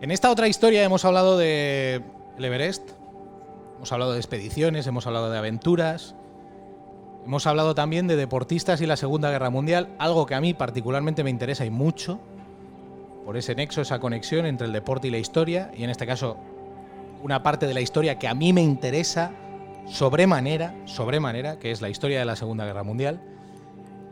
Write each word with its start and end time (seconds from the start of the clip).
En 0.00 0.10
esta 0.10 0.30
otra 0.30 0.48
historia 0.48 0.82
hemos 0.82 1.04
hablado 1.04 1.36
de 1.36 2.02
Everest, 2.38 2.92
hemos 3.76 3.92
hablado 3.92 4.12
de 4.12 4.18
expediciones, 4.18 4.86
hemos 4.86 5.06
hablado 5.06 5.30
de 5.30 5.36
aventuras, 5.36 6.14
hemos 7.26 7.46
hablado 7.46 7.74
también 7.74 8.06
de 8.06 8.16
deportistas 8.16 8.80
y 8.80 8.86
la 8.86 8.96
Segunda 8.96 9.30
Guerra 9.30 9.50
Mundial, 9.50 9.90
algo 9.98 10.24
que 10.24 10.34
a 10.34 10.40
mí 10.40 10.54
particularmente 10.54 11.22
me 11.22 11.28
interesa 11.28 11.66
y 11.66 11.70
mucho, 11.70 12.18
por 13.26 13.36
ese 13.36 13.54
nexo, 13.54 13.82
esa 13.82 13.98
conexión 13.98 14.46
entre 14.46 14.68
el 14.68 14.72
deporte 14.72 15.08
y 15.08 15.10
la 15.10 15.18
historia, 15.18 15.70
y 15.76 15.84
en 15.84 15.90
este 15.90 16.06
caso 16.06 16.38
una 17.22 17.42
parte 17.42 17.66
de 17.66 17.74
la 17.74 17.82
historia 17.82 18.18
que 18.18 18.26
a 18.26 18.32
mí 18.32 18.54
me 18.54 18.62
interesa 18.62 19.32
sobremanera, 19.86 20.74
sobremanera, 20.86 21.58
que 21.58 21.72
es 21.72 21.82
la 21.82 21.90
historia 21.90 22.20
de 22.20 22.24
la 22.24 22.36
Segunda 22.36 22.64
Guerra 22.64 22.84
Mundial. 22.84 23.20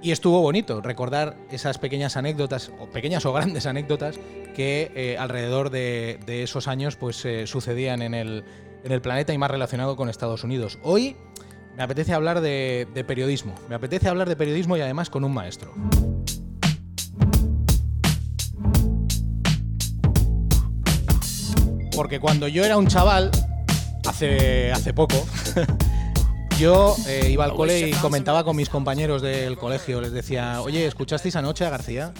Y 0.02 0.10
estuvo 0.10 0.42
bonito 0.42 0.82
recordar 0.82 1.38
esas 1.50 1.78
pequeñas 1.78 2.18
anécdotas, 2.18 2.70
o 2.78 2.86
pequeñas 2.86 3.24
o 3.24 3.32
grandes 3.32 3.64
anécdotas, 3.64 4.20
que 4.54 4.90
eh, 4.94 5.16
alrededor 5.18 5.70
de, 5.70 6.18
esos 6.26 6.68
años 6.68 6.96
pues, 6.96 7.24
eh, 7.24 7.46
sucedían 7.46 8.02
en 8.02 8.14
el, 8.14 8.44
en 8.84 8.92
el, 8.92 9.00
planeta 9.00 9.32
y 9.32 9.38
más 9.38 9.50
relacionado 9.50 9.96
con 9.96 10.08
Estados 10.08 10.44
Unidos. 10.44 10.78
Hoy 10.82 11.16
me 11.76 11.82
apetece 11.82 12.12
hablar 12.14 12.40
de, 12.40 12.86
de 12.92 13.04
periodismo. 13.04 13.54
Me 13.68 13.74
apetece 13.74 14.08
hablar 14.08 14.28
de 14.28 14.36
periodismo 14.36 14.76
y 14.76 14.80
además 14.80 15.10
con 15.10 15.24
un 15.24 15.32
maestro. 15.32 15.72
Porque 21.98 22.20
cuando 22.20 22.46
yo 22.46 22.64
era 22.64 22.76
un 22.76 22.86
chaval, 22.86 23.32
hace, 24.06 24.70
hace 24.70 24.94
poco, 24.94 25.26
yo 26.58 26.94
eh, 27.08 27.28
iba 27.30 27.44
al 27.44 27.54
cole 27.54 27.88
y 27.88 27.92
comentaba 27.92 28.44
con 28.44 28.56
mis 28.56 28.68
compañeros 28.68 29.20
del 29.20 29.58
colegio, 29.58 30.00
les 30.00 30.12
decía, 30.12 30.60
oye, 30.60 30.86
¿escuchasteis 30.86 31.34
anoche 31.34 31.64
a 31.64 31.70
García? 31.70 32.12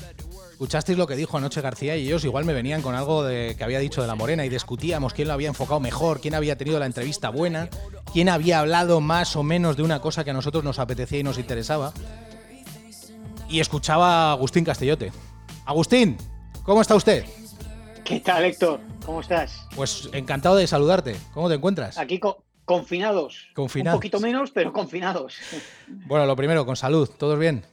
¿Escuchasteis 0.58 0.98
lo 0.98 1.06
que 1.06 1.14
dijo 1.14 1.36
anoche 1.36 1.60
García? 1.60 1.96
Y 1.96 2.06
ellos 2.06 2.24
igual 2.24 2.44
me 2.44 2.52
venían 2.52 2.82
con 2.82 2.96
algo 2.96 3.22
de, 3.22 3.54
que 3.56 3.62
había 3.62 3.78
dicho 3.78 4.00
de 4.02 4.08
la 4.08 4.16
Morena 4.16 4.44
y 4.44 4.48
discutíamos 4.48 5.14
quién 5.14 5.28
lo 5.28 5.34
había 5.34 5.46
enfocado 5.46 5.78
mejor, 5.78 6.20
quién 6.20 6.34
había 6.34 6.58
tenido 6.58 6.80
la 6.80 6.86
entrevista 6.86 7.30
buena, 7.30 7.70
quién 8.12 8.28
había 8.28 8.58
hablado 8.58 9.00
más 9.00 9.36
o 9.36 9.44
menos 9.44 9.76
de 9.76 9.84
una 9.84 10.00
cosa 10.00 10.24
que 10.24 10.30
a 10.30 10.32
nosotros 10.32 10.64
nos 10.64 10.80
apetecía 10.80 11.20
y 11.20 11.22
nos 11.22 11.38
interesaba. 11.38 11.92
Y 13.48 13.60
escuchaba 13.60 14.30
a 14.30 14.32
Agustín 14.32 14.64
Castellote. 14.64 15.12
Agustín, 15.64 16.16
¿cómo 16.64 16.80
está 16.80 16.96
usted? 16.96 17.24
¿Qué 18.04 18.18
tal, 18.18 18.44
Héctor? 18.44 18.80
¿Cómo 19.06 19.20
estás? 19.20 19.64
Pues 19.76 20.10
encantado 20.12 20.56
de 20.56 20.66
saludarte. 20.66 21.14
¿Cómo 21.34 21.48
te 21.48 21.54
encuentras? 21.54 21.98
Aquí 21.98 22.18
confinados. 22.64 23.46
Confinados. 23.54 23.94
Un 23.94 24.00
poquito 24.00 24.18
menos, 24.18 24.50
pero 24.50 24.72
confinados. 24.72 25.36
Bueno, 25.86 26.26
lo 26.26 26.34
primero, 26.34 26.66
con 26.66 26.74
salud. 26.74 27.08
¿Todos 27.16 27.38
bien? 27.38 27.64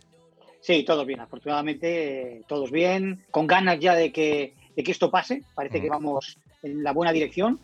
Sí, 0.66 0.84
todos 0.84 1.06
bien. 1.06 1.20
Afortunadamente, 1.20 2.44
todos 2.48 2.72
bien. 2.72 3.24
Con 3.30 3.46
ganas 3.46 3.80
ya 3.80 3.94
de 3.94 4.12
que, 4.12 4.56
que 4.76 4.92
esto 4.92 5.12
pase. 5.12 5.44
Parece 5.54 5.80
que 5.80 5.90
vamos 5.90 6.40
en 6.64 6.82
la 6.82 6.92
buena 6.92 7.12
dirección. 7.12 7.60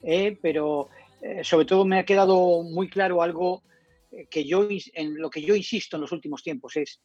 Eh, 0.00 0.38
pero 0.40 0.88
eh, 1.20 1.42
sobre 1.42 1.66
todo 1.66 1.84
me 1.84 1.98
ha 1.98 2.04
quedado 2.04 2.62
muy 2.62 2.88
claro 2.88 3.22
algo 3.22 3.64
eh, 4.12 4.28
que 4.30 4.44
yo, 4.44 4.68
en 4.92 5.18
lo 5.18 5.30
que 5.30 5.42
yo 5.42 5.56
insisto 5.56 5.96
en 5.96 6.02
los 6.02 6.12
últimos 6.12 6.44
tiempos, 6.44 6.76
es 6.76 7.00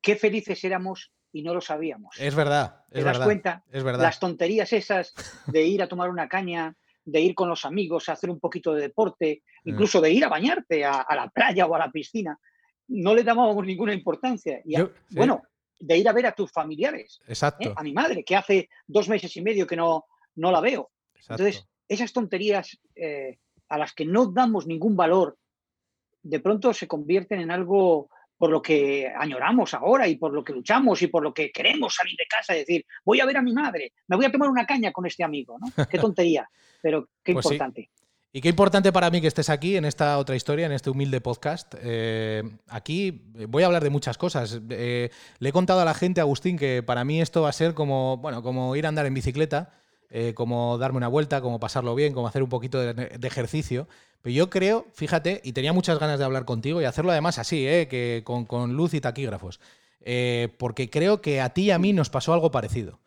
qué 0.00 0.14
felices 0.14 0.62
éramos 0.62 1.10
y 1.32 1.42
no 1.42 1.54
lo 1.54 1.60
sabíamos. 1.60 2.14
Es 2.16 2.36
verdad. 2.36 2.84
Es 2.88 3.00
¿Te 3.00 3.02
das 3.02 3.18
cuenta? 3.18 3.64
Es 3.72 3.82
verdad. 3.82 4.04
Las 4.04 4.20
tonterías 4.20 4.72
esas 4.72 5.12
de 5.48 5.62
ir 5.62 5.82
a 5.82 5.88
tomar 5.88 6.08
una 6.08 6.28
caña, 6.28 6.76
de 7.04 7.20
ir 7.20 7.34
con 7.34 7.48
los 7.48 7.64
amigos 7.64 8.08
a 8.08 8.12
hacer 8.12 8.30
un 8.30 8.38
poquito 8.38 8.72
de 8.72 8.82
deporte, 8.82 9.42
mm. 9.64 9.70
incluso 9.70 10.00
de 10.00 10.12
ir 10.12 10.24
a 10.24 10.28
bañarte 10.28 10.84
a, 10.84 11.04
la 11.16 11.28
playa 11.30 11.66
o 11.66 11.74
a 11.74 11.80
la 11.80 11.90
piscina, 11.90 12.38
no 12.88 13.14
le 13.14 13.24
dábamos 13.24 13.64
ninguna 13.64 13.94
importancia. 13.94 14.60
Y 14.64 14.76
Bueno, 15.10 15.42
de 15.78 15.98
ir 15.98 16.08
a 16.08 16.12
ver 16.12 16.26
a 16.26 16.32
tus 16.32 16.50
familiares. 16.50 17.20
¿eh? 17.22 17.24
Exacto. 17.28 17.72
A 17.76 17.82
mi 17.82 17.92
madre, 17.92 18.24
que 18.24 18.36
hace 18.36 18.68
dos 18.86 19.08
meses 19.08 19.36
y 19.36 19.42
medio 19.42 19.66
que 19.66 19.76
no, 19.76 20.04
no 20.36 20.50
la 20.50 20.60
veo. 20.60 20.90
Entonces, 21.28 21.66
esas 21.88 22.12
tonterías 22.12 22.78
eh, 22.94 23.38
a 23.68 23.78
las 23.78 23.92
que 23.92 24.04
no 24.04 24.26
damos 24.26 24.66
ningún 24.66 24.96
valor, 24.96 25.38
de 26.22 26.40
pronto 26.40 26.72
se 26.72 26.88
convierten 26.88 27.40
en 27.40 27.50
algo 27.50 28.08
por 28.36 28.50
lo 28.50 28.60
que 28.60 29.10
añoramos 29.16 29.74
ahora 29.74 30.08
y 30.08 30.16
por 30.16 30.32
lo 30.32 30.42
que 30.42 30.52
luchamos 30.52 31.00
y 31.02 31.06
por 31.06 31.22
lo 31.22 31.32
que 31.32 31.50
queremos 31.50 31.94
salir 31.94 32.16
de 32.16 32.26
casa 32.26 32.54
y 32.54 32.60
decir, 32.60 32.84
voy 33.04 33.20
a 33.20 33.26
ver 33.26 33.36
a 33.36 33.42
mi 33.42 33.52
madre, 33.52 33.92
me 34.08 34.16
voy 34.16 34.26
a 34.26 34.32
tomar 34.32 34.50
una 34.50 34.66
caña 34.66 34.92
con 34.92 35.06
este 35.06 35.24
amigo, 35.24 35.56
¿no? 35.58 35.86
Qué 35.86 35.98
tontería, 35.98 36.48
pero 36.82 37.08
qué 37.22 37.32
pues 37.32 37.46
importante. 37.46 37.90
Y 38.36 38.40
qué 38.40 38.48
importante 38.48 38.92
para 38.92 39.10
mí 39.10 39.20
que 39.20 39.28
estés 39.28 39.48
aquí 39.48 39.76
en 39.76 39.84
esta 39.84 40.18
otra 40.18 40.34
historia, 40.34 40.66
en 40.66 40.72
este 40.72 40.90
humilde 40.90 41.20
podcast. 41.20 41.72
Eh, 41.80 42.42
aquí 42.66 43.22
voy 43.48 43.62
a 43.62 43.66
hablar 43.66 43.84
de 43.84 43.90
muchas 43.90 44.18
cosas. 44.18 44.60
Eh, 44.70 45.10
le 45.38 45.48
he 45.48 45.52
contado 45.52 45.78
a 45.78 45.84
la 45.84 45.94
gente, 45.94 46.20
Agustín, 46.20 46.58
que 46.58 46.82
para 46.82 47.04
mí 47.04 47.22
esto 47.22 47.42
va 47.42 47.50
a 47.50 47.52
ser 47.52 47.74
como, 47.74 48.16
bueno, 48.16 48.42
como 48.42 48.74
ir 48.74 48.86
a 48.86 48.88
andar 48.88 49.06
en 49.06 49.14
bicicleta, 49.14 49.70
eh, 50.10 50.34
como 50.34 50.78
darme 50.78 50.96
una 50.96 51.06
vuelta, 51.06 51.40
como 51.40 51.60
pasarlo 51.60 51.94
bien, 51.94 52.12
como 52.12 52.26
hacer 52.26 52.42
un 52.42 52.48
poquito 52.48 52.80
de 52.80 53.28
ejercicio. 53.28 53.86
Pero 54.24 54.34
yo 54.34 54.48
creo, 54.48 54.86
fíjate, 54.94 55.42
y 55.44 55.52
tenía 55.52 55.74
muchas 55.74 55.98
ganas 55.98 56.18
de 56.18 56.24
hablar 56.24 56.46
contigo 56.46 56.80
y 56.80 56.86
hacerlo 56.86 57.12
además 57.12 57.38
así, 57.38 57.68
¿eh? 57.68 57.86
que 57.88 58.22
con, 58.24 58.72
luz 58.72 58.94
y 58.94 59.00
taquígrafos, 59.02 59.60
eh, 60.00 60.48
porque 60.58 60.88
creo 60.88 61.20
que 61.20 61.42
a 61.42 61.50
ti 61.50 61.64
y 61.64 61.70
a 61.70 61.78
mí 61.78 61.92
nos 61.92 62.08
pasó 62.08 62.32
algo 62.32 62.50
parecido. 62.50 62.98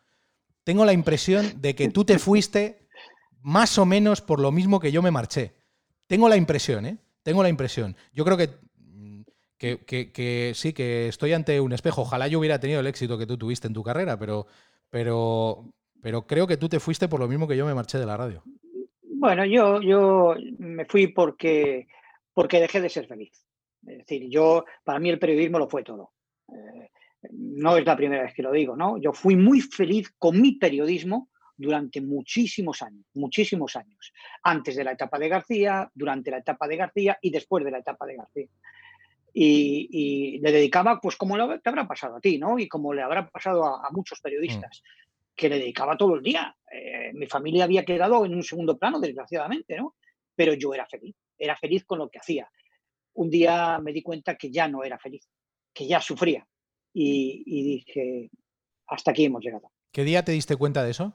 Tengo 0.63 0.85
la 0.85 0.93
impresión 0.93 1.59
de 1.59 1.73
que 1.75 1.89
tú 1.89 2.05
te 2.05 2.19
fuiste 2.19 2.86
más 3.41 3.77
o 3.77 3.85
menos 3.85 4.21
por 4.21 4.39
lo 4.39 4.51
mismo 4.51 4.79
que 4.79 4.91
yo 4.91 5.01
me 5.01 5.11
marché. 5.11 5.53
Tengo 6.07 6.29
la 6.29 6.37
impresión, 6.37 6.85
¿eh? 6.85 6.97
Tengo 7.23 7.43
la 7.43 7.49
impresión. 7.49 7.95
Yo 8.13 8.23
creo 8.23 8.37
que, 8.37 8.49
que, 9.57 10.51
sí, 10.55 10.73
que 10.73 11.07
estoy 11.07 11.33
ante 11.33 11.59
un 11.59 11.73
espejo. 11.73 12.01
Ojalá 12.01 12.27
yo 12.27 12.39
hubiera 12.39 12.59
tenido 12.59 12.79
el 12.79 12.87
éxito 12.87 13.17
que 13.17 13.25
tú 13.25 13.37
tuviste 13.37 13.67
en 13.67 13.73
tu 13.73 13.83
carrera, 13.83 14.17
pero, 14.17 14.47
pero, 14.89 15.65
pero 16.01 16.25
creo 16.25 16.47
que 16.47 16.57
tú 16.57 16.69
te 16.69 16.79
fuiste 16.79 17.07
por 17.07 17.19
lo 17.19 17.27
mismo 17.27 17.47
que 17.47 17.57
yo 17.57 17.65
me 17.65 17.73
marché 17.73 17.97
de 17.97 18.05
la 18.05 18.17
radio. 18.17 18.43
Bueno, 19.01 19.45
yo, 19.45 19.81
yo 19.81 20.35
me 20.59 20.85
fui 20.85 21.07
porque, 21.07 21.87
porque 22.33 22.61
dejé 22.61 22.81
de 22.81 22.89
ser 22.89 23.07
feliz. 23.07 23.31
Es 23.85 23.99
decir, 23.99 24.29
yo, 24.29 24.65
para 24.83 24.99
mí 24.99 25.09
el 25.09 25.19
periodismo 25.19 25.59
lo 25.59 25.67
fue 25.67 25.83
todo. 25.83 26.11
Eh, 26.49 26.91
no 27.31 27.77
es 27.77 27.85
la 27.85 27.95
primera 27.95 28.23
vez 28.23 28.33
que 28.33 28.43
lo 28.43 28.51
digo, 28.51 28.75
¿no? 28.75 28.97
Yo 28.97 29.11
fui 29.11 29.35
muy 29.35 29.61
feliz 29.61 30.13
con 30.17 30.39
mi 30.39 30.53
periodismo 30.53 31.29
durante 31.57 31.99
muchísimos 32.01 32.81
años, 32.81 33.05
muchísimos 33.15 33.75
años. 33.75 34.13
Antes 34.43 34.75
de 34.75 34.83
la 34.83 34.91
etapa 34.91 35.17
de 35.17 35.29
García, 35.29 35.91
durante 35.93 36.31
la 36.31 36.37
etapa 36.37 36.67
de 36.67 36.77
García 36.77 37.17
y 37.21 37.31
después 37.31 37.65
de 37.65 37.71
la 37.71 37.79
etapa 37.79 38.05
de 38.05 38.15
García. 38.15 38.47
Y, 39.33 40.39
le 40.39 40.51
dedicaba, 40.51 40.99
pues 40.99 41.15
como 41.15 41.37
te 41.59 41.69
habrá 41.69 41.87
pasado 41.87 42.15
a 42.15 42.19
ti, 42.19 42.39
¿no? 42.39 42.57
Y 42.57 42.67
como 42.67 42.93
le 42.93 43.03
habrá 43.03 43.27
pasado 43.29 43.65
a, 43.65 43.89
muchos 43.91 44.19
periodistas. 44.19 44.81
Mm 44.83 45.07
que 45.37 45.47
le 45.47 45.59
dedicaba 45.59 45.95
todo 45.95 46.15
el 46.15 46.23
día. 46.23 46.53
Eh, 46.69 47.11
mi 47.13 47.27
familia 47.27 47.65
había 47.65 47.85
quedado 47.85 48.25
en 48.25 48.33
un 48.33 48.43
segundo 48.43 48.77
plano, 48.77 48.99
desgraciadamente, 48.99 49.77
¿no? 49.77 49.95
Pero 50.35 50.53
yo 50.55 50.73
era 50.73 50.87
feliz, 50.87 51.15
era 51.37 51.55
feliz 51.55 51.85
con 51.85 51.99
lo 51.99 52.09
que 52.09 52.19
hacía. 52.19 52.49
Un 53.13 53.29
día 53.29 53.79
me 53.79 53.93
di 53.93 54.01
cuenta 54.01 54.35
que 54.35 54.51
ya 54.51 54.67
no 54.67 54.83
era 54.83 54.97
feliz, 54.97 55.29
que 55.73 55.87
ya 55.87 56.01
sufría. 56.01 56.45
Y, 56.91 57.43
dije, 57.45 58.31
hasta 58.87 59.11
aquí 59.11 59.25
hemos 59.25 59.43
llegado. 59.43 59.71
¿Qué 59.91 60.03
día 60.03 60.25
te 60.25 60.31
diste 60.31 60.55
cuenta 60.55 60.83
de 60.83 60.91
eso? 60.91 61.13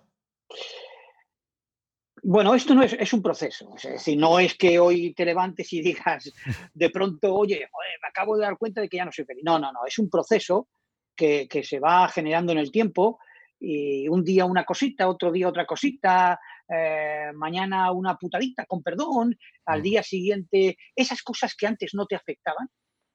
Bueno, 2.24 2.54
esto 2.54 2.74
no 2.74 2.82
es, 2.84 2.92
es, 2.92 3.12
un 3.12 3.22
proceso. 3.22 3.74
Es 3.76 3.82
decir, 3.82 4.16
no 4.16 4.38
es 4.38 4.54
que 4.54 4.78
hoy 4.78 5.12
te 5.12 5.24
levantes 5.24 5.72
y 5.72 5.82
digas 5.82 6.32
de 6.74 6.90
pronto, 6.90 7.34
oye, 7.34 7.58
me 7.58 8.08
acabo 8.08 8.36
de 8.36 8.44
dar 8.44 8.56
cuenta 8.56 8.80
de 8.80 8.88
que 8.88 8.98
ya 8.98 9.04
no 9.04 9.12
soy 9.12 9.24
feliz. 9.24 9.42
No, 9.44 9.58
no, 9.58 9.72
no. 9.72 9.80
Es 9.86 9.98
un 9.98 10.08
proceso 10.08 10.68
que, 11.16 11.48
que 11.48 11.64
se 11.64 11.80
va 11.80 12.08
generando 12.08 12.52
en 12.52 12.58
el 12.58 12.70
tiempo 12.70 13.18
y 13.62 14.08
un 14.08 14.24
día 14.24 14.44
una 14.44 14.64
cosita, 14.64 15.08
otro 15.08 15.30
día 15.30 15.48
otra 15.48 15.64
cosita, 15.64 16.38
eh, 16.68 17.30
mañana 17.34 17.92
una 17.92 18.16
putadita, 18.16 18.66
con 18.66 18.82
perdón, 18.82 19.38
al 19.66 19.80
mm. 19.80 19.82
día 19.82 20.02
siguiente, 20.02 20.76
esas 20.96 21.22
cosas 21.22 21.54
que 21.54 21.66
antes 21.66 21.94
no 21.94 22.06
te 22.06 22.16
afectaban, 22.16 22.68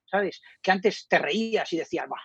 ¿sabes? 0.06 0.42
Que 0.62 0.72
antes 0.72 1.06
te 1.10 1.20
reías 1.20 1.72
y 1.74 1.78
decías, 1.78 2.08
va, 2.10 2.22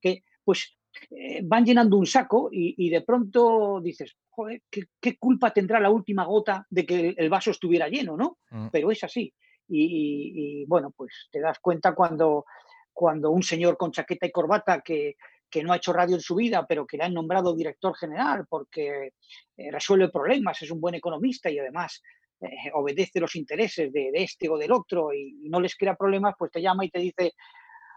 que 0.00 0.24
pues 0.42 0.76
eh, 1.10 1.40
van 1.44 1.64
llenando 1.64 1.96
un 1.96 2.06
saco 2.06 2.48
y, 2.50 2.90
de 2.90 3.02
pronto 3.02 3.80
dices, 3.80 4.16
joder, 4.34 4.62
¿qué, 4.70 5.18
culpa 5.18 5.52
tendrá 5.52 5.78
la 5.78 5.90
última 5.90 6.24
gota 6.24 6.66
de 6.68 6.86
que 6.86 7.14
el 7.16 7.30
vaso 7.30 7.50
estuviera 7.50 7.88
lleno, 7.88 8.16
¿no? 8.16 8.38
Mm. 8.50 8.68
Pero 8.72 8.90
es 8.90 9.04
así. 9.04 9.32
Y, 9.68 10.62
y, 10.62 10.64
bueno, 10.66 10.92
pues 10.96 11.28
te 11.30 11.40
das 11.40 11.58
cuenta 11.60 11.94
cuando, 11.94 12.44
cuando 12.92 13.30
un 13.30 13.42
señor 13.42 13.76
con 13.76 13.92
chaqueta 13.92 14.26
y 14.26 14.32
corbata 14.32 14.80
que, 14.80 15.16
que 15.52 15.62
no 15.62 15.72
ha 15.72 15.76
hecho 15.76 15.92
radio 15.92 16.16
en 16.16 16.22
su 16.22 16.34
vida, 16.34 16.66
pero 16.66 16.86
que 16.86 16.96
le 16.96 17.04
han 17.04 17.12
nombrado 17.12 17.54
director 17.54 17.94
general 17.94 18.46
porque 18.48 19.12
eh, 19.56 19.70
resuelve 19.70 20.08
problemas, 20.08 20.60
es 20.62 20.70
un 20.70 20.80
buen 20.80 20.94
economista 20.94 21.50
y 21.50 21.58
además 21.58 22.02
eh, 22.40 22.70
obedece 22.72 23.20
los 23.20 23.36
intereses 23.36 23.92
de, 23.92 24.10
este 24.14 24.48
o 24.48 24.56
del 24.56 24.72
otro 24.72 25.12
y, 25.12 25.48
no 25.50 25.60
les 25.60 25.76
crea 25.76 25.94
problemas, 25.94 26.34
pues 26.38 26.50
te 26.50 26.62
llama 26.62 26.86
y 26.86 26.90
te 26.90 27.00
dice, 27.00 27.34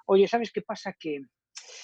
oye, 0.05 0.27
¿sabes 0.27 0.51
qué 0.51 0.61
pasa? 0.61 0.93
Que 0.99 1.21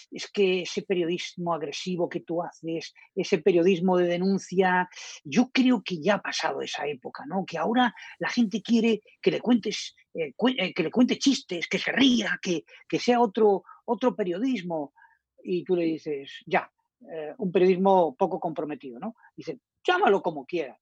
es 0.09 0.29
que 0.31 0.61
ese 0.61 0.81
periodismo 0.83 1.53
agresivo 1.53 2.09
que 2.09 2.21
tú 2.21 2.41
haces, 2.43 2.93
ese 3.15 3.37
periodismo 3.39 3.97
de 3.97 4.07
denuncia, 4.07 4.89
yo 5.23 5.49
creo 5.51 5.81
que 5.83 5.99
ya 6.01 6.15
ha 6.15 6.21
pasado 6.21 6.61
esa 6.61 6.85
época, 6.87 7.25
¿no? 7.25 7.45
Que 7.45 7.57
ahora 7.57 7.93
la 8.19 8.29
gente 8.29 8.61
quiere 8.61 9.01
que 9.21 9.31
le 9.31 9.39
cuentes, 9.39 9.95
eh, 10.13 10.33
que 10.75 10.83
le 10.83 10.91
cuente 10.91 11.17
chistes, 11.17 11.67
que 11.67 11.79
se 11.79 11.91
ría, 11.91 12.39
que, 12.41 12.63
que 12.87 12.99
sea 12.99 13.19
otro, 13.19 13.63
otro 13.85 14.15
periodismo 14.15 14.93
y 15.43 15.63
tú 15.63 15.75
le 15.75 15.85
dices, 15.85 16.31
ya, 16.45 16.71
eh, 17.11 17.33
un 17.37 17.51
periodismo 17.51 18.15
poco 18.15 18.39
comprometido, 18.39 18.99
¿no? 18.99 19.15
Dice, 19.35 19.59
llámalo 19.83 20.21
como 20.21 20.45
quieras. 20.45 20.77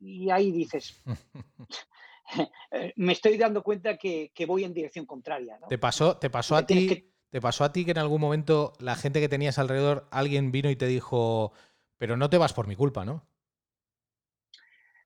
Y 0.00 0.30
ahí 0.30 0.50
dices, 0.50 1.02
me 2.96 3.12
estoy 3.12 3.36
dando 3.36 3.62
cuenta 3.62 3.96
que, 3.96 4.30
voy 4.46 4.64
en 4.64 4.72
dirección 4.72 5.06
contraria. 5.06 5.58
¿Te 5.68 5.78
pasó, 5.78 6.16
te 6.16 6.30
pasó 6.30 6.56
a 6.56 6.66
ti? 6.66 7.12
¿Te 7.30 7.40
pasó 7.40 7.64
a 7.64 7.72
ti 7.72 7.84
que 7.84 7.90
en 7.90 7.98
algún 7.98 8.20
momento 8.20 8.72
la 8.78 8.96
gente 8.96 9.20
que 9.20 9.28
tenías 9.28 9.58
alrededor, 9.58 10.06
alguien 10.10 10.50
vino 10.50 10.70
y 10.70 10.76
te 10.76 10.86
dijo, 10.86 11.52
pero 11.98 12.16
no 12.16 12.30
te 12.30 12.38
vas 12.38 12.54
por 12.54 12.66
mi 12.66 12.74
culpa, 12.74 13.04
¿no? 13.04 13.26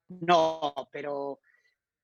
No, 0.09 0.73
pero, 0.93 1.41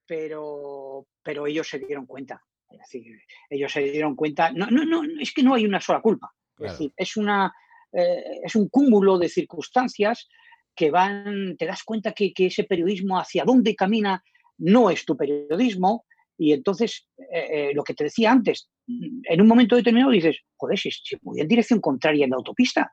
pero, 0.06 1.06
pero 1.22 1.46
ellos 1.46 1.68
se 1.68 1.78
dieron 1.78 2.06
cuenta. 2.06 2.42
Es 2.70 2.78
decir, 2.78 3.20
ellos 3.48 3.72
se 3.72 3.80
dieron 3.82 4.16
cuenta. 4.16 4.50
No, 4.50 4.66
no, 4.66 4.84
no, 4.84 5.02
es 5.20 5.32
que 5.32 5.42
no 5.42 5.54
hay 5.54 5.64
una 5.64 5.80
sola 5.80 6.00
culpa. 6.00 6.34
Es 6.58 6.72
decir, 6.72 6.92
es 6.96 7.16
una, 7.16 7.54
eh, 7.92 8.40
es 8.42 8.56
un 8.56 8.68
cúmulo 8.68 9.18
de 9.18 9.28
circunstancias 9.28 10.28
que 10.74 10.90
van, 10.90 11.56
te 11.56 11.66
das 11.66 11.82
cuenta 11.84 12.12
que, 12.12 12.32
ese 12.36 12.64
periodismo 12.64 13.18
hacia 13.18 13.44
dónde 13.44 13.74
camina 13.74 14.22
no 14.58 14.90
es 14.90 15.04
tu 15.04 15.16
periodismo 15.16 16.04
y 16.36 16.52
entonces 16.52 17.08
eh, 17.32 17.46
eh, 17.50 17.70
lo 17.74 17.84
que 17.84 17.94
te 17.94 18.04
decía 18.04 18.32
antes, 18.32 18.68
en 18.88 19.40
un 19.40 19.46
momento 19.46 19.76
determinado 19.76 20.10
dices, 20.10 20.38
joder, 20.56 20.78
si, 20.78 20.90
voy 21.20 21.40
en 21.40 21.48
dirección 21.48 21.80
contraria 21.80 22.24
en 22.24 22.30
la 22.30 22.36
autopista 22.36 22.92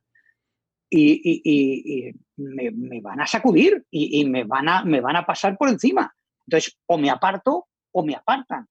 y, 0.89 2.12
me, 2.38 3.01
van 3.01 3.21
a 3.21 3.27
sacudir 3.27 3.86
y, 3.89 4.25
me, 4.25 4.44
van 4.44 4.68
a, 4.68 4.83
me 4.83 5.01
van 5.01 5.15
a 5.15 5.25
pasar 5.25 5.57
por 5.57 5.69
encima. 5.69 6.13
Entonces, 6.47 6.77
o 6.86 6.97
me 6.97 7.09
aparto 7.09 7.68
o 7.92 8.06
me 8.06 8.15
apartan. 8.15 8.68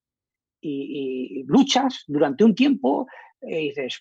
Y, 0.61 1.45
luchas 1.47 2.05
durante 2.07 2.45
un 2.45 2.55
tiempo 2.55 3.07
y 3.43 3.69
dices, 3.69 4.01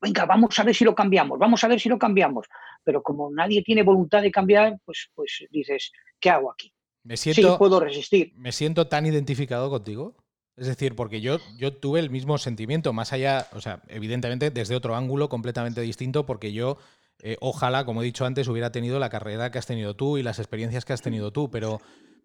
venga, 0.00 0.26
vamos 0.26 0.58
a 0.58 0.64
ver 0.64 0.74
si 0.74 0.84
lo 0.84 0.94
cambiamos, 0.94 1.38
vamos 1.38 1.62
a 1.62 1.68
ver 1.68 1.80
si 1.80 1.88
lo 1.88 1.98
cambiamos. 1.98 2.46
Pero 2.84 3.02
como 3.02 3.30
nadie 3.30 3.62
tiene 3.62 3.82
voluntad 3.82 4.22
de 4.22 4.30
cambiar, 4.30 4.78
pues, 4.84 5.10
pues 5.14 5.46
dices, 5.50 5.92
¿qué 6.20 6.30
hago 6.30 6.50
aquí? 6.50 6.72
Me 7.04 7.16
siento, 7.16 7.52
sí, 7.52 7.58
puedo 7.58 7.78
resistir. 7.78 8.32
Me 8.36 8.50
siento 8.50 8.88
tan 8.88 9.06
identificado 9.06 9.70
contigo. 9.70 10.16
Es 10.56 10.66
decir, 10.66 10.96
porque 10.96 11.20
yo, 11.20 11.38
yo 11.58 11.74
tuve 11.74 12.00
el 12.00 12.08
mismo 12.08 12.38
sentimiento, 12.38 12.94
más 12.94 13.12
allá, 13.12 13.48
o 13.52 13.60
sea, 13.60 13.82
evidentemente 13.88 14.50
desde 14.50 14.74
otro 14.74 14.96
ángulo 14.96 15.28
completamente 15.28 15.82
distinto, 15.82 16.24
porque 16.24 16.52
yo, 16.52 16.78
eh, 17.20 17.36
ojalá, 17.40 17.84
como 17.84 18.00
he 18.00 18.06
dicho 18.06 18.24
antes, 18.24 18.48
hubiera 18.48 18.72
tenido 18.72 18.98
la 18.98 19.10
carrera 19.10 19.50
que 19.50 19.58
has 19.58 19.66
tenido 19.66 19.94
tú 19.94 20.16
y 20.16 20.22
las 20.22 20.38
experiencias 20.38 20.86
que 20.86 20.94
has 20.94 21.02
tenido 21.02 21.30
tú, 21.30 21.50
pero, 21.50 21.82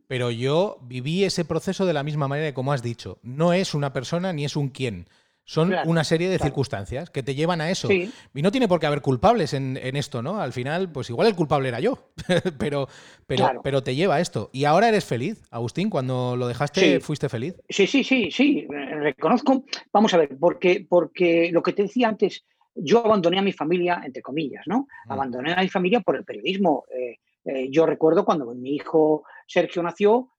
pero 0.08 0.32
yo 0.32 0.78
viví 0.82 1.26
ese 1.26 1.44
proceso 1.44 1.86
de 1.86 1.94
la 1.94 2.04
misma 2.04 2.30
manera 2.30 2.54
como 2.54 2.72
has 2.72 2.82
dicho. 2.82 3.20
No 3.22 3.52
es 3.52 3.74
una 3.74 3.92
persona 3.92 4.32
ni 4.32 4.46
es 4.46 4.56
un 4.56 4.70
quién. 4.70 5.08
Son 5.44 5.74
una 5.86 6.04
serie 6.04 6.30
de 6.30 6.40
circunstancias 6.40 7.10
que 7.10 7.24
te 7.24 7.36
llevan 7.36 7.62
a 7.62 7.70
eso. 7.70 7.92
Y 7.92 8.42
no 8.42 8.52
tiene 8.52 8.68
por 8.68 8.80
qué 8.80 8.88
haber 8.88 9.02
culpables 9.02 9.54
en, 9.54 9.78
esto, 9.78 10.22
¿no? 10.22 10.40
Al 10.40 10.54
final, 10.54 10.92
pues 10.92 11.10
igual 11.10 11.28
el 11.28 11.36
culpable 11.36 11.70
era 11.70 11.80
yo, 11.80 12.12
pero, 12.58 12.88
pero, 13.28 13.50
pero 13.64 13.84
te 13.84 13.96
lleva 13.96 14.16
a 14.16 14.20
esto. 14.22 14.50
Y 14.54 14.66
ahora 14.66 14.90
eres 14.90 15.06
feliz, 15.06 15.44
Agustín, 15.52 15.90
cuando 15.90 16.36
lo 16.36 16.48
dejaste, 16.48 17.00
¿fuiste 17.00 17.28
feliz? 17.30 17.56
Sí, 17.70 17.88
sí, 17.88 18.04
sí, 18.04 18.32
sí, 18.32 18.68
reconozco. 18.68 19.66
Vamos 19.92 20.14
a 20.14 20.18
ver, 20.18 20.38
porque, 20.40 20.86
porque 20.88 21.50
lo 21.52 21.62
que 21.62 21.74
te 21.74 21.84
decía 21.84 22.08
antes, 22.08 22.46
yo 22.76 23.06
abandoné 23.06 23.40
a 23.40 23.44
mi 23.44 23.52
familia, 23.52 24.02
entre 24.06 24.22
comillas, 24.22 24.64
¿no? 24.68 24.88
Mm. 25.08 25.12
Abandoné 25.12 25.54
a 25.54 25.62
mi 25.62 25.70
familia 25.70 26.00
por 26.02 26.16
el 26.16 26.24
periodismo. 26.24 26.86
Eh, 26.96 27.18
eh, 27.46 27.68
yo 27.70 27.86
recuerdo 27.86 28.24
cuando 28.24 28.54
mi 28.54 28.76
hijo 28.76 29.24
Sergio 29.48 29.82
nació, 29.84 30.30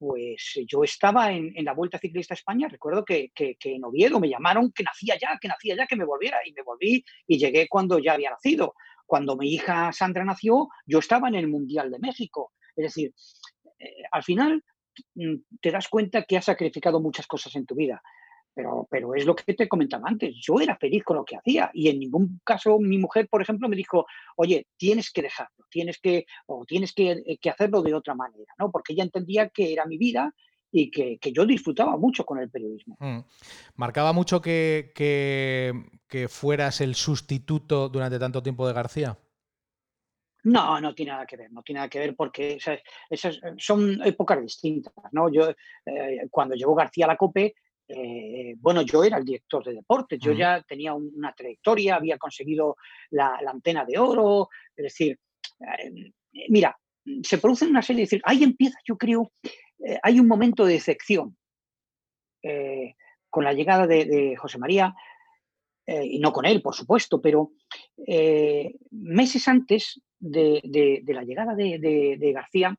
pues 0.00 0.52
eh, 0.56 0.64
yo 0.66 0.82
estaba 0.82 1.30
en, 1.30 1.52
la 1.62 1.74
Vuelta 1.74 1.98
Ciclista 1.98 2.32
a 2.32 2.40
España, 2.40 2.68
recuerdo 2.68 3.04
que, 3.04 3.32
en 3.36 3.84
Oviedo 3.84 4.18
me 4.18 4.30
llamaron 4.30 4.72
que 4.72 4.82
nacía 4.82 5.18
ya, 5.20 5.38
que 5.38 5.46
nacía 5.46 5.76
ya, 5.76 5.86
que 5.86 5.94
me 5.94 6.06
volviera, 6.06 6.38
y 6.46 6.52
me 6.52 6.62
volví 6.62 7.04
y 7.26 7.38
llegué 7.38 7.68
cuando 7.68 7.98
ya 7.98 8.14
había 8.14 8.30
nacido. 8.30 8.74
Cuando 9.04 9.36
mi 9.36 9.52
hija 9.52 9.92
Sandra 9.92 10.24
nació, 10.24 10.68
yo 10.86 11.00
estaba 11.00 11.28
en 11.28 11.34
el 11.34 11.48
Mundial 11.48 11.90
de 11.90 11.98
México. 11.98 12.54
Es 12.74 12.84
decir, 12.84 13.12
eh, 13.78 14.04
al 14.10 14.22
final 14.22 14.64
mm, 15.16 15.34
te 15.60 15.70
das 15.70 15.88
cuenta 15.88 16.22
que 16.22 16.38
has 16.38 16.46
sacrificado 16.46 16.98
muchas 16.98 17.26
cosas 17.26 17.54
en 17.56 17.66
tu 17.66 17.74
vida. 17.74 18.00
Pero, 18.54 18.88
pero 18.90 19.14
es 19.14 19.24
lo 19.24 19.34
que 19.34 19.54
te 19.54 19.68
comentaba 19.68 20.08
antes, 20.08 20.34
yo 20.40 20.60
era 20.60 20.76
feliz 20.76 21.04
con 21.04 21.16
lo 21.16 21.24
que 21.24 21.36
hacía 21.36 21.70
y 21.72 21.88
en 21.88 22.00
ningún 22.00 22.40
caso 22.44 22.78
mi 22.78 22.98
mujer, 22.98 23.28
por 23.28 23.40
ejemplo, 23.40 23.68
me 23.68 23.76
dijo, 23.76 24.06
oye, 24.36 24.66
tienes 24.76 25.12
que 25.12 25.22
dejarlo, 25.22 25.64
tienes 25.70 25.98
que, 25.98 26.26
o 26.46 26.64
tienes 26.66 26.92
que, 26.92 27.12
eh, 27.12 27.50
hacerlo 27.50 27.82
de 27.82 27.94
otra 27.94 28.14
manera, 28.14 28.52
¿no? 28.58 28.70
Porque 28.70 28.92
ella 28.92 29.04
entendía 29.04 29.48
que 29.48 29.72
era 29.72 29.86
mi 29.86 29.98
vida 29.98 30.34
y 30.72 30.90
que, 30.90 31.18
yo 31.32 31.46
disfrutaba 31.46 31.96
mucho 31.96 32.24
con 32.24 32.38
el 32.38 32.50
periodismo. 32.50 32.96
Mm. 33.00 33.20
¿Marcaba 33.76 34.12
mucho 34.12 34.40
que, 34.40 34.92
que, 34.94 36.28
fueras 36.28 36.80
el 36.80 36.94
sustituto 36.94 37.88
durante 37.88 38.18
tanto 38.18 38.42
tiempo 38.42 38.66
de 38.66 38.74
García? 38.74 39.18
No, 40.42 40.80
no 40.80 40.94
tiene 40.94 41.12
nada 41.12 41.26
que 41.26 41.36
ver, 41.36 41.52
no 41.52 41.62
tiene 41.62 41.78
nada 41.78 41.90
que 41.90 41.98
ver 41.98 42.16
porque 42.16 42.58
esas, 43.10 43.40
son 43.58 44.00
épocas 44.04 44.40
distintas, 44.40 44.94
¿no? 45.12 45.30
Yo, 45.30 45.50
eh, 45.84 46.26
cuando 46.30 46.54
llegó 46.54 46.74
García 46.74 47.04
a 47.04 47.08
la 47.08 47.16
COPE, 47.16 47.54
eh, 47.92 48.54
bueno, 48.58 48.82
yo 48.82 49.02
era 49.02 49.18
el 49.18 49.24
director 49.24 49.64
de 49.64 49.74
deportes, 49.74 50.20
yo 50.20 50.32
ya 50.32 50.62
tenía 50.62 50.94
una 50.94 51.32
trayectoria, 51.32 51.96
había 51.96 52.18
conseguido 52.18 52.76
la, 53.10 53.40
antena 53.44 53.84
de 53.84 53.98
oro, 53.98 54.48
es 54.76 54.84
decir, 54.84 55.18
eh, 55.60 56.12
mira, 56.48 56.78
se 57.22 57.38
produce 57.38 57.66
una 57.66 57.82
serie 57.82 58.02
de 58.02 58.04
decir, 58.04 58.22
ahí 58.24 58.44
empieza, 58.44 58.78
yo 58.84 58.96
creo, 58.96 59.32
eh, 59.84 59.98
hay 60.04 60.20
un 60.20 60.28
momento 60.28 60.64
de 60.64 60.74
decepción 60.74 61.36
con 63.28 63.44
la 63.44 63.52
llegada 63.52 63.86
de, 63.86 64.34
José 64.36 64.56
María, 64.56 64.94
y 65.86 66.18
no 66.20 66.32
con 66.32 66.46
él, 66.46 66.62
por 66.62 66.74
supuesto, 66.74 67.20
pero 67.20 67.52
meses 68.90 69.46
antes 69.46 70.00
de, 70.18 71.02
la 71.06 71.22
llegada 71.22 71.54
de, 71.54 72.32
García, 72.34 72.74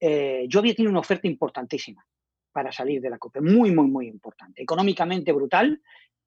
yo 0.00 0.58
había 0.58 0.74
tenido 0.74 0.90
una 0.90 0.98
oferta 0.98 1.28
importantísima 1.28 2.04
para 2.56 2.72
salir 2.72 3.02
de 3.02 3.10
la 3.10 3.18
COPE. 3.18 3.42
Muy, 3.42 3.70
muy, 3.70 3.86
muy 3.86 4.06
importante. 4.06 4.62
Económicamente 4.62 5.30
brutal 5.30 5.78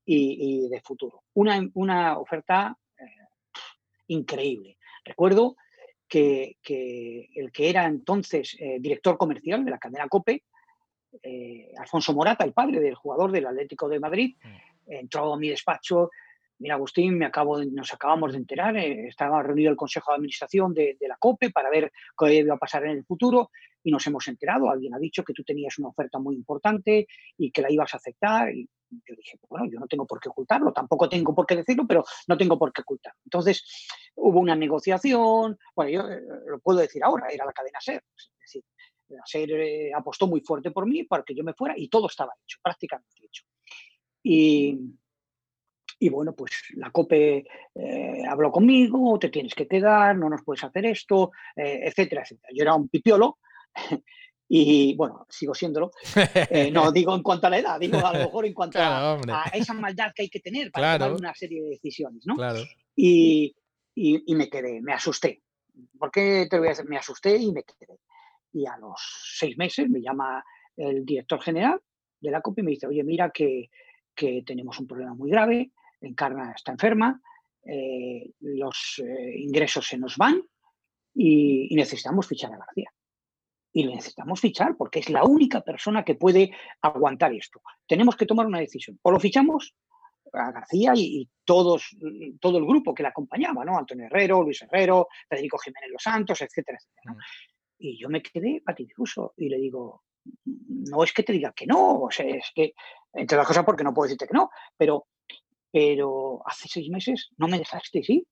y, 0.06 0.70
de 0.70 0.80
futuro. 0.80 1.24
Una, 1.34 1.68
una 1.74 2.20
oferta 2.20 2.78
eh, 3.00 3.04
increíble. 4.10 4.78
Recuerdo 5.04 5.56
que, 6.08 6.58
el 7.34 7.52
que 7.52 7.70
era 7.72 7.86
entonces 7.86 8.56
eh, 8.60 8.78
director 8.80 9.18
comercial 9.18 9.66
de 9.66 9.72
la 9.72 9.80
cadena 9.80 10.08
COPE, 10.08 10.44
eh, 11.24 11.72
Alfonso 11.80 12.14
Morata, 12.14 12.44
el 12.44 12.54
padre 12.54 12.80
del 12.80 12.94
jugador 12.94 13.32
del 13.32 13.48
Atlético 13.48 13.90
de 13.90 14.00
Madrid, 14.00 14.36
mm. 14.44 14.92
entró 14.92 15.34
a 15.34 15.40
mi 15.40 15.50
despacho 15.50 16.12
Mira, 16.60 16.76
Agustín, 16.76 17.18
me 17.18 17.26
acabo 17.26 17.64
nos 17.64 17.94
acabamos 17.94 18.34
de 18.34 18.38
enterar, 18.38 18.76
eh, 18.76 19.08
estaba 19.08 19.42
reunido 19.42 19.72
el 19.72 19.78
Consejo 19.78 20.12
de 20.12 20.18
Administración 20.18 20.74
de, 20.74 20.98
la 21.08 21.16
COPE 21.18 21.52
para 21.52 21.70
ver 21.70 21.92
qué 22.18 22.34
iba 22.36 22.56
a 22.56 22.60
pasar 22.60 22.84
en 22.84 22.92
el 22.92 23.06
futuro 23.06 23.50
y 23.82 23.92
nos 23.92 24.06
hemos 24.08 24.28
enterado. 24.28 24.70
Alguien 24.70 24.94
ha 24.94 25.00
dicho 25.00 25.24
que 25.24 25.34
tú 25.34 25.44
tenías 25.44 25.78
una 25.80 25.88
oferta 25.88 26.20
muy 26.20 26.36
importante 26.36 27.08
y 27.38 27.52
que 27.52 27.62
la 27.62 27.72
ibas 27.72 27.94
a 27.94 27.98
aceptar. 27.98 28.54
Y 28.54 28.70
yo 28.90 29.16
dije, 29.16 29.40
bueno, 29.48 29.68
yo 29.72 29.80
no 29.80 29.88
tengo 29.88 30.06
por 30.06 30.20
qué 30.20 30.28
ocultarlo, 30.28 30.74
tampoco 30.74 31.08
tengo 31.08 31.34
por 31.34 31.46
qué 31.46 31.56
decirlo, 31.56 31.86
pero 31.88 32.04
no 32.28 32.38
tengo 32.38 32.60
por 32.60 32.74
qué 32.74 32.82
ocultarlo. 32.82 33.20
Entonces 33.24 33.88
hubo 34.16 34.42
una 34.42 34.56
negociación, 34.56 35.58
bueno, 35.74 35.92
yo 35.92 36.02
eh, 36.10 36.22
lo 36.46 36.60
puedo 36.60 36.80
decir 36.80 37.02
ahora, 37.06 37.28
era 37.30 37.46
la 37.46 37.54
cadena 37.54 37.80
SER. 37.80 38.04
Es 38.18 38.32
decir, 38.42 38.64
la 39.08 39.22
SER 39.26 39.52
eh, 39.52 39.92
apostó 39.96 40.28
muy 40.28 40.42
fuerte 40.42 40.72
por 40.72 40.86
mí 40.86 41.06
para 41.06 41.24
que 41.24 41.34
yo 41.34 41.44
me 41.46 41.54
fuera 41.54 41.74
y 41.78 41.88
todo 41.88 42.08
estaba 42.08 42.34
hecho, 42.44 42.58
prácticamente 42.62 43.26
hecho. 43.26 43.46
Y, 44.22 44.78
y 46.00 46.10
bueno, 46.10 46.34
pues 46.34 46.52
la 46.76 46.92
COPE 46.92 47.46
eh, 47.76 48.24
habló 48.28 48.52
conmigo, 48.52 49.20
te 49.20 49.30
tienes 49.30 49.54
que 49.54 49.68
quedar, 49.68 50.16
no 50.18 50.30
nos 50.30 50.44
puedes 50.44 50.64
hacer 50.64 50.86
esto, 50.86 51.32
eh, 51.56 51.82
etcétera, 51.84 52.22
etcétera. 52.22 52.48
Yo 52.56 52.64
era 52.64 52.74
un 52.74 52.88
pipiolo 52.88 53.40
y 54.48 54.96
bueno, 54.96 55.26
sigo 55.30 55.54
siéndolo. 55.54 55.92
Eh, 56.50 56.72
no 56.72 56.92
digo 56.94 57.14
en 57.14 57.22
cuanto 57.22 57.48
a 57.48 57.50
la 57.50 57.60
edad, 57.60 57.80
digo 57.80 57.98
a 57.98 58.14
lo 58.14 58.20
mejor 58.20 58.46
en 58.46 58.54
cuanto 58.54 58.80
a, 58.82 59.20
esa 59.54 59.74
maldad 59.74 60.14
que 60.16 60.22
hay 60.24 60.30
que 60.30 60.40
tener 60.40 60.72
para 60.72 60.98
tomar 60.98 61.14
una 61.16 61.34
serie 61.34 61.62
de 61.64 61.70
decisiones, 61.72 62.26
¿no? 62.26 62.38
Y, 62.96 63.54
y, 63.94 64.36
me 64.36 64.50
quedé, 64.50 64.82
me 64.82 64.94
asusté. 64.94 65.42
¿Por 65.98 66.12
qué 66.12 66.48
te 66.50 66.58
voy 66.58 66.68
a 66.68 66.72
decir? 66.72 66.86
Me 66.86 66.98
asusté 66.98 67.36
y 67.36 67.52
me 67.52 67.64
quedé. 67.64 68.00
Y 68.54 68.66
a 68.66 68.78
los 68.78 68.96
seis 69.38 69.58
meses 69.58 69.90
me 69.90 70.02
llama 70.02 70.44
el 70.78 71.06
director 71.06 71.42
general 71.42 71.82
de 72.22 72.32
la 72.32 72.42
COPE 72.42 72.62
y 72.62 72.64
me 72.64 72.72
dice, 72.72 72.88
oye, 72.88 73.04
mira 73.04 73.30
que, 73.32 73.70
que 74.16 74.44
tenemos 74.46 74.80
un 74.80 74.88
problema 74.88 75.14
muy 75.14 75.30
grave, 75.30 75.72
Encarna 76.02 76.54
está 76.56 76.72
enferma, 76.72 77.22
eh, 77.66 78.32
los 78.40 79.02
eh, 79.06 79.38
ingresos 79.38 79.88
se 79.88 79.98
nos 79.98 80.18
van 80.18 80.42
y, 81.14 81.76
necesitamos 81.76 82.28
fichar 82.28 82.54
a 82.54 82.58
García. 82.58 82.92
Y 83.72 83.86
necesitamos 83.86 84.40
fichar 84.40 84.76
porque 84.76 85.00
es 85.00 85.10
la 85.10 85.24
única 85.24 85.62
persona 85.62 86.04
que 86.04 86.16
puede 86.16 86.52
aguantar 86.82 87.34
esto. 87.34 87.62
Tenemos 87.88 88.16
que 88.16 88.26
tomar 88.26 88.48
una 88.48 88.60
decisión. 88.60 89.00
O 89.04 89.12
lo 89.12 89.20
fichamos 89.20 89.76
a 90.34 90.52
García 90.52 90.94
y, 90.96 91.30
todos, 91.44 91.96
todo 92.40 92.58
el 92.58 92.66
grupo 92.66 92.94
que 92.94 93.04
le 93.04 93.10
acompañaba, 93.10 93.64
¿no? 93.66 93.78
Antonio 93.78 94.06
Herrero, 94.06 94.44
Luis 94.44 94.62
Herrero, 94.62 95.08
Federico 95.28 95.58
Jiménez 95.58 95.90
Los 95.92 96.04
Santos, 96.04 96.42
etcétera, 96.42 96.78
etcétera. 96.78 97.14
Mm. 97.14 97.20
Y 97.80 97.98
yo 97.98 98.10
me 98.10 98.22
quedé 98.22 98.62
patidifuso 98.62 99.34
y 99.38 99.50
le 99.50 99.58
digo, 99.58 100.04
no 100.46 101.04
es 101.04 101.14
que 101.14 101.24
te 101.24 101.34
diga 101.34 101.54
que 101.54 101.66
no, 101.66 102.02
o 102.02 102.12
sea, 102.12 102.26
es 102.26 102.52
que, 102.54 102.74
entre 103.14 103.38
las 103.38 103.48
cosas 103.48 103.64
porque 103.64 103.84
no 103.84 103.94
puedo 103.94 104.08
decirte 104.08 104.28
que 104.28 104.34
no, 104.34 104.50
pero 104.78 105.08
pero 105.72 106.42
hace 106.46 106.68
seis 106.68 106.90
meses 106.90 107.30
no 107.38 107.48
me 107.48 107.60
dejaste, 107.60 108.04
¿sí? 108.04 108.26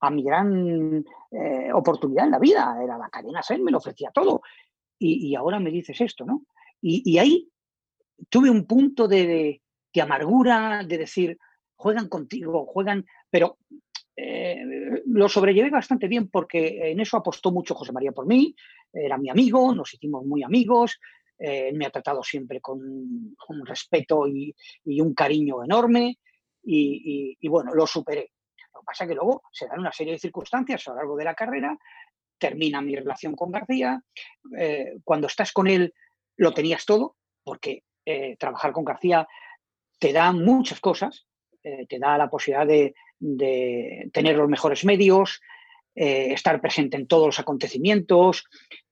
a 0.00 0.10
mi 0.10 0.22
gran 0.22 1.04
eh, 1.30 1.72
oportunidad 1.72 2.26
en 2.26 2.32
la 2.32 2.38
vida. 2.38 2.76
Era 2.82 2.98
la 2.98 3.08
cadena 3.08 3.42
SER, 3.42 3.60
me 3.60 3.70
lo 3.70 3.78
ofrecía 3.78 4.10
todo. 4.12 4.42
Y, 4.98 5.34
ahora 5.34 5.60
me 5.60 5.70
dices 5.70 6.00
esto, 6.00 6.24
¿no? 6.24 6.44
Y, 6.80 7.18
ahí 7.18 7.50
tuve 8.30 8.48
un 8.48 8.66
punto 8.66 9.08
de, 9.08 9.60
amargura, 10.00 10.84
de 10.84 10.98
decir, 10.98 11.38
juegan 11.74 12.08
contigo, 12.08 12.64
juegan, 12.66 13.04
pero 13.30 13.58
eh, 14.16 14.62
lo 15.06 15.28
sobrellevé 15.28 15.68
bastante 15.68 16.08
bien 16.08 16.28
porque 16.28 16.90
en 16.90 17.00
eso 17.00 17.18
apostó 17.18 17.50
mucho 17.50 17.74
José 17.74 17.92
María 17.92 18.12
por 18.12 18.26
mí, 18.26 18.54
era 18.92 19.18
mi 19.18 19.28
amigo, 19.28 19.74
nos 19.74 19.92
hicimos 19.92 20.24
muy 20.24 20.42
amigos, 20.42 20.98
eh, 21.38 21.72
me 21.74 21.84
ha 21.84 21.90
tratado 21.90 22.22
siempre 22.22 22.60
con, 22.62 22.80
un 22.80 23.66
respeto 23.66 24.26
y, 24.26 24.54
un 24.84 25.12
cariño 25.14 25.62
enorme 25.62 26.18
y, 26.66 27.48
bueno, 27.48 27.74
lo 27.74 27.86
superé. 27.86 28.32
Lo 28.74 28.80
que 28.80 28.84
pasa 28.84 29.04
es 29.04 29.08
que 29.08 29.14
luego 29.14 29.42
se 29.52 29.66
dan 29.66 29.80
una 29.80 29.92
serie 29.92 30.14
de 30.14 30.18
circunstancias 30.18 30.86
a 30.86 30.90
lo 30.90 30.96
largo 30.96 31.16
de 31.16 31.24
la 31.24 31.34
carrera, 31.34 31.76
termina 32.38 32.80
mi 32.82 32.94
relación 32.94 33.34
con 33.34 33.50
García, 33.50 34.00
eh, 34.58 34.96
cuando 35.04 35.26
estás 35.26 35.52
con 35.52 35.68
él 35.68 35.94
lo 36.36 36.52
tenías 36.52 36.84
todo, 36.84 37.16
porque 37.42 37.84
eh, 38.04 38.36
trabajar 38.36 38.72
con 38.72 38.84
García 38.84 39.26
te 39.98 40.12
da 40.12 40.32
muchas 40.32 40.80
cosas, 40.80 41.26
te 41.62 41.98
da 41.98 42.16
la 42.16 42.30
posibilidad 42.30 42.64
de, 42.64 42.94
de, 43.18 44.08
tener 44.12 44.36
los 44.36 44.48
mejores 44.48 44.84
medios, 44.84 45.40
estar 45.92 46.60
presente 46.60 46.96
en 46.96 47.08
todos 47.08 47.26
los 47.26 47.40
acontecimientos, 47.40 48.44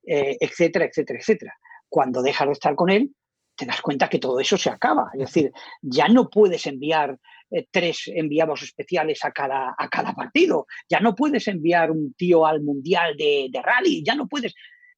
etcétera, 0.02 0.86
etcétera, 0.86 1.20
etcétera 1.20 1.54
cuando 1.94 2.22
dejas 2.22 2.48
de 2.48 2.52
estar 2.54 2.74
con 2.74 2.90
él, 2.90 3.14
te 3.56 3.66
das 3.66 3.80
cuenta 3.80 4.08
que 4.08 4.18
todo 4.18 4.40
eso 4.40 4.56
se 4.56 4.70
acaba. 4.70 5.10
Es 5.14 5.20
decir, 5.20 5.52
ya 5.80 6.08
no 6.08 6.28
puedes 6.28 6.66
enviar 6.66 7.18
eh, 7.50 7.66
tres 7.70 8.04
enviados 8.06 8.62
especiales 8.62 9.24
a 9.24 9.30
cada, 9.30 9.74
a 9.76 9.88
cada 9.88 10.12
partido, 10.14 10.66
ya 10.88 11.00
no 11.00 11.14
puedes 11.14 11.46
enviar 11.48 11.90
un 11.90 12.14
tío 12.14 12.46
al 12.46 12.62
mundial 12.62 13.16
de, 13.16 13.50
rally, 13.62 14.02
ya 14.04 14.14
no 14.14 14.26
puedes. 14.26 14.54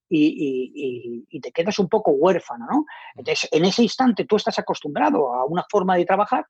Y, 0.08 1.40
te 1.42 1.50
quedas 1.50 1.78
un 1.80 1.88
poco 1.88 2.12
huérfano, 2.12 2.66
¿no? 2.70 2.84
Entonces, 3.16 3.48
en 3.50 3.64
ese 3.64 3.82
instante 3.82 4.24
tú 4.24 4.36
estás 4.36 4.58
acostumbrado 4.58 5.34
a 5.34 5.44
una 5.44 5.64
forma 5.68 5.96
de 5.96 6.04
trabajar 6.04 6.46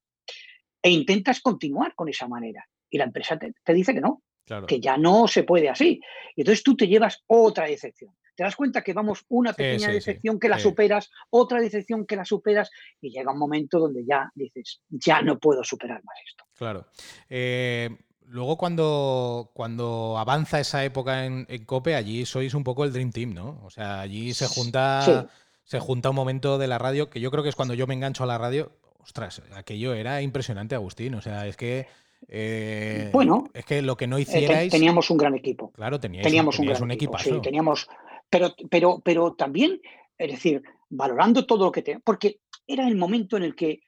e 0.82 0.90
intentas 0.90 1.40
continuar 1.40 1.94
con 1.94 2.08
esa 2.08 2.28
manera. 2.28 2.64
Y 2.90 2.98
la 2.98 3.04
empresa 3.04 3.38
te, 3.38 3.74
dice 3.74 3.94
que 3.94 4.00
no, 4.00 4.22
que 4.68 4.78
ya 4.78 4.98
no 4.98 5.26
se 5.26 5.42
puede 5.42 5.70
así. 5.70 6.00
Y 6.36 6.42
entonces 6.42 6.62
tú 6.62 6.76
te 6.76 6.86
llevas 6.86 7.24
otra 7.26 7.66
decepción 7.66 8.14
te 8.36 8.44
das 8.44 8.54
cuenta 8.54 8.82
que 8.82 8.92
vamos 8.92 9.24
una 9.28 9.52
pequeña 9.52 9.88
decepción 9.88 10.38
que 10.38 10.48
la 10.48 10.58
superas, 10.58 11.10
otra 11.30 11.60
decepción 11.60 12.06
que 12.06 12.16
la 12.16 12.24
superas 12.24 12.70
y 13.00 13.10
llega 13.10 13.32
un 13.32 13.38
momento 13.38 13.78
donde 13.78 14.04
ya 14.04 14.30
dices, 14.34 14.82
ya 14.88 15.22
no 15.22 15.38
puedo 15.38 15.64
superar 15.64 16.04
más 16.04 16.16
esto. 16.24 16.44
Claro. 16.54 16.86
Eh, 17.30 17.88
luego 18.26 18.58
cuando, 18.58 19.50
cuando 19.54 20.18
avanza 20.18 20.60
esa 20.60 20.84
época 20.84 21.24
en, 21.24 21.46
COPE, 21.64 21.94
allí 21.94 22.26
sois 22.26 22.52
un 22.54 22.62
poco 22.62 22.84
el 22.84 22.92
Dream 22.92 23.10
Team, 23.10 23.34
¿no? 23.34 23.60
O 23.64 23.70
sea, 23.70 24.00
allí 24.00 24.34
se 24.34 24.46
junta, 24.46 25.28
se 25.64 25.80
junta 25.80 26.10
un 26.10 26.16
momento 26.16 26.58
de 26.58 26.68
la 26.68 26.78
radio, 26.78 27.08
que 27.08 27.20
yo 27.20 27.30
creo 27.30 27.42
que 27.42 27.48
es 27.48 27.56
cuando 27.56 27.74
yo 27.74 27.86
me 27.86 27.94
engancho 27.94 28.24
a 28.24 28.26
la 28.26 28.38
radio. 28.38 28.70
Ostras, 28.98 29.40
aquello 29.54 29.94
era 29.94 30.20
impresionante, 30.20 30.74
Agustín. 30.74 31.14
O 31.14 31.22
sea, 31.22 31.46
es 31.46 31.56
que 31.56 31.86
eh, 32.28 33.10
bueno, 33.12 33.48
es 33.54 33.64
que 33.64 33.82
lo 33.82 33.96
que 33.96 34.06
no 34.06 34.18
eh, 34.18 34.22
hicierais. 34.22 34.72
teníamos 34.72 35.10
un 35.10 35.16
gran 35.16 35.34
equipo. 35.34 35.70
Claro, 35.72 36.00
teníamos 36.00 36.58
un 36.58 36.66
gran 36.66 36.90
equipo. 36.90 37.18
Sí, 37.18 37.30
teníamos, 37.42 37.88
pero, 38.30 38.54
pero, 38.70 39.00
pero 39.04 39.34
también, 39.34 39.80
es 40.18 40.30
decir, 40.30 40.62
valorando 40.88 41.46
todo 41.46 41.66
lo 41.66 41.72
que 41.72 41.82
te... 41.82 42.00
Porque 42.00 42.40
era 42.66 42.86
el 42.88 42.96
momento 42.96 43.36
en 43.36 43.44
el 43.44 43.54
que, 43.54 43.80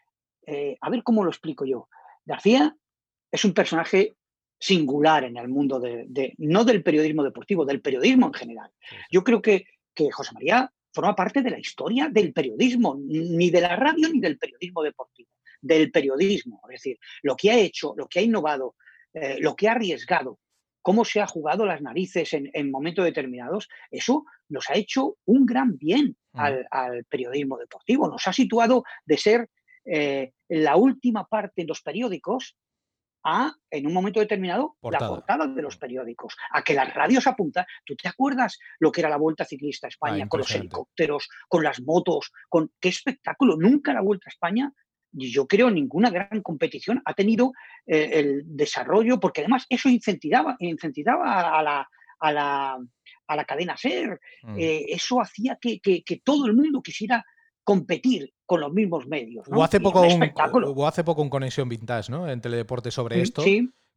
eh, 0.47 0.77
a 0.81 0.91
ver 0.91 1.03
cómo 1.03 1.25
lo 1.25 1.31
explico 1.31 1.65
yo, 1.65 1.89
García 2.25 2.77
es 3.31 3.45
un 3.45 3.55
personaje 3.55 4.17
singular 4.59 5.25
en 5.25 5.37
el 5.37 5.49
mundo 5.49 5.79
de, 5.79 6.35
no 6.39 6.65
del 6.65 6.83
periodismo 6.83 7.23
deportivo, 7.23 7.65
del 7.65 7.81
periodismo 7.81 8.27
en 8.27 8.35
general. 8.35 8.71
Yo 9.11 9.23
creo 9.23 9.41
que, 9.41 9.67
que 9.95 10.11
José 10.11 10.33
María 10.35 10.73
forma 10.93 11.15
parte 11.15 11.43
de 11.43 11.51
la 11.51 11.59
historia 11.59 12.09
del 12.09 12.33
periodismo, 12.33 12.97
ni 12.99 13.51
de 13.51 13.61
la 13.61 13.77
radio 13.77 14.09
ni 14.09 14.21
del 14.21 14.39
periodismo 14.39 14.83
deportivo, 14.83 15.31
del 15.61 15.91
periodismo. 15.91 16.61
Es 16.65 16.83
decir, 16.83 16.99
lo 17.23 17.37
que 17.37 17.51
ha 17.51 17.59
hecho, 17.59 17.95
lo 17.97 18.09
que 18.09 18.19
ha 18.19 18.23
innovado, 18.23 18.75
eh, 19.13 19.37
lo 19.41 19.55
que 19.55 19.69
ha 19.69 19.73
arriesgado, 19.73 20.41
cómo 20.83 21.05
se 21.05 21.21
ha 21.21 21.27
jugado 21.27 21.67
las 21.67 21.83
narices 21.83 22.33
en, 22.33 22.71
momentos 22.71 23.05
determinados, 23.05 23.69
eso 23.91 24.25
nos 24.49 24.71
ha 24.71 24.75
hecho 24.75 25.17
un 25.25 25.47
gran 25.47 25.77
bien 25.77 26.17
mm. 26.33 26.41
al, 26.71 27.05
periodismo 27.05 27.59
deportivo. 27.59 28.09
Nos 28.09 28.27
ha 28.27 28.33
situado 28.33 28.85
de 29.05 29.19
ser 29.19 29.51
eh, 29.85 30.33
la 30.49 30.77
última 30.77 31.27
parte 31.27 31.63
en 31.63 31.69
los 31.69 31.83
periódicos 31.83 32.57
a, 33.25 33.53
en 33.71 33.87
un 33.87 33.93
momento 33.93 34.21
determinado, 34.21 34.77
la 34.83 34.99
portada 34.99 35.47
de 35.47 35.63
los 35.63 35.77
periódicos, 35.77 36.37
a 36.51 36.63
que 36.63 36.75
las 36.75 36.93
radios 36.95 37.27
apuntan. 37.27 37.67
¿Tú 37.85 37.97
te 37.97 38.09
acuerdas 38.09 38.59
lo 38.79 38.93
que 38.93 39.01
era 39.01 39.11
la 39.11 39.17
Vuelta 39.17 39.45
Ciclista 39.45 39.87
a 39.87 39.89
España 39.89 40.29
con 40.29 40.39
los 40.39 40.55
helicópteros, 40.55 41.29
con 41.49 41.63
las 41.63 41.83
motos, 41.83 42.33
con 42.49 42.73
qué 42.81 42.89
espectáculo? 42.89 43.57
Nunca 43.57 43.93
la 43.93 44.01
Vuelta 44.01 44.27
a 44.29 44.33
España 44.33 44.73
yo 45.13 45.47
creo 45.47 45.71
ninguna 45.71 46.11
gran 46.11 46.43
competición 46.43 47.03
ha 47.05 47.15
tenido 47.15 47.53
eh, 47.87 48.11
el 48.15 48.43
desarrollo, 48.45 49.19
porque 49.21 49.41
además 49.41 49.67
eso 49.69 49.89
incentivaba, 49.89 50.57
incentivaba 50.61 51.59
a 51.59 51.63
la, 51.63 51.89
a 52.21 52.33
la, 52.33 52.79
a 53.27 53.37
la 53.37 53.45
cadena 53.45 53.77
SER, 53.77 54.21
mm. 54.43 54.57
eh, 54.59 54.87
eso 54.89 55.21
hacía 55.21 55.59
que, 55.61 55.81
todo 56.25 56.47
el 56.47 56.55
mundo 56.55 56.83
quisiera 56.83 57.25
competir 57.63 58.33
con 58.47 58.61
los 58.61 58.73
mismos 58.73 59.07
medios. 59.07 59.47
Hubo, 59.47 59.63
hace 59.63 59.79
poco 59.79 60.01
un, 60.01 60.23
hubo 60.65 60.87
hace 60.87 61.05
poco 61.05 61.21
un 61.21 61.29
conexión 61.29 61.69
vintage 61.69 62.11
¿no? 62.11 62.29
en 62.29 62.41
Teledeporte 62.41 62.91
sobre 62.91 63.21
esto. 63.21 63.43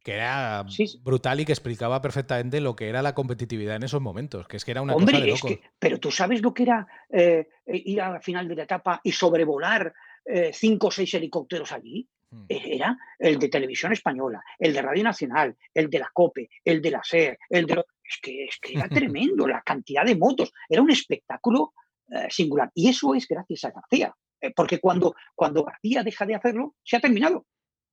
Que 0.04 0.14
era 0.14 0.66
brutal 1.02 1.38
y 1.38 1.44
que 1.44 1.52
explicaba 1.52 2.02
perfectamente 2.02 2.60
lo 2.60 2.74
que 2.74 2.88
era 2.88 3.02
la 3.02 3.14
competitividad 3.14 3.76
en 3.76 3.84
esos 3.84 4.00
momentos, 4.00 4.48
que 4.48 4.56
es 4.56 4.64
que 4.64 4.72
era 4.72 4.82
una 4.82 4.94
cosa 4.94 5.20
de 5.20 5.26
loco. 5.28 5.48
pero 5.78 6.00
tú 6.00 6.10
sabes 6.10 6.42
lo 6.42 6.52
que 6.52 6.64
era 6.64 6.88
eh, 7.08 7.48
ir 7.66 8.02
a 8.02 8.10
la 8.10 8.20
final 8.20 8.48
de 8.48 8.56
la 8.56 8.64
etapa 8.64 9.00
y 9.04 9.12
sobrevolar 9.12 9.94
eh, 10.24 10.52
cinco 10.52 10.88
o 10.88 10.90
seis 10.90 11.12
helicópteros 11.14 11.72
allí. 11.72 12.08
Hmm. 12.30 12.44
E-, 12.48 12.76
era 12.76 12.96
el 13.18 13.38
de 13.38 13.48
Televisión 13.48 13.92
Española, 13.92 14.42
el 14.58 14.72
de 14.72 14.82
Radio 14.82 15.04
Nacional, 15.04 15.56
el 15.74 15.90
de 15.90 15.98
la 15.98 16.10
COPE, 16.12 16.48
el 16.64 16.80
de 16.80 16.90
la 16.90 17.02
SER, 17.02 17.38
el 17.48 17.66
de... 17.66 17.84
Es 18.04 18.18
que, 18.20 18.44
es 18.44 18.58
que 18.60 18.74
era 18.74 18.88
tremendo 18.88 19.46
la 19.46 19.62
cantidad 19.62 20.04
de 20.04 20.16
motos. 20.16 20.52
Era 20.68 20.82
un 20.82 20.90
espectáculo 20.90 21.72
eh, 22.10 22.28
singular. 22.30 22.70
Y 22.74 22.88
eso 22.88 23.14
es 23.14 23.26
gracias 23.26 23.64
a 23.64 23.70
García. 23.70 24.14
Eh, 24.40 24.52
porque 24.54 24.78
cuando, 24.78 25.14
cuando 25.34 25.64
García 25.64 26.02
deja 26.02 26.26
de 26.26 26.34
hacerlo, 26.34 26.74
se 26.82 26.96
ha 26.96 27.00
terminado. 27.00 27.46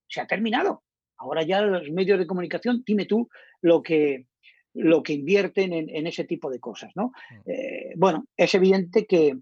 Se 0.07 0.21
ha 0.21 0.27
terminado. 0.27 0.83
Ahora 1.17 1.43
ya 1.43 1.61
los 1.61 1.89
medios 1.91 2.17
de 2.19 2.27
comunicación, 2.27 2.83
dime 2.85 3.05
tú 3.05 3.29
lo 3.61 3.83
que, 3.83 4.25
lo 4.73 5.03
que 5.03 5.13
invierten 5.13 5.73
en, 5.73 6.07
ese 6.07 6.23
tipo 6.23 6.49
de 6.49 6.59
cosas. 6.59 6.91
¿no? 6.95 7.11
Hmm. 7.29 7.99
bueno, 7.99 8.25
es 8.37 8.55
evidente 8.55 9.05
que, 9.05 9.37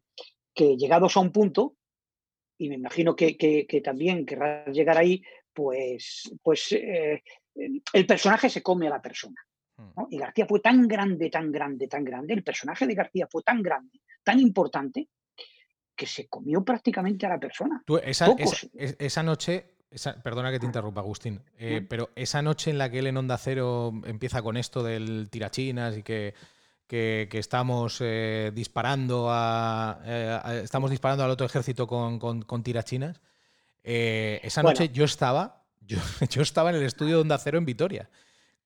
que 0.57 0.75
llegados 0.75 1.15
a 1.15 1.19
un 1.19 1.31
punto, 1.31 1.76
y 2.57 2.69
me 2.69 2.75
imagino 2.75 3.15
que, 3.15 3.81
también 3.83 4.25
querrás 4.25 4.67
llegar 4.75 4.97
ahí, 4.97 5.21
pues, 5.53 6.31
pues 6.41 6.71
eh, 6.71 7.23
el 7.93 8.05
personaje 8.05 8.49
se 8.49 8.61
come 8.61 8.87
a 8.87 8.91
la 8.91 9.01
persona. 9.01 9.39
Mm. 9.77 10.01
Y 10.09 10.17
García 10.17 10.45
fue 10.47 10.59
tan 10.59 10.87
grande, 10.87 11.29
tan 11.29 11.51
grande, 11.51 11.87
tan 11.87 12.03
grande, 12.03 12.33
el 12.33 12.43
personaje 12.43 12.87
de 12.87 12.95
García 12.95 13.27
fue 13.29 13.43
tan 13.43 13.61
grande, 13.61 14.01
tan 14.23 14.39
importante, 14.39 15.09
que 15.95 16.05
se 16.05 16.27
comió 16.27 16.63
prácticamente 16.63 17.25
a 17.25 17.29
la 17.29 17.39
persona. 17.39 17.83
esa, 18.03 19.23
noche, 19.23 19.65
perdona 20.23 20.51
que 20.51 20.59
te 20.59 20.65
interrumpa, 20.67 21.01
Agustín, 21.01 21.41
eh, 21.57 21.85
pero 21.89 22.11
esa 22.15 22.43
noche 22.43 22.69
en 22.69 22.77
la 22.77 22.89
que 22.91 22.99
él 22.99 23.07
en 23.07 23.17
Onda 23.17 23.37
Cero 23.37 23.91
empieza 24.05 24.43
con 24.43 24.57
esto 24.57 24.83
del 24.83 25.29
tirachinas 25.31 25.97
y 25.97 26.03
que 26.03 26.35
que, 26.87 27.29
estamos 27.33 27.97
eh, 28.01 28.51
disparando 28.53 29.27
eh, 29.29 30.39
a, 30.43 30.61
estamos 30.63 30.89
disparando 30.89 31.23
al 31.23 31.31
otro 31.31 31.45
ejército 31.45 31.85
con, 31.85 32.19
con, 32.19 32.63
tirachinas. 32.63 33.21
Eh, 33.83 34.39
esa 34.43 34.63
noche 34.63 34.89
yo 34.89 35.05
estaba, 35.05 35.63
yo, 35.81 35.97
yo, 36.29 36.41
estaba 36.41 36.69
en 36.69 36.77
el 36.77 36.83
estudio 36.83 37.15
de 37.15 37.21
Onda 37.21 37.37
Cero 37.37 37.57
en 37.57 37.65
Vitoria 37.65 38.09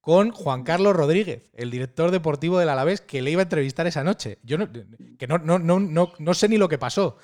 con 0.02 0.32
Juan 0.32 0.64
Carlos 0.64 0.96
Rodríguez, 0.96 1.52
el 1.54 1.70
director 1.70 2.10
deportivo 2.10 2.58
del 2.58 2.70
Alavés, 2.70 3.02
que 3.02 3.22
le 3.22 3.32
iba 3.32 3.42
a 3.42 3.44
entrevistar 3.44 3.86
esa 3.86 4.04
noche. 4.04 4.40
Yo 4.44 4.58
no, 4.58 4.68
que 4.72 5.28
no, 5.28 5.38
no, 5.38 5.60
no, 5.60 6.14
no, 6.18 6.34
sé 6.34 6.50
ni 6.50 6.58
lo 6.58 6.68
que 6.68 6.80
pasó, 6.80 7.18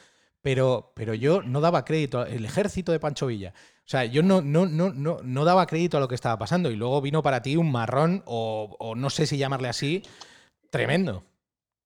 pero, 0.44 0.94
pero 0.96 1.16
yo 1.16 1.42
no 1.42 1.60
daba 1.60 1.84
crédito 1.86 2.20
al 2.20 2.46
ejército 2.46 2.92
de 2.92 3.00
Pancho 3.00 3.26
Villa. 3.26 3.56
O 3.80 3.90
sea, 3.90 4.06
yo 4.06 4.22
no, 4.22 4.42
no, 4.42 4.68
no, 4.68 4.94
no, 4.94 5.18
no 5.24 5.46
daba 5.46 5.66
crédito 5.66 5.98
a 5.98 6.00
lo 6.00 6.08
que 6.08 6.14
estaba 6.14 6.38
pasando. 6.38 6.70
Y 6.70 6.76
luego 6.76 7.02
vino 7.02 7.24
para 7.24 7.42
ti 7.42 7.58
un 7.58 7.72
marrón, 7.72 8.22
o, 8.26 8.76
o 8.78 8.94
no 8.94 9.10
sé 9.10 9.26
si 9.26 9.40
llamarle 9.40 9.70
así, 9.70 10.04
Tremendo. 10.70 11.24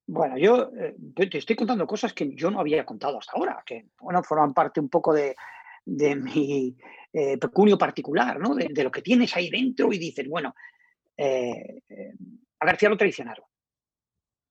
Bueno, 0.07 0.38
yo 0.38 0.71
eh, 0.77 0.95
te 1.15 1.38
estoy 1.38 1.55
contando 1.55 1.88
cosas 1.88 2.13
que 2.13 2.33
yo 2.35 2.51
no 2.51 2.59
había 2.59 2.85
contado 2.85 3.19
hasta 3.19 3.33
ahora, 3.33 3.63
que 3.65 3.85
bueno, 4.00 4.21
forman 4.23 4.53
parte 4.53 4.79
un 4.79 4.89
poco 4.89 5.13
de, 5.13 5.35
mi 5.85 6.75
eh, 7.13 7.38
pecunio 7.38 7.77
particular, 7.77 8.39
¿no? 8.39 8.55
De, 8.55 8.83
lo 8.83 8.91
que 8.91 9.01
tienes 9.01 9.35
ahí 9.35 9.50
dentro 9.50 9.93
y 9.93 9.97
dices, 9.97 10.27
bueno, 10.27 10.53
eh, 11.15 11.81
a 12.59 12.65
García 12.65 12.89
lo 12.89 12.97
traicionaron. 12.97 13.45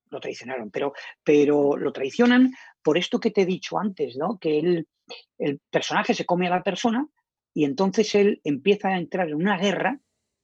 Lo 0.09 0.19
traicionaron, 0.19 0.71
pero, 0.71 0.93
pero 1.23 1.77
lo 1.77 1.93
traicionan 1.93 2.51
por 2.81 2.97
esto 2.97 3.19
que 3.19 3.31
te 3.31 3.41
he 3.41 3.45
dicho 3.45 3.77
antes, 3.77 4.17
¿no? 4.17 4.39
Que 4.39 4.59
él, 4.59 4.87
el 5.37 5.59
personaje 5.69 6.13
se 6.13 6.25
come 6.25 6.47
a 6.47 6.51
la 6.51 6.63
persona 6.63 7.07
y 7.53 7.65
entonces 7.65 8.15
él 8.15 8.41
empieza 8.43 8.89
a 8.89 8.97
entrar 8.97 9.29
en 9.29 9.35
una 9.35 9.57
guerra 9.57 9.99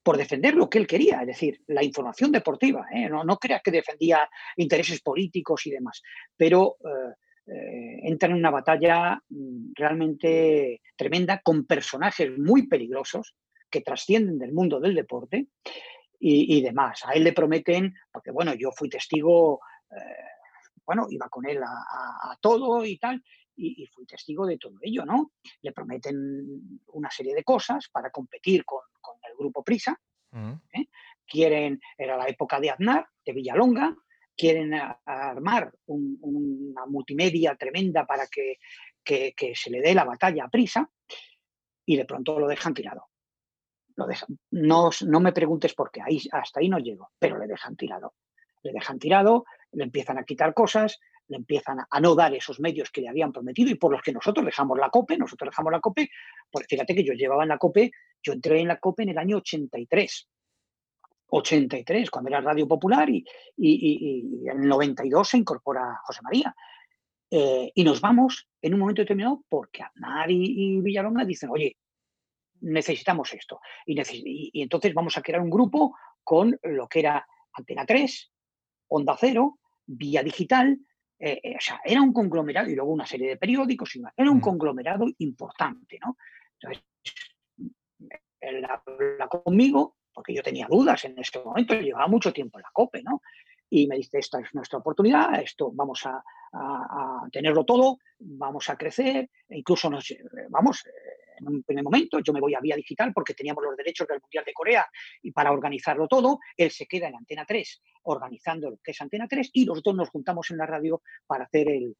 por 0.07 0.15
defender 0.15 0.55
lo 0.55 0.69
que 0.69 0.77
él 0.77 0.87
quería, 0.87 1.19
es 1.19 1.27
decir, 1.27 1.61
la 1.67 1.83
información 1.83 2.31
deportiva. 2.31 2.85
¿eh? 2.93 3.09
No, 3.09 3.25
no 3.25 3.35
creas 3.35 3.61
que 3.61 3.71
defendía 3.71 4.29
intereses 4.55 5.01
políticos 5.01 5.67
y 5.67 5.71
demás, 5.71 6.01
pero 6.37 6.77
eh, 6.79 7.51
eh, 7.53 7.99
entra 8.03 8.29
en 8.29 8.35
una 8.35 8.49
batalla 8.49 9.21
mm, 9.27 9.73
realmente 9.75 10.81
tremenda 10.95 11.41
con 11.43 11.65
personajes 11.65 12.31
muy 12.37 12.69
peligrosos 12.69 13.35
que 13.69 13.81
trascienden 13.81 14.39
del 14.39 14.53
mundo 14.53 14.79
del 14.79 14.95
deporte 14.95 15.47
y, 16.21 16.61
demás. 16.61 17.01
A 17.05 17.11
él 17.11 17.25
le 17.25 17.33
prometen, 17.33 17.93
porque 18.09 18.31
bueno, 18.31 18.53
yo 18.53 18.71
fui 18.71 18.87
testigo, 18.87 19.59
bueno, 20.85 21.07
iba 21.09 21.27
con 21.27 21.45
él 21.45 21.61
a, 21.61 22.37
todo 22.39 22.85
y 22.85 22.97
tal, 22.97 23.21
y, 23.57 23.85
fui 23.87 24.05
testigo 24.05 24.45
de 24.45 24.57
todo 24.57 24.77
ello, 24.81 25.03
¿no? 25.05 25.31
Le 25.61 25.71
prometen 25.71 26.79
una 26.87 27.09
serie 27.09 27.33
de 27.33 27.43
cosas 27.43 27.89
para 27.91 28.11
competir 28.11 28.63
con, 28.63 28.81
el 29.27 29.35
grupo 29.37 29.63
Prisa. 29.63 29.99
¿eh? 30.33 30.87
Quieren, 31.25 31.79
era 31.97 32.15
la 32.15 32.27
época 32.27 32.59
de 32.59 32.69
Aznar, 32.69 33.07
de 33.25 33.33
Villalonga, 33.33 33.95
quieren 34.35 34.73
armar 35.05 35.73
una 35.87 36.85
multimedia 36.85 37.55
tremenda 37.55 38.05
para 38.05 38.27
que, 38.27 38.59
se 39.55 39.69
le 39.69 39.81
dé 39.81 39.95
la 39.95 40.05
batalla 40.05 40.45
a 40.45 40.49
Prisa 40.49 40.89
y 41.85 41.97
de 41.97 42.05
pronto 42.05 42.39
lo 42.39 42.47
dejan 42.47 42.73
tirado. 42.73 43.07
Lo 43.95 44.05
dejan. 44.05 44.37
No, 44.51 44.91
no 45.07 45.19
me 45.19 45.33
preguntes 45.33 45.73
por 45.73 45.89
qué, 45.89 46.01
ahí, 46.01 46.21
hasta 46.31 46.59
ahí 46.59 46.69
no 46.69 46.77
llego, 46.77 47.09
pero 47.17 47.39
le 47.39 47.47
dejan 47.47 47.75
tirado. 47.75 48.13
Le 48.61 48.71
dejan 48.71 48.99
tirado, 48.99 49.45
le 49.71 49.85
empiezan 49.85 50.19
a 50.19 50.23
quitar 50.23 50.53
cosas, 50.53 50.99
le 51.27 51.37
empiezan 51.37 51.79
a 51.89 51.99
no 51.99 52.15
dar 52.15 52.33
esos 52.33 52.59
medios 52.59 52.89
que 52.89 53.01
le 53.01 53.09
habían 53.09 53.31
prometido 53.31 53.69
y 53.69 53.75
por 53.75 53.91
los 53.91 54.01
que 54.01 54.11
nosotros 54.11 54.45
dejamos 54.45 54.77
la 54.77 54.89
COPE, 54.89 55.17
nosotros 55.17 55.51
dejamos 55.51 55.71
la 55.71 55.79
COPE, 55.79 56.09
pues 56.51 56.65
fíjate 56.67 56.95
que 56.95 57.03
yo 57.03 57.13
llevaba 57.13 57.43
en 57.43 57.49
la 57.49 57.57
COPE, 57.57 57.91
yo 58.23 58.33
entré 58.33 58.59
en 58.59 58.67
la 58.67 58.79
COPE 58.79 59.03
en 59.03 59.09
el 59.09 59.17
año 59.17 59.37
83. 59.37 60.29
83, 61.29 62.09
cuando 62.09 62.29
era 62.29 62.41
Radio 62.41 62.67
Popular, 62.67 63.09
y, 63.09 63.25
en 63.57 64.61
el 64.61 64.67
92 64.67 65.27
se 65.27 65.37
incorpora 65.37 65.99
José 66.03 66.21
María. 66.23 66.55
Eh, 67.29 67.71
y 67.75 67.83
nos 67.83 67.99
vamos 67.99 68.47
en 68.61 68.73
un 68.73 68.79
momento 68.79 69.01
determinado 69.01 69.43
porque 69.49 69.83
Aznar 69.83 70.31
y, 70.31 70.79
Villalonga 70.79 71.25
dicen, 71.25 71.49
oye, 71.49 71.75
necesitamos 72.61 73.33
esto. 73.33 73.59
Y, 73.85 73.99
y, 74.53 74.61
entonces 74.61 74.93
vamos 74.93 75.17
a 75.17 75.21
crear 75.21 75.41
un 75.41 75.49
grupo 75.49 75.95
con 76.23 76.57
lo 76.63 76.87
que 76.87 76.99
era 76.99 77.27
Antena 77.53 77.85
3, 77.85 78.31
Onda 78.87 79.17
Cero, 79.19 79.59
Vía 79.85 80.23
Digital, 80.23 80.79
eh, 81.19 81.39
eh, 81.43 81.55
o 81.57 81.61
sea, 81.61 81.81
era 81.83 82.01
un 82.01 82.13
conglomerado 82.13 82.69
y 82.69 82.75
luego 82.75 82.91
una 82.91 83.05
serie 83.05 83.29
de 83.29 83.37
periódicos, 83.37 83.95
y 83.95 84.01
era 84.15 84.29
un 84.29 84.39
conglomerado 84.39 85.05
importante, 85.17 85.97
¿no? 85.99 86.17
Entonces, 86.59 86.83
él 88.39 88.65
habla 88.65 89.27
conmigo, 89.27 89.97
porque 90.13 90.33
yo 90.33 90.43
tenía 90.43 90.67
dudas 90.69 91.05
en 91.05 91.17
ese 91.17 91.39
momento, 91.43 91.73
llevaba 91.73 92.07
mucho 92.07 92.31
tiempo 92.31 92.59
en 92.59 92.63
la 92.63 92.71
COPE, 92.71 93.03
¿no? 93.03 93.21
Y 93.69 93.87
me 93.87 93.97
dice, 93.97 94.19
esta 94.19 94.39
es 94.39 94.53
nuestra 94.53 94.79
oportunidad, 94.79 95.41
esto 95.41 95.71
vamos 95.73 96.05
a, 96.05 96.23
tenerlo 97.31 97.65
todo, 97.65 97.97
vamos 98.19 98.69
a 98.69 98.77
crecer, 98.77 99.29
e 99.49 99.57
incluso 99.57 99.89
nos, 99.89 100.15
vamos, 100.49 100.83
en 101.37 101.47
un 101.47 101.63
primer 101.63 101.83
momento, 101.83 102.19
yo 102.19 102.33
me 102.33 102.39
voy 102.39 102.55
a 102.55 102.59
Vía 102.59 102.75
Digital 102.75 103.13
porque 103.13 103.33
teníamos 103.33 103.63
los 103.63 103.77
derechos 103.77 104.07
del 104.07 104.21
Mundial 104.21 104.43
de 104.45 104.53
Corea 104.53 104.87
y 105.21 105.31
para 105.31 105.51
organizarlo 105.51 106.07
todo, 106.07 106.39
él 106.55 106.71
se 106.71 106.85
queda 106.85 107.07
en 107.07 107.15
Antena 107.15 107.45
3 107.45 107.81
organizando 108.03 108.69
lo 108.69 108.77
que 108.77 108.91
es 108.91 109.01
Antena 109.01 109.27
3 109.27 109.51
y 109.53 109.65
los 109.65 109.83
dos 109.83 109.95
nos 109.95 110.09
juntamos 110.09 110.49
en 110.51 110.57
la 110.57 110.65
radio 110.65 111.01
para 111.25 111.45
hacer 111.45 111.67
el, 111.69 111.95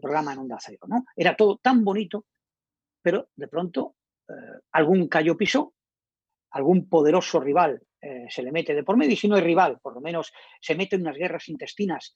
programa 0.00 0.32
en 0.32 0.40
Onda 0.40 0.58
Cero. 0.60 0.86
¿no? 0.86 1.04
Era 1.16 1.34
todo 1.34 1.58
tan 1.58 1.84
bonito, 1.84 2.26
pero 3.02 3.30
de 3.34 3.48
pronto 3.48 3.96
eh, 4.28 4.32
algún 4.72 5.08
callo 5.08 5.36
pisó, 5.36 5.74
algún 6.50 6.88
poderoso 6.88 7.40
rival 7.40 7.82
eh, 8.00 8.26
se 8.28 8.42
le 8.42 8.52
mete 8.52 8.74
de 8.74 8.84
por 8.84 8.96
medio 8.96 9.14
y 9.14 9.16
si 9.16 9.28
no 9.28 9.36
es 9.36 9.42
rival, 9.42 9.78
por 9.80 9.94
lo 9.94 10.00
menos 10.00 10.32
se 10.60 10.74
mete 10.74 10.96
en 10.96 11.02
unas 11.02 11.16
guerras 11.16 11.48
intestinas 11.48 12.14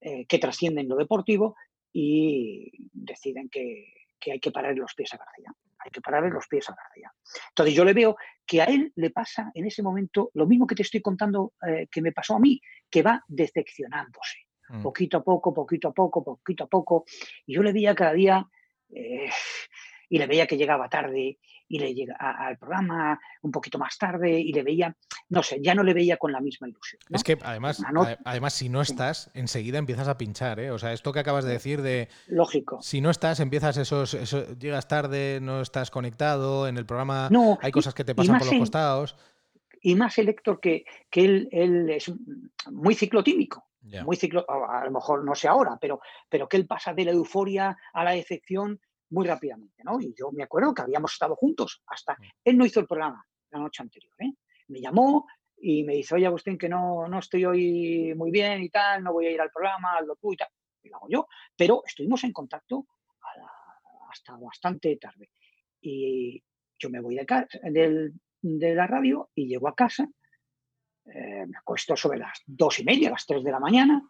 eh, 0.00 0.26
que 0.26 0.38
trascienden 0.38 0.88
lo 0.88 0.96
deportivo 0.96 1.56
y 1.92 2.70
deciden 2.92 3.48
que, 3.48 3.92
que 4.18 4.32
hay 4.32 4.40
que 4.40 4.52
parar 4.52 4.76
los 4.76 4.94
pies 4.94 5.12
a 5.14 5.16
García 5.16 5.52
hay 5.82 5.90
que 5.90 6.00
pararle 6.00 6.30
los 6.30 6.46
pies 6.46 6.68
a 6.68 6.74
García. 6.74 7.12
Entonces 7.48 7.74
yo 7.74 7.84
le 7.84 7.92
veo 7.92 8.16
que 8.46 8.62
a 8.62 8.64
él 8.64 8.92
le 8.96 9.10
pasa 9.10 9.50
en 9.54 9.66
ese 9.66 9.82
momento 9.82 10.30
lo 10.34 10.46
mismo 10.46 10.66
que 10.66 10.74
te 10.74 10.82
estoy 10.82 11.00
contando 11.00 11.54
eh, 11.66 11.88
que 11.90 12.02
me 12.02 12.12
pasó 12.12 12.36
a 12.36 12.40
mí, 12.40 12.60
que 12.90 13.02
va 13.02 13.24
decepcionándose. 13.28 14.46
Mm. 14.68 14.82
Poquito 14.82 15.18
a 15.18 15.24
poco, 15.24 15.52
poquito 15.52 15.88
a 15.88 15.92
poco, 15.92 16.22
poquito 16.22 16.64
a 16.64 16.66
poco. 16.66 17.04
Y 17.46 17.54
yo 17.54 17.62
le 17.62 17.72
veía 17.72 17.94
cada 17.94 18.12
día 18.12 18.46
eh, 18.90 19.30
y 20.10 20.18
le 20.18 20.26
veía 20.26 20.46
que 20.46 20.56
llegaba 20.56 20.88
tarde 20.88 21.38
y 21.68 21.78
le 21.78 21.94
llega 21.94 22.16
al 22.16 22.58
programa 22.58 23.18
un 23.42 23.52
poquito 23.52 23.78
más 23.78 23.96
tarde 23.96 24.40
y 24.40 24.52
le 24.52 24.64
veía, 24.64 24.94
no 25.28 25.42
sé, 25.42 25.60
ya 25.62 25.72
no 25.72 25.84
le 25.84 25.94
veía 25.94 26.16
con 26.16 26.32
la 26.32 26.40
misma 26.40 26.68
ilusión. 26.68 27.00
Es 27.10 27.22
que 27.22 27.38
además, 27.42 27.80
además 28.24 28.52
si 28.52 28.68
no 28.68 28.82
estás, 28.82 29.30
enseguida 29.34 29.78
empiezas 29.78 30.08
a 30.08 30.18
pinchar, 30.18 30.58
¿eh? 30.58 30.72
O 30.72 30.78
sea, 30.78 30.92
esto 30.92 31.12
que 31.12 31.20
acabas 31.20 31.44
de 31.44 31.52
decir 31.52 31.80
de... 31.80 32.08
Lógico. 32.26 32.82
Si 32.82 33.00
no 33.00 33.08
estás, 33.08 33.38
empiezas 33.38 33.76
esos, 33.76 34.58
llegas 34.58 34.88
tarde, 34.88 35.38
no 35.40 35.60
estás 35.60 35.92
conectado, 35.92 36.66
en 36.66 36.76
el 36.76 36.84
programa 36.84 37.28
no, 37.30 37.56
hay 37.62 37.70
cosas 37.70 37.94
que 37.94 38.04
te 38.04 38.16
pasan 38.16 38.38
por 38.38 38.48
los 38.48 38.58
costados. 38.58 39.16
Y 39.80 39.94
más 39.94 40.18
el 40.18 40.28
Héctor 40.28 40.58
que, 40.60 40.84
que 41.08 41.24
él, 41.24 41.48
él 41.52 41.88
es 41.88 42.12
muy 42.70 42.96
ciclotímico. 42.96 43.64
Muy 44.04 44.16
ciclo, 44.16 44.44
a 44.48 44.84
lo 44.84 44.90
mejor 44.90 45.24
no 45.24 45.34
sé 45.34 45.48
ahora, 45.48 45.78
pero, 45.80 46.00
pero 46.28 46.48
que 46.48 46.56
él 46.58 46.66
pasa 46.66 46.92
de 46.92 47.06
la 47.06 47.12
euforia 47.12 47.78
a 47.92 48.04
la 48.04 48.10
decepción 48.10 48.78
muy 49.10 49.26
rápidamente, 49.26 49.82
¿no? 49.84 50.00
Y 50.00 50.14
yo 50.16 50.30
me 50.32 50.42
acuerdo 50.42 50.74
que 50.74 50.82
habíamos 50.82 51.12
estado 51.12 51.36
juntos 51.36 51.82
hasta... 51.86 52.14
Mm. 52.14 52.24
Él 52.44 52.58
no 52.58 52.66
hizo 52.66 52.80
el 52.80 52.86
programa 52.86 53.26
la 53.50 53.58
noche 53.58 53.82
anterior, 53.82 54.14
¿eh? 54.18 54.32
Me 54.68 54.80
llamó 54.80 55.26
y 55.56 55.84
me 55.84 55.94
dice, 55.94 56.14
oye 56.14 56.26
Agustín, 56.26 56.56
que 56.56 56.68
no, 56.68 57.08
no 57.08 57.18
estoy 57.18 57.44
hoy 57.44 58.14
muy 58.16 58.30
bien 58.30 58.62
y 58.62 58.70
tal, 58.70 59.02
no 59.02 59.12
voy 59.12 59.26
a 59.26 59.32
ir 59.32 59.40
al 59.40 59.50
programa, 59.50 59.96
hazlo 59.98 60.16
tú 60.16 60.32
y 60.32 60.36
tal. 60.36 60.48
Y 60.82 60.88
lo 60.88 60.96
hago 60.96 61.08
yo. 61.10 61.26
Pero 61.56 61.82
estuvimos 61.84 62.24
en 62.24 62.32
contacto 62.32 62.86
hasta 64.10 64.36
bastante 64.36 64.96
tarde. 64.96 65.30
Y 65.80 66.42
yo 66.78 66.90
me 66.90 67.00
voy 67.00 67.16
de, 67.16 67.46
del, 67.70 68.14
de 68.40 68.74
la 68.74 68.86
radio 68.86 69.30
y 69.34 69.46
llego 69.46 69.68
a 69.68 69.74
casa, 69.74 70.08
eh, 71.06 71.46
me 71.46 71.58
acuesto 71.58 71.96
sobre 71.96 72.18
las 72.18 72.40
dos 72.46 72.78
y 72.78 72.84
media, 72.84 73.10
las 73.10 73.26
tres 73.26 73.42
de 73.42 73.50
la 73.50 73.60
mañana, 73.60 74.02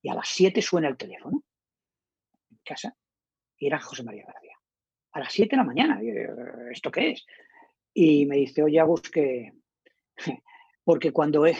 y 0.00 0.08
a 0.08 0.14
las 0.14 0.28
siete 0.28 0.62
suena 0.62 0.88
el 0.88 0.96
teléfono 0.96 1.42
en 2.50 2.58
casa 2.64 2.96
y 3.58 3.66
era 3.66 3.80
José 3.80 4.02
María 4.02 4.24
García. 4.26 4.54
A 5.12 5.20
las 5.20 5.32
7 5.32 5.50
de 5.50 5.56
la 5.56 5.64
mañana, 5.64 6.00
¿esto 6.72 6.90
qué 6.90 7.10
es? 7.10 7.26
Y 7.92 8.26
me 8.26 8.36
dice, 8.36 8.62
oye, 8.62 8.80
Agus, 8.80 9.02
que... 9.02 9.52
Porque 10.84 11.12
cuando... 11.12 11.44
Es, 11.44 11.58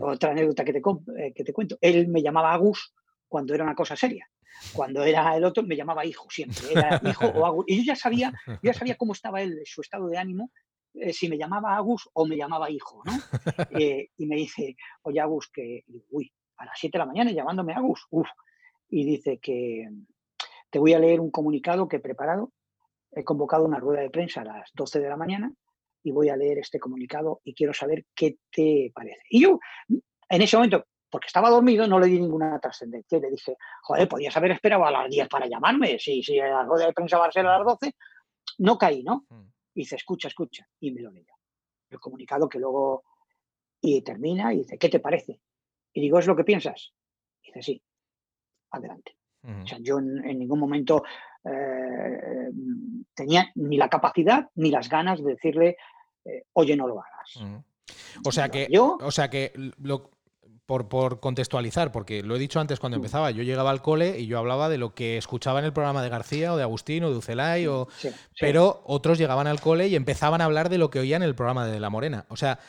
otra 0.00 0.30
anécdota 0.30 0.64
que 0.64 0.72
te, 0.72 0.82
eh, 1.18 1.32
que 1.34 1.44
te 1.44 1.52
cuento, 1.52 1.78
él 1.80 2.08
me 2.08 2.22
llamaba 2.22 2.52
Agus 2.52 2.94
cuando 3.28 3.54
era 3.54 3.64
una 3.64 3.74
cosa 3.74 3.96
seria. 3.96 4.28
Cuando 4.72 5.02
era 5.02 5.36
el 5.36 5.44
otro, 5.44 5.62
me 5.62 5.76
llamaba 5.76 6.04
hijo 6.04 6.28
siempre. 6.30 6.72
Era 6.72 7.00
hijo 7.02 7.26
o 7.26 7.46
Agus. 7.46 7.64
Y 7.66 7.78
yo 7.78 7.82
ya 7.84 7.96
sabía, 7.96 8.32
ya 8.62 8.74
sabía 8.74 8.96
cómo 8.96 9.12
estaba 9.12 9.40
él, 9.40 9.60
su 9.64 9.80
estado 9.80 10.08
de 10.08 10.18
ánimo, 10.18 10.50
eh, 10.94 11.12
si 11.12 11.28
me 11.28 11.38
llamaba 11.38 11.76
Agus 11.76 12.08
o 12.12 12.26
me 12.26 12.36
llamaba 12.36 12.70
hijo, 12.70 13.02
¿no? 13.04 13.12
Eh, 13.80 14.10
y 14.16 14.26
me 14.26 14.36
dice, 14.36 14.76
oye, 15.02 15.20
Agus, 15.20 15.48
que, 15.52 15.84
uy, 16.10 16.30
a 16.56 16.66
las 16.66 16.78
7 16.78 16.92
de 16.92 16.98
la 16.98 17.06
mañana 17.06 17.30
llamándome 17.30 17.72
Agus, 17.72 18.06
uff. 18.10 18.28
Y 18.88 19.04
dice 19.04 19.38
que, 19.38 19.88
te 20.70 20.78
voy 20.78 20.94
a 20.94 20.98
leer 20.98 21.20
un 21.20 21.30
comunicado 21.30 21.88
que 21.88 21.96
he 21.96 22.00
preparado. 22.00 22.52
He 23.12 23.24
convocado 23.24 23.64
una 23.64 23.78
rueda 23.78 24.00
de 24.02 24.10
prensa 24.10 24.42
a 24.42 24.44
las 24.44 24.70
12 24.74 25.00
de 25.00 25.08
la 25.08 25.16
mañana 25.16 25.52
y 26.02 26.12
voy 26.12 26.28
a 26.28 26.36
leer 26.36 26.58
este 26.58 26.78
comunicado 26.78 27.40
y 27.44 27.54
quiero 27.54 27.74
saber 27.74 28.06
qué 28.14 28.38
te 28.50 28.92
parece. 28.94 29.22
Y 29.28 29.42
yo, 29.42 29.58
en 29.88 30.42
ese 30.42 30.56
momento, 30.56 30.84
porque 31.10 31.26
estaba 31.26 31.50
dormido, 31.50 31.86
no 31.86 31.98
le 31.98 32.06
di 32.06 32.20
ninguna 32.20 32.58
trascendencia. 32.60 33.18
Le 33.18 33.30
dije, 33.30 33.56
joder, 33.82 34.08
podías 34.08 34.36
haber 34.36 34.52
esperado 34.52 34.86
a 34.86 34.92
las 34.92 35.10
10 35.10 35.28
para 35.28 35.46
llamarme. 35.46 35.98
Si, 35.98 36.22
si 36.22 36.36
la 36.36 36.62
rueda 36.62 36.86
de 36.86 36.92
prensa 36.92 37.18
va 37.18 37.26
a 37.26 37.32
ser 37.32 37.46
a 37.46 37.58
las 37.58 37.66
12, 37.66 37.94
no 38.58 38.78
caí, 38.78 39.02
¿no? 39.02 39.26
Mm. 39.28 39.50
Y 39.74 39.80
dice, 39.80 39.96
escucha, 39.96 40.28
escucha. 40.28 40.66
Y 40.78 40.92
me 40.92 41.02
lo 41.02 41.10
leyó. 41.10 41.34
El 41.90 41.98
comunicado 41.98 42.48
que 42.48 42.60
luego. 42.60 43.02
Y 43.82 44.02
termina 44.02 44.52
y 44.54 44.58
dice, 44.58 44.78
¿qué 44.78 44.88
te 44.88 45.00
parece? 45.00 45.40
Y 45.92 46.00
digo, 46.00 46.18
¿es 46.18 46.26
lo 46.26 46.36
que 46.36 46.44
piensas? 46.44 46.92
Y 47.42 47.48
dice, 47.48 47.62
sí. 47.62 47.82
Adelante. 48.70 49.16
O 49.42 49.66
sea, 49.66 49.78
yo 49.80 49.98
en, 49.98 50.38
ningún 50.38 50.58
momento 50.58 51.02
eh, 51.44 52.50
tenía 53.14 53.50
ni 53.54 53.76
la 53.76 53.88
capacidad 53.88 54.48
ni 54.54 54.70
las 54.70 54.88
ganas 54.88 55.22
de 55.22 55.32
decirle, 55.32 55.76
eh, 56.24 56.44
oye, 56.52 56.76
no 56.76 56.86
lo 56.86 57.00
hagas. 57.00 57.58
O 58.24 58.32
sea 58.32 58.48
que, 58.48 58.68
o 58.78 59.10
sea 59.10 59.30
que 59.30 59.52
por, 60.66 60.88
por, 60.88 61.20
contextualizar, 61.20 61.90
porque 61.90 62.22
lo 62.22 62.36
he 62.36 62.38
dicho 62.38 62.60
antes 62.60 62.78
cuando 62.78 62.96
empezaba, 62.96 63.30
yo 63.30 63.42
llegaba 63.42 63.70
al 63.70 63.82
cole 63.82 64.20
y 64.20 64.26
yo 64.26 64.38
hablaba 64.38 64.68
de 64.68 64.78
lo 64.78 64.94
que 64.94 65.16
escuchaba 65.16 65.58
en 65.58 65.64
el 65.64 65.72
programa 65.72 66.02
de 66.02 66.08
García 66.10 66.52
o 66.52 66.56
de 66.56 66.62
Agustín 66.62 67.02
o 67.02 67.10
de 67.10 67.16
Ucelay, 67.16 67.66
o, 67.66 67.88
pero 68.38 68.82
otros 68.84 69.18
llegaban 69.18 69.46
al 69.46 69.60
cole 69.60 69.88
y 69.88 69.96
empezaban 69.96 70.40
a 70.40 70.44
hablar 70.44 70.68
de 70.68 70.78
lo 70.78 70.90
que 70.90 71.00
oían 71.00 71.22
en 71.22 71.28
el 71.28 71.34
programa 71.34 71.66
de 71.66 71.80
La 71.80 71.90
Morena. 71.90 72.26
O 72.28 72.36
sea, 72.36 72.60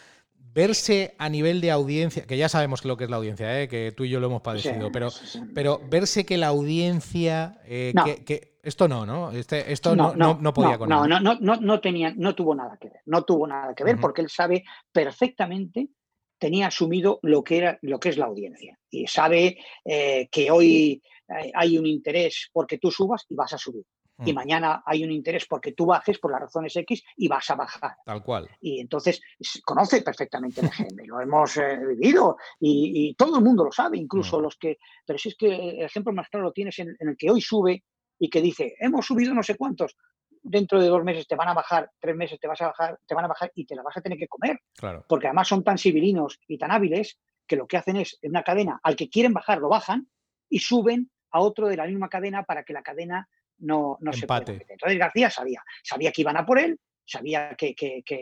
verse 0.54 1.16
a 1.18 1.30
nivel 1.30 1.62
de 1.62 1.72
audiencia, 1.72 2.26
que 2.26 2.38
ya 2.38 2.50
sabemos 2.50 2.84
lo 2.86 2.98
que 2.98 3.06
es 3.06 3.10
la 3.10 3.18
audiencia, 3.18 3.62
¿eh? 3.62 3.68
que 3.68 3.94
tú 3.96 4.04
y 4.04 4.10
yo 4.10 4.20
lo 4.20 4.28
hemos 4.28 4.42
padecido, 4.42 4.92
pero, 4.92 5.10
pero 5.54 5.82
verse 5.90 6.26
que 6.26 6.38
la 6.38 6.48
audiencia, 6.48 7.60
eh, 7.66 7.94
que, 8.26 8.52
esto 8.64 8.88
no, 8.88 9.06
¿no? 9.06 9.32
Este, 9.32 9.72
esto 9.72 9.96
no, 9.96 10.14
no, 10.16 10.54
podía 10.54 10.78
con 10.78 10.90
no, 10.90 11.08
No, 11.08 11.20
no, 11.20 11.38
no, 11.40 11.56
no, 11.56 11.80
tenía, 11.80 12.14
no 12.16 12.36
tuvo 12.36 12.54
nada 12.54 12.78
que 12.80 12.90
ver. 12.90 13.02
No 13.06 13.24
tuvo 13.24 13.48
nada 13.48 13.74
que 13.74 13.84
ver 13.84 13.98
porque 14.00 14.22
él 14.22 14.30
sabe 14.30 14.64
perfectamente, 14.92 15.90
tenía 16.38 16.68
asumido 16.68 17.20
lo 17.24 17.44
que, 17.44 17.58
era, 17.58 17.80
lo 17.82 18.00
que 18.00 18.10
es 18.10 18.18
la 18.18 18.26
audiencia. 18.26 18.78
Y 18.90 19.08
sabe 19.08 19.58
eh, 19.84 20.28
que 20.32 20.52
hoy 20.52 21.02
eh, 21.28 21.52
hay 21.56 21.78
un 21.78 21.88
interés 21.88 22.50
porque 22.54 22.78
tú 22.78 22.92
subas 22.92 23.26
y 23.30 23.36
vas 23.36 23.54
a 23.54 23.58
subir 23.58 23.86
y 24.26 24.32
mm. 24.32 24.36
mañana 24.36 24.84
hay 24.86 25.04
un 25.04 25.12
interés 25.12 25.46
porque 25.46 25.74
tú 25.74 25.86
bajes 25.86 26.20
por 26.20 26.32
las 26.32 26.42
razones 26.42 26.76
X 26.76 27.04
y 27.18 27.28
vas 27.28 27.50
a 27.50 27.56
bajar. 27.56 27.96
Tal 28.06 28.24
cual. 28.24 28.50
Y 28.60 28.80
entonces 28.80 29.22
conoce 29.64 30.02
perfectamente 30.02 30.62
el 30.62 30.68
ejemplo, 30.68 31.06
lo 31.08 31.22
hemos 31.22 31.58
eh, 31.58 31.80
vivido 31.88 32.38
y, 32.60 33.14
todo 33.16 33.38
el 33.38 33.44
mundo 33.44 33.66
lo 33.66 33.72
sabe, 33.72 33.98
incluso 33.98 34.40
mm. 34.40 34.42
los 34.42 34.58
que... 34.58 34.78
Pero 35.06 35.20
si 35.20 35.30
es 35.30 35.36
que 35.36 35.54
el 35.54 35.86
ejemplo 35.86 36.14
más 36.14 36.30
claro 36.30 36.46
lo 36.46 36.54
tienes 36.54 36.78
en, 36.80 36.96
el 37.00 37.18
que 37.18 37.30
hoy 37.30 37.42
sube 37.42 37.84
y 38.20 38.30
que 38.30 38.42
dice, 38.42 38.76
hemos 38.80 39.06
subido 39.06 39.34
no 39.34 39.44
sé 39.44 39.56
cuántos, 39.56 39.96
dentro 40.42 40.82
de 40.82 40.88
dos 40.88 41.04
meses 41.04 41.28
te 41.28 41.36
van 41.36 41.50
a 41.50 41.54
bajar, 41.54 41.92
tres 42.00 42.16
meses 42.16 42.40
te 42.40 42.48
vas 42.48 42.62
a 42.62 42.68
bajar, 42.68 43.00
te 43.06 43.16
van 43.16 43.26
a 43.26 43.28
bajar 43.28 43.52
y 43.56 43.66
te 43.66 43.76
la 43.76 43.84
vas 43.84 43.98
a 43.98 44.02
tener 44.02 44.18
que 44.18 44.28
comer. 44.28 44.60
Claro. 44.76 45.06
Porque 45.08 45.28
además 45.28 45.48
son 45.48 45.64
tan 45.64 45.78
civilinos 45.78 46.40
y 46.48 46.58
tan 46.58 46.72
hábiles 46.72 47.20
que 47.48 47.56
lo 47.56 47.68
que 47.68 47.78
hacen 47.78 47.98
es, 47.98 48.18
en 48.22 48.32
una 48.32 48.44
cadena, 48.44 48.80
al 48.84 48.96
que 48.96 49.10
quieren 49.10 49.34
bajar, 49.34 49.60
lo 49.60 49.70
bajan 49.70 50.08
y 50.50 50.60
suben 50.60 51.12
a 51.32 51.40
otro 51.40 51.68
de 51.68 51.78
la 51.78 51.86
misma 51.86 52.10
cadena 52.10 52.44
para 52.44 52.64
que 52.64 52.74
la 52.74 52.84
cadena 52.84 53.28
no, 53.62 53.98
no 54.02 54.14
se 54.14 54.28
puede 54.28 54.66
Entonces 54.68 54.98
García 54.98 55.30
sabía, 55.30 55.64
sabía 55.84 56.12
que 56.12 56.22
iban 56.22 56.38
a 56.38 56.46
por 56.46 56.60
él, 56.60 56.80
sabía 57.06 57.56
que, 57.56 57.76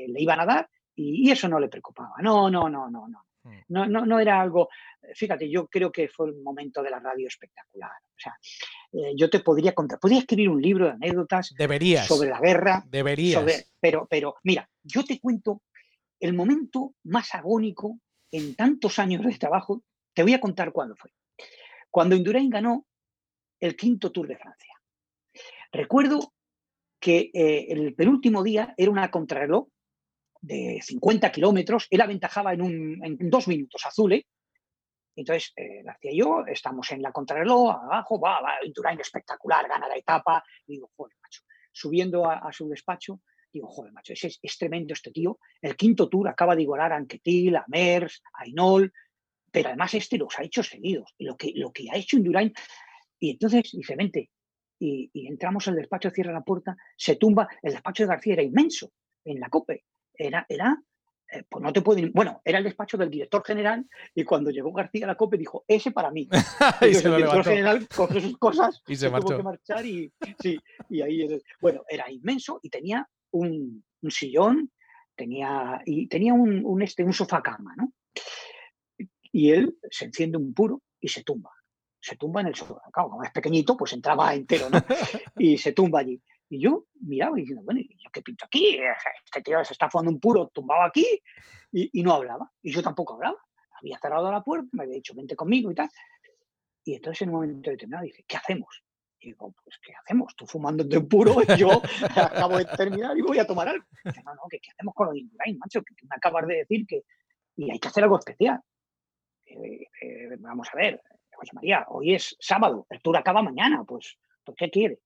le 0.07 0.21
iban 0.21 0.39
a 0.39 0.45
dar 0.45 0.69
y, 0.95 1.31
eso 1.31 1.47
no 1.47 1.59
le 1.59 1.69
preocupaba. 1.69 2.15
No, 2.21 2.49
no, 2.49 2.69
no, 2.69 2.89
no, 2.89 3.07
no. 3.07 3.25
Mm. 3.43 3.59
No, 3.69 3.85
no, 3.85 4.05
no 4.05 4.19
era 4.19 4.41
algo, 4.41 4.69
fíjate, 5.13 5.49
yo 5.49 5.67
creo 5.67 5.91
que 5.91 6.09
fue 6.09 6.31
un 6.31 6.43
momento 6.43 6.83
de 6.83 6.89
la 6.89 6.99
radio 6.99 7.27
espectacular. 7.27 7.91
O 7.91 8.19
sea, 8.19 8.37
eh, 8.91 9.13
yo 9.15 9.29
te 9.29 9.39
podría 9.39 9.73
contar, 9.73 9.99
podría 9.99 10.19
escribir 10.19 10.49
un 10.49 10.61
libro 10.61 10.85
de 10.85 10.91
anécdotas 10.91 11.53
Deberías. 11.57 12.05
sobre 12.05 12.29
la 12.29 12.39
guerra. 12.39 12.83
Deberías. 12.87 13.69
pero, 13.79 14.07
pero, 14.09 14.35
mira, 14.43 14.69
yo 14.83 15.03
te 15.05 15.19
cuento 15.19 15.63
el 16.19 16.33
momento 16.33 16.95
más 17.03 17.33
agónico 17.33 17.99
en 18.31 18.55
tantos 18.55 18.99
años 18.99 19.23
de 19.23 19.37
trabajo. 19.37 19.83
Te 20.13 20.23
voy 20.23 20.33
a 20.33 20.41
contar 20.41 20.71
cuándo 20.73 20.95
fue. 20.95 21.11
Cuando 21.89 22.15
Indurain 22.15 22.49
ganó 22.49 22.85
el 23.59 23.75
quinto 23.75 24.11
Tour 24.11 24.27
de 24.27 24.37
Francia. 24.37 24.78
Recuerdo 25.71 26.33
que 26.99 27.31
eh, 27.33 27.67
el 27.69 27.95
penúltimo 27.95 28.43
día 28.43 28.73
era 28.77 28.91
una 28.91 29.09
contrarreloj 29.09 29.67
de 30.41 30.79
50 30.81 31.31
kilómetros, 31.31 31.87
él 31.89 32.01
aventajaba 32.01 32.53
en, 32.53 32.61
un, 32.61 33.17
dos 33.29 33.47
minutos 33.47 33.85
azul. 33.85 34.23
Entonces, 35.15 35.51
eh, 35.55 35.83
García 35.83 36.11
y 36.11 36.19
yo 36.19 36.45
estamos 36.47 36.91
en 36.91 37.01
la 37.01 37.11
contrarreloj, 37.11 37.71
abajo, 37.71 38.19
va, 38.19 38.41
va, 38.41 38.65
Indurain 38.65 38.99
espectacular, 38.99 39.67
gana 39.67 39.87
la 39.87 39.97
etapa. 39.97 40.43
Y 40.65 40.73
digo, 40.73 40.91
joder, 40.95 41.17
macho, 41.21 41.41
subiendo 41.71 42.29
a, 42.29 42.51
su 42.53 42.69
despacho, 42.69 43.21
digo, 43.51 43.67
joder, 43.67 43.91
macho, 43.91 44.13
es, 44.13 44.39
es, 44.41 44.57
tremendo 44.57 44.93
este 44.93 45.11
tío. 45.11 45.39
El 45.61 45.75
quinto 45.75 46.07
tour 46.07 46.27
acaba 46.29 46.55
de 46.55 46.61
igualar 46.61 46.93
a 46.93 46.95
Anquetil, 46.95 47.57
a 47.57 47.65
Mers, 47.67 48.21
a 48.33 48.47
Inol, 48.47 48.93
pero 49.51 49.69
además 49.69 49.93
este 49.93 50.17
los 50.17 50.37
ha 50.39 50.43
hecho 50.43 50.63
seguidos. 50.63 51.13
Y 51.17 51.25
lo 51.25 51.35
que, 51.35 51.51
lo 51.55 51.71
que 51.71 51.89
ha 51.91 51.97
hecho 51.97 52.15
Indurain. 52.15 52.53
Y 53.19 53.31
entonces 53.31 53.71
dice, 53.73 53.95
vente, 53.97 54.29
y, 54.79 55.27
entramos 55.27 55.67
al 55.67 55.75
despacho, 55.75 56.09
cierra 56.09 56.31
la 56.31 56.41
puerta, 56.41 56.77
se 56.95 57.17
tumba. 57.17 57.47
El 57.61 57.73
despacho 57.73 58.03
de 58.03 58.07
García 58.07 58.33
era 58.33 58.43
inmenso 58.43 58.91
en 59.25 59.39
la 59.39 59.49
COPE. 59.49 59.83
Era, 60.13 60.45
era 60.47 60.81
eh, 61.31 61.43
pues 61.47 61.63
no 61.63 61.73
te 61.73 61.81
pueden. 61.81 62.11
Bueno, 62.13 62.41
era 62.43 62.57
el 62.57 62.63
despacho 62.63 62.97
del 62.97 63.09
director 63.09 63.43
general 63.45 63.87
y 64.15 64.23
cuando 64.23 64.49
llegó 64.49 64.71
García 64.71 65.05
a 65.05 65.07
la 65.07 65.15
COPE 65.15 65.37
dijo, 65.37 65.65
ese 65.67 65.91
para 65.91 66.11
mí. 66.11 66.29
y 66.81 66.85
el 66.85 67.03
director 67.03 67.43
general 67.43 67.87
cogió 67.93 68.21
sus 68.21 68.37
cosas 68.37 68.81
y 68.87 68.95
se, 68.95 69.09
tuvo 69.09 69.37
que 69.37 69.43
marchar 69.43 69.85
y, 69.85 70.11
sí, 70.41 70.57
y 70.89 71.01
ahí. 71.01 71.27
Bueno, 71.59 71.83
era 71.87 72.09
inmenso 72.09 72.59
y 72.63 72.69
tenía 72.69 73.07
un, 73.31 73.83
un 74.01 74.11
sillón, 74.11 74.71
tenía, 75.15 75.81
y 75.85 76.07
tenía 76.07 76.33
un, 76.33 76.63
un, 76.65 76.81
este, 76.81 77.03
un 77.03 77.13
sofá 77.13 77.41
cama, 77.41 77.75
¿no? 77.77 77.91
Y 79.31 79.51
él 79.51 79.77
se 79.91 80.05
enciende 80.05 80.37
un 80.37 80.53
puro 80.53 80.81
y 80.99 81.09
se 81.09 81.23
tumba 81.23 81.51
se 81.99 82.15
tumba 82.15 82.41
en 82.41 82.47
el 82.47 82.55
suelo. 82.55 82.81
Claro, 82.91 83.09
como 83.09 83.23
es 83.23 83.31
pequeñito, 83.31 83.75
pues 83.75 83.93
entraba 83.93 84.33
entero, 84.33 84.69
¿no? 84.69 84.79
Y 85.37 85.57
se 85.57 85.73
tumba 85.73 85.99
allí. 85.99 86.21
Y 86.49 86.59
yo 86.59 86.85
miraba 87.01 87.37
y 87.37 87.41
diciendo, 87.41 87.63
bueno, 87.63 87.81
¿yo 87.81 88.09
qué 88.11 88.21
pinto 88.21 88.45
aquí? 88.45 88.79
Este 89.23 89.41
tío 89.41 89.63
se 89.63 89.73
está 89.73 89.89
fumando 89.89 90.11
un 90.11 90.19
puro 90.19 90.47
tumbado 90.47 90.83
aquí 90.83 91.05
y, 91.71 92.01
no 92.01 92.13
hablaba. 92.13 92.51
Y 92.61 92.71
yo 92.71 92.81
tampoco 92.81 93.13
hablaba. 93.13 93.37
Había 93.79 93.99
cerrado 93.99 94.31
la 94.31 94.43
puerta, 94.43 94.67
me 94.71 94.83
había 94.83 94.95
dicho, 94.95 95.13
vente 95.15 95.35
conmigo 95.35 95.71
y 95.71 95.75
tal. 95.75 95.89
Y 96.83 96.95
entonces 96.95 97.21
en 97.21 97.29
un 97.29 97.35
momento 97.35 97.69
determinado 97.69 98.03
dije, 98.03 98.25
¿qué 98.27 98.37
hacemos? 98.37 98.83
Y 99.19 99.27
digo, 99.27 99.53
pues, 99.63 99.77
¿qué 99.85 99.93
hacemos? 99.93 100.35
Tú 100.35 100.47
fumando 100.47 100.83
un 100.83 101.07
puro 101.07 101.35
y 101.41 101.45
yo 101.57 101.81
acabo 102.15 102.57
de 102.57 102.65
terminar 102.65 103.17
y 103.17 103.21
voy 103.21 103.37
a 103.37 103.45
tomar 103.45 103.67
algo. 103.67 103.85
dice, 104.03 104.23
no, 104.23 104.33
no, 104.33 104.41
¿qué, 104.49 104.59
hacemos 104.73 104.95
con 104.95 105.07
lo 105.07 105.13
de 105.13 105.19
Indurain, 105.19 105.57
macho? 105.59 105.83
Que, 105.83 105.93
me 106.03 106.15
acabas 106.15 106.47
de 106.47 106.55
decir 106.55 106.85
que 106.87 107.03
y 107.55 107.69
hay 107.69 107.79
que 107.79 107.89
hacer 107.89 108.03
algo 108.03 108.17
especial. 108.17 108.61
Eh, 109.45 109.87
eh, 110.01 110.35
vamos 110.39 110.69
a 110.73 110.77
ver, 110.77 111.01
Oye, 111.41 111.51
María, 111.53 111.85
hoy 111.87 112.15
es 112.15 112.35
sábado, 112.37 112.85
el 112.89 113.01
tour 113.01 113.15
acaba 113.15 113.41
mañana, 113.41 113.85
pues, 113.85 114.17
¿por 114.43 114.55
qué 114.55 114.69
quiere? 114.69 114.99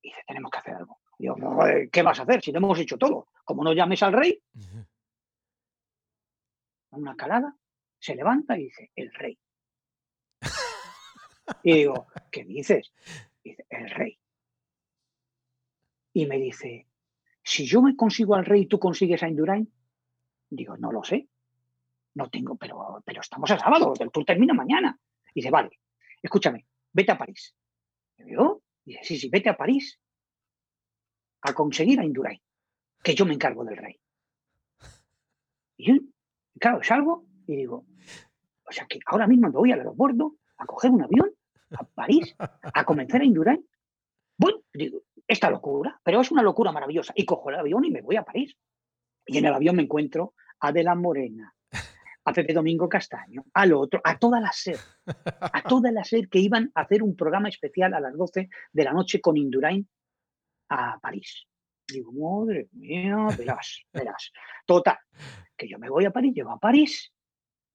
Y 0.00 0.08
dice, 0.08 0.22
tenemos 0.26 0.50
que 0.50 0.58
hacer 0.58 0.76
algo. 0.76 1.00
Digo, 1.18 1.36
¿qué 1.92 2.02
vas 2.02 2.18
a 2.18 2.22
hacer 2.22 2.42
si 2.42 2.52
no 2.52 2.58
hemos 2.58 2.78
hecho 2.78 2.96
todo? 2.96 3.28
Como 3.44 3.62
no 3.64 3.74
llames 3.74 4.02
al 4.02 4.14
rey, 4.14 4.42
una 6.90 7.16
calada, 7.16 7.54
se 7.98 8.14
levanta 8.14 8.58
y 8.58 8.64
dice, 8.64 8.90
el 8.94 9.12
rey. 9.12 9.38
Y 11.62 11.72
digo, 11.74 12.06
¿qué 12.30 12.44
dices? 12.44 12.92
dice, 13.44 13.66
el 13.68 13.90
rey. 13.90 14.18
Y 16.14 16.26
me 16.26 16.38
dice, 16.38 16.88
si 17.42 17.66
yo 17.66 17.82
me 17.82 17.94
consigo 17.94 18.36
al 18.36 18.46
rey, 18.46 18.66
¿tú 18.66 18.78
consigues 18.78 19.22
a 19.22 19.28
Indurain? 19.28 19.70
Digo, 20.48 20.78
no 20.78 20.92
lo 20.92 21.04
sé 21.04 21.28
no 22.18 22.28
tengo, 22.28 22.56
pero, 22.56 23.00
pero 23.04 23.20
estamos 23.20 23.50
a 23.50 23.58
sábado, 23.58 23.94
el 23.98 24.10
tour 24.10 24.24
termina 24.24 24.52
mañana. 24.52 24.98
Y 25.32 25.40
dice, 25.40 25.50
vale, 25.50 25.70
escúchame, 26.20 26.66
vete 26.92 27.12
a 27.12 27.18
París. 27.18 27.54
Y 28.18 28.34
yo, 28.34 28.62
dice, 28.84 29.00
sí, 29.04 29.18
sí, 29.18 29.30
vete 29.30 29.48
a 29.48 29.56
París 29.56 29.98
a 31.42 31.54
conseguir 31.54 32.00
a 32.00 32.04
Indurain, 32.04 32.42
que 33.02 33.14
yo 33.14 33.24
me 33.24 33.34
encargo 33.34 33.64
del 33.64 33.76
rey. 33.76 34.00
Y 35.76 35.86
yo, 35.86 36.00
claro, 36.58 36.82
salgo 36.82 37.24
y 37.46 37.54
digo, 37.54 37.86
o 38.64 38.72
sea 38.72 38.86
que 38.86 38.98
ahora 39.06 39.28
mismo 39.28 39.48
me 39.48 39.56
voy 39.56 39.70
al 39.70 39.78
aeropuerto 39.78 40.36
a 40.56 40.66
coger 40.66 40.90
un 40.90 41.02
avión 41.02 41.32
a 41.70 41.84
París, 41.84 42.34
a 42.38 42.84
comenzar 42.84 43.20
a 43.20 43.24
Indurain. 43.24 43.64
Bueno, 44.36 44.58
digo, 44.72 45.02
esta 45.28 45.50
locura, 45.50 46.00
pero 46.02 46.20
es 46.20 46.32
una 46.32 46.42
locura 46.42 46.72
maravillosa. 46.72 47.12
Y 47.14 47.24
cojo 47.24 47.50
el 47.50 47.56
avión 47.56 47.84
y 47.84 47.90
me 47.90 48.02
voy 48.02 48.16
a 48.16 48.24
París. 48.24 48.56
Y 49.26 49.38
en 49.38 49.44
el 49.44 49.54
avión 49.54 49.76
me 49.76 49.82
encuentro 49.82 50.34
a 50.58 50.72
De 50.72 50.82
Morena, 50.96 51.54
a 52.28 52.32
Pepe 52.32 52.52
Domingo 52.52 52.88
Castaño, 52.88 53.44
al 53.54 53.72
otro, 53.72 54.00
a 54.04 54.18
toda 54.18 54.40
la 54.40 54.52
SER, 54.52 54.78
a 55.40 55.62
toda 55.62 55.90
la 55.90 56.04
SER 56.04 56.28
que 56.28 56.38
iban 56.38 56.70
a 56.74 56.82
hacer 56.82 57.02
un 57.02 57.16
programa 57.16 57.48
especial 57.48 57.94
a 57.94 58.00
las 58.00 58.16
12 58.16 58.48
de 58.72 58.84
la 58.84 58.92
noche 58.92 59.20
con 59.20 59.36
Indurain 59.36 59.88
a 60.68 60.98
París. 61.00 61.46
Digo, 61.86 62.12
madre 62.12 62.68
mía, 62.72 63.28
verás, 63.36 63.82
verás. 63.92 64.30
Total, 64.66 64.98
que 65.56 65.66
yo 65.66 65.78
me 65.78 65.88
voy 65.88 66.04
a 66.04 66.10
París, 66.10 66.34
llego 66.34 66.50
a 66.50 66.58
París, 66.58 67.12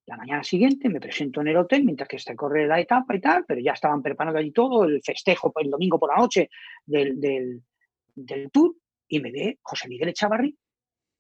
la 0.06 0.18
mañana 0.18 0.44
siguiente 0.44 0.90
me 0.90 1.00
presento 1.00 1.42
en 1.42 1.48
el 1.48 1.58
hotel 1.58 1.84
mientras 1.84 2.10
que 2.10 2.20
se 2.20 2.36
corre 2.36 2.68
la 2.68 2.80
etapa 2.80 3.16
y 3.16 3.22
tal, 3.22 3.46
pero 3.46 3.62
ya 3.62 3.72
estaban 3.72 4.02
preparando 4.02 4.40
allí 4.40 4.52
todo, 4.52 4.84
el 4.84 5.02
festejo 5.02 5.52
el 5.56 5.72
domingo 5.72 5.98
por 5.98 6.10
la 6.10 6.18
noche 6.18 6.50
del, 6.86 7.20
del, 7.20 8.52
tour, 8.52 8.76
y 9.08 9.20
me 9.20 9.32
ve 9.32 9.60
José 9.62 9.88
Miguel 9.88 10.10
Echavarri 10.10 10.58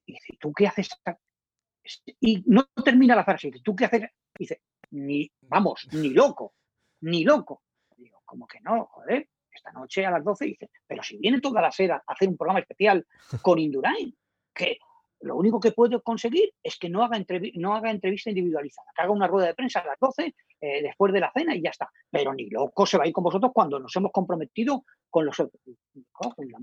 y 0.05 0.13
dice, 0.13 0.37
¿tú 0.39 0.51
qué 0.51 0.67
haces 0.67 0.89
y 2.19 2.43
no 2.47 2.65
termina 2.83 3.15
la 3.15 3.23
frase. 3.23 3.51
¿Tú 3.63 3.75
qué 3.75 3.85
haces? 3.85 4.09
Dice, 4.37 4.61
ni, 4.91 5.29
vamos, 5.41 5.87
ni 5.91 6.09
loco, 6.09 6.53
ni 7.01 7.23
loco. 7.23 7.63
Digo, 7.97 8.21
como 8.25 8.47
que 8.47 8.59
no, 8.61 8.85
joder, 8.85 9.29
esta 9.51 9.71
noche 9.71 10.05
a 10.05 10.11
las 10.11 10.23
12 10.23 10.45
dice, 10.45 10.69
pero 10.87 11.03
si 11.03 11.17
viene 11.17 11.39
toda 11.39 11.61
la 11.61 11.71
sera 11.71 12.03
a 12.05 12.13
hacer 12.13 12.27
un 12.27 12.37
programa 12.37 12.59
especial 12.59 13.05
con 13.41 13.59
Indurain, 13.59 14.15
que 14.53 14.79
lo 15.21 15.37
único 15.37 15.59
que 15.59 15.71
puedo 15.71 16.01
conseguir 16.01 16.53
es 16.61 16.77
que 16.77 16.89
no 16.89 17.03
haga, 17.03 17.17
no 17.55 17.75
haga 17.75 17.91
entrevista 17.91 18.29
individualizada, 18.29 18.87
que 18.95 19.01
haga 19.01 19.11
una 19.11 19.27
rueda 19.27 19.47
de 19.47 19.53
prensa 19.53 19.79
a 19.79 19.85
las 19.85 19.99
12 19.99 20.35
eh, 20.59 20.81
después 20.81 21.13
de 21.13 21.19
la 21.19 21.31
cena 21.31 21.55
y 21.55 21.61
ya 21.61 21.69
está. 21.69 21.89
Pero 22.09 22.33
ni 22.33 22.49
loco 22.49 22.85
se 22.85 22.97
va 22.97 23.05
a 23.05 23.07
ir 23.07 23.13
con 23.13 23.23
vosotros 23.23 23.51
cuando 23.53 23.79
nos 23.79 23.95
hemos 23.95 24.11
comprometido 24.11 24.83
con 25.09 25.25
los 25.25 25.39
otros. 25.39 25.61
la 25.65 26.59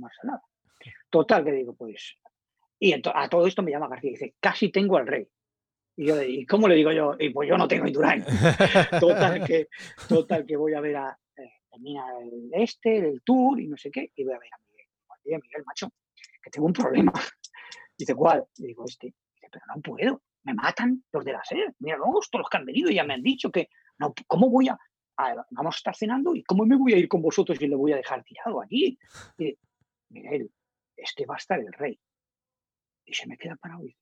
Total, 1.09 1.45
que 1.45 1.53
digo, 1.53 1.75
pues 1.75 2.17
y 2.81 2.95
a 2.95 3.29
todo 3.29 3.47
esto 3.47 3.63
me 3.63 3.71
llama 3.71 3.89
García 3.89 4.11
y 4.11 4.15
dice, 4.15 4.35
casi 4.41 4.71
tengo 4.71 4.97
al 4.97 5.07
rey. 5.07 5.29
Y 5.97 6.07
yo, 6.07 6.23
¿y 6.23 6.47
cómo 6.47 6.67
le 6.67 6.77
digo 6.77 6.91
yo? 6.93 7.15
Y 7.19 7.29
pues 7.29 7.47
yo 7.47 7.59
no 7.59 7.69
tengo 7.69 7.87
Indurain. 7.87 8.25
total, 9.01 9.45
que, 9.47 9.69
total, 10.09 10.47
que 10.47 10.57
voy 10.57 10.73
a 10.73 10.81
ver 10.81 10.97
a, 10.97 11.19
eh, 11.37 11.51
termina 11.71 12.05
el 12.23 12.51
este, 12.55 12.97
el 12.97 13.23
tour 13.23 13.61
y 13.61 13.69
no 13.69 13.77
sé 13.77 13.91
qué, 13.91 14.11
y 14.17 14.25
voy 14.25 14.33
a 14.33 14.39
ver 14.39 14.49
a 14.55 14.59
Miguel. 14.59 14.87
Miguel, 15.25 15.41
Miguel, 15.43 15.65
macho, 15.67 15.93
que 16.43 16.51
tengo 16.51 16.67
un 16.67 16.73
problema. 16.73 17.13
Dice, 17.99 18.15
¿cuál? 18.15 18.47
Y 18.57 18.69
digo, 18.69 18.87
este. 18.87 19.09
Dice, 19.35 19.49
pero 19.53 19.67
no 19.75 19.83
puedo, 19.83 20.23
me 20.45 20.55
matan 20.55 21.05
los 21.13 21.23
de 21.23 21.33
la 21.33 21.45
SER. 21.45 21.75
Mira, 21.81 21.99
todos 21.99 22.31
los 22.33 22.49
que 22.49 22.57
han 22.57 22.65
venido 22.65 22.91
ya 22.91 23.05
me 23.05 23.13
han 23.13 23.23
dicho 23.23 23.51
que, 23.51 23.69
no, 23.99 24.15
¿cómo 24.27 24.49
voy 24.49 24.69
a, 24.69 24.79
vamos 25.51 25.75
a 25.75 25.77
estar 25.77 25.95
cenando 25.95 26.35
y 26.35 26.43
¿cómo 26.45 26.65
me 26.65 26.77
voy 26.77 26.95
a 26.95 26.97
ir 26.97 27.09
con 27.09 27.21
vosotros 27.21 27.61
y 27.61 27.69
le 27.69 27.77
voy 27.77 27.93
a 27.93 27.97
dejar 27.97 28.25
tirado 28.25 28.63
allí? 28.63 28.99
Miguel, 30.09 30.51
es 30.97 31.13
que 31.15 31.27
va 31.27 31.35
a 31.35 31.39
estar 31.39 31.61
el 31.61 31.73
rey. 31.75 32.01
Y 33.11 33.15
se 33.15 33.27
me 33.27 33.37
queda 33.37 33.57
parado 33.57 33.85
y 33.85 33.97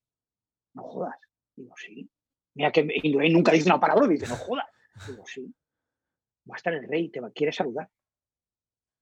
no 0.74 0.82
jodas. 0.82 1.16
Digo, 1.56 1.74
sí. 1.78 2.10
Mira 2.54 2.70
que 2.70 2.86
Indurain 3.02 3.32
nunca 3.32 3.52
dice 3.52 3.70
una 3.70 3.80
palabra 3.80 4.04
y 4.04 4.10
dice, 4.10 4.28
no 4.28 4.36
jodas. 4.36 4.66
Digo, 5.08 5.24
sí. 5.26 5.54
Va 6.48 6.54
a 6.54 6.58
estar 6.58 6.74
el 6.74 6.86
rey, 6.86 7.08
te 7.08 7.20
quiere 7.34 7.50
saludar. 7.50 7.88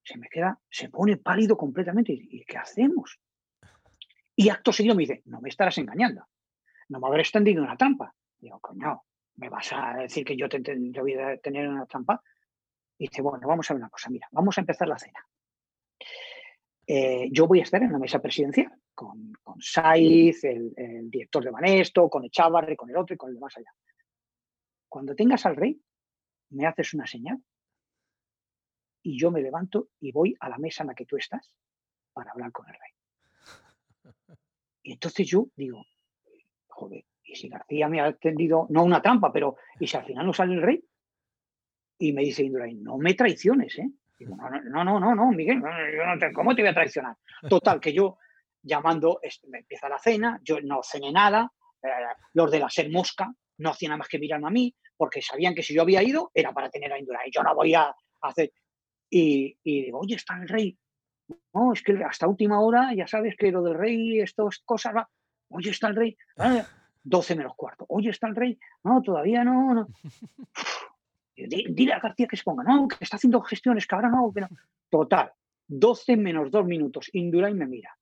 Se 0.04 0.16
me 0.16 0.28
queda, 0.28 0.60
se 0.70 0.90
pone 0.90 1.16
pálido 1.16 1.56
completamente. 1.56 2.12
¿Y 2.12 2.44
qué 2.44 2.56
hacemos? 2.56 3.18
Y 4.36 4.48
acto 4.48 4.72
seguido 4.72 4.94
me 4.94 5.02
dice, 5.02 5.22
no 5.24 5.40
me 5.40 5.48
estarás 5.48 5.76
engañando. 5.78 6.24
No 6.88 7.00
me 7.00 7.08
habrás 7.08 7.32
tendido 7.32 7.64
una 7.64 7.76
trampa. 7.76 8.14
Digo, 8.38 8.60
coño, 8.60 9.02
¿me 9.34 9.48
vas 9.48 9.72
a 9.72 9.94
decir 9.94 10.24
que 10.24 10.36
yo 10.36 10.48
te, 10.48 10.60
voy 11.00 11.14
a 11.14 11.36
tener 11.38 11.68
una 11.68 11.86
trampa? 11.86 12.22
Y 12.96 13.08
dice, 13.08 13.22
bueno, 13.22 13.48
vamos 13.48 13.68
a 13.68 13.74
ver 13.74 13.82
una 13.82 13.90
cosa, 13.90 14.08
mira, 14.08 14.28
vamos 14.30 14.56
a 14.56 14.60
empezar 14.60 14.86
la 14.86 14.98
cena. 15.00 15.26
Eh, 16.86 17.28
yo 17.32 17.48
voy 17.48 17.58
a 17.58 17.64
estar 17.64 17.82
en 17.82 17.90
la 17.90 17.98
mesa 17.98 18.20
presidencial 18.20 18.72
con, 18.96 19.32
con 19.44 19.60
Saiz, 19.60 20.42
el, 20.42 20.74
director 21.10 21.44
de 21.44 21.50
Banesto, 21.50 22.08
con 22.08 22.24
Echavarri, 22.24 22.74
con 22.74 22.90
el 22.90 22.96
otro 22.96 23.14
y 23.14 23.16
con 23.18 23.28
el 23.28 23.34
de 23.34 23.40
más 23.40 23.56
allá. 23.56 23.72
Cuando 24.88 25.14
tengas 25.14 25.44
al 25.46 25.54
rey, 25.54 25.78
me 26.50 26.66
haces 26.66 26.94
una 26.94 27.06
señal 27.06 27.38
y 29.02 29.18
yo 29.18 29.30
me 29.30 29.42
levanto 29.42 29.90
y 30.00 30.10
voy 30.10 30.34
a 30.40 30.48
la 30.48 30.58
mesa 30.58 30.82
en 30.82 30.88
la 30.88 30.94
que 30.94 31.04
tú 31.04 31.16
estás 31.16 31.52
para 32.12 32.32
hablar 32.32 32.50
con 32.50 32.66
el 32.68 32.72
rey. 32.72 34.14
Y 34.82 34.92
entonces 34.92 35.26
yo 35.28 35.48
digo, 35.54 35.84
joder, 36.68 37.04
y 37.22 37.34
si 37.34 37.48
García 37.48 37.88
me 37.88 38.00
ha 38.00 38.12
tendido, 38.14 38.66
no 38.70 38.82
una 38.82 39.02
trampa, 39.02 39.30
pero 39.32 39.56
¿y 39.78 39.86
si 39.86 39.96
al 39.96 40.06
final 40.06 40.24
no 40.24 40.32
sale 40.32 40.54
el 40.54 40.62
rey? 40.62 40.82
Y 41.98 42.12
me 42.12 42.22
dice 42.22 42.44
Indurain, 42.44 42.82
no 42.82 42.96
me 42.96 43.14
traiciones, 43.14 43.78
¿eh? 43.78 43.90
Digo, 44.18 44.36
no, 44.36 44.84
no, 44.84 44.98
no, 44.98 45.14
no, 45.14 45.30
Miguel, 45.32 45.60
¿cómo 46.32 46.54
te 46.54 46.62
voy 46.62 46.70
a 46.70 46.74
traicionar? 46.74 47.16
Total, 47.50 47.78
que 47.80 47.92
yo 47.92 48.16
llamando, 48.66 49.20
me 49.48 49.58
empieza 49.58 49.88
la 49.88 49.98
cena, 49.98 50.40
yo 50.42 50.60
no 50.60 50.82
cené 50.82 51.12
nada, 51.12 51.50
eh, 51.82 51.88
los 52.34 52.50
de 52.50 52.58
la 52.58 52.68
ser 52.68 52.90
mosca 52.90 53.32
no 53.58 53.70
hacían 53.70 53.90
nada 53.90 53.98
más 53.98 54.08
que 54.08 54.18
mirarme 54.18 54.48
a 54.48 54.50
mí, 54.50 54.74
porque 54.96 55.22
sabían 55.22 55.54
que 55.54 55.62
si 55.62 55.74
yo 55.74 55.82
había 55.82 56.02
ido 56.02 56.30
era 56.34 56.52
para 56.52 56.68
tener 56.70 56.92
a 56.92 56.98
Indurain, 56.98 57.30
yo 57.32 57.42
no 57.42 57.54
voy 57.54 57.74
a 57.74 57.94
hacer... 58.22 58.52
Y, 59.08 59.56
y 59.62 59.84
digo, 59.84 60.00
oye, 60.00 60.16
está 60.16 60.34
el 60.36 60.48
rey. 60.48 60.76
No, 61.54 61.72
es 61.72 61.82
que 61.82 61.92
hasta 62.04 62.26
última 62.26 62.60
hora 62.60 62.92
ya 62.94 63.06
sabes 63.06 63.36
que 63.36 63.52
lo 63.52 63.62
del 63.62 63.74
rey, 63.74 64.20
estas 64.20 64.58
cosas, 64.58 64.94
va. 64.96 65.08
oye, 65.48 65.70
está 65.70 65.88
el 65.88 65.96
rey. 65.96 66.16
12 67.02 67.36
menos 67.36 67.54
cuarto. 67.54 67.86
Oye, 67.88 68.10
está 68.10 68.26
el 68.26 68.34
rey. 68.34 68.58
No, 68.82 69.00
todavía 69.00 69.44
no. 69.44 69.74
no. 69.74 69.88
Dile 71.36 71.92
a 71.92 72.00
García 72.00 72.26
que 72.26 72.36
se 72.36 72.42
ponga. 72.42 72.64
No, 72.64 72.88
que 72.88 72.96
está 73.00 73.16
haciendo 73.16 73.40
gestiones, 73.42 73.86
que 73.86 73.94
ahora 73.94 74.08
no. 74.08 74.32
Total, 74.90 75.32
12 75.68 76.16
menos 76.16 76.50
2 76.50 76.66
minutos. 76.66 77.08
Indurain 77.12 77.56
me 77.56 77.66
mira. 77.66 77.96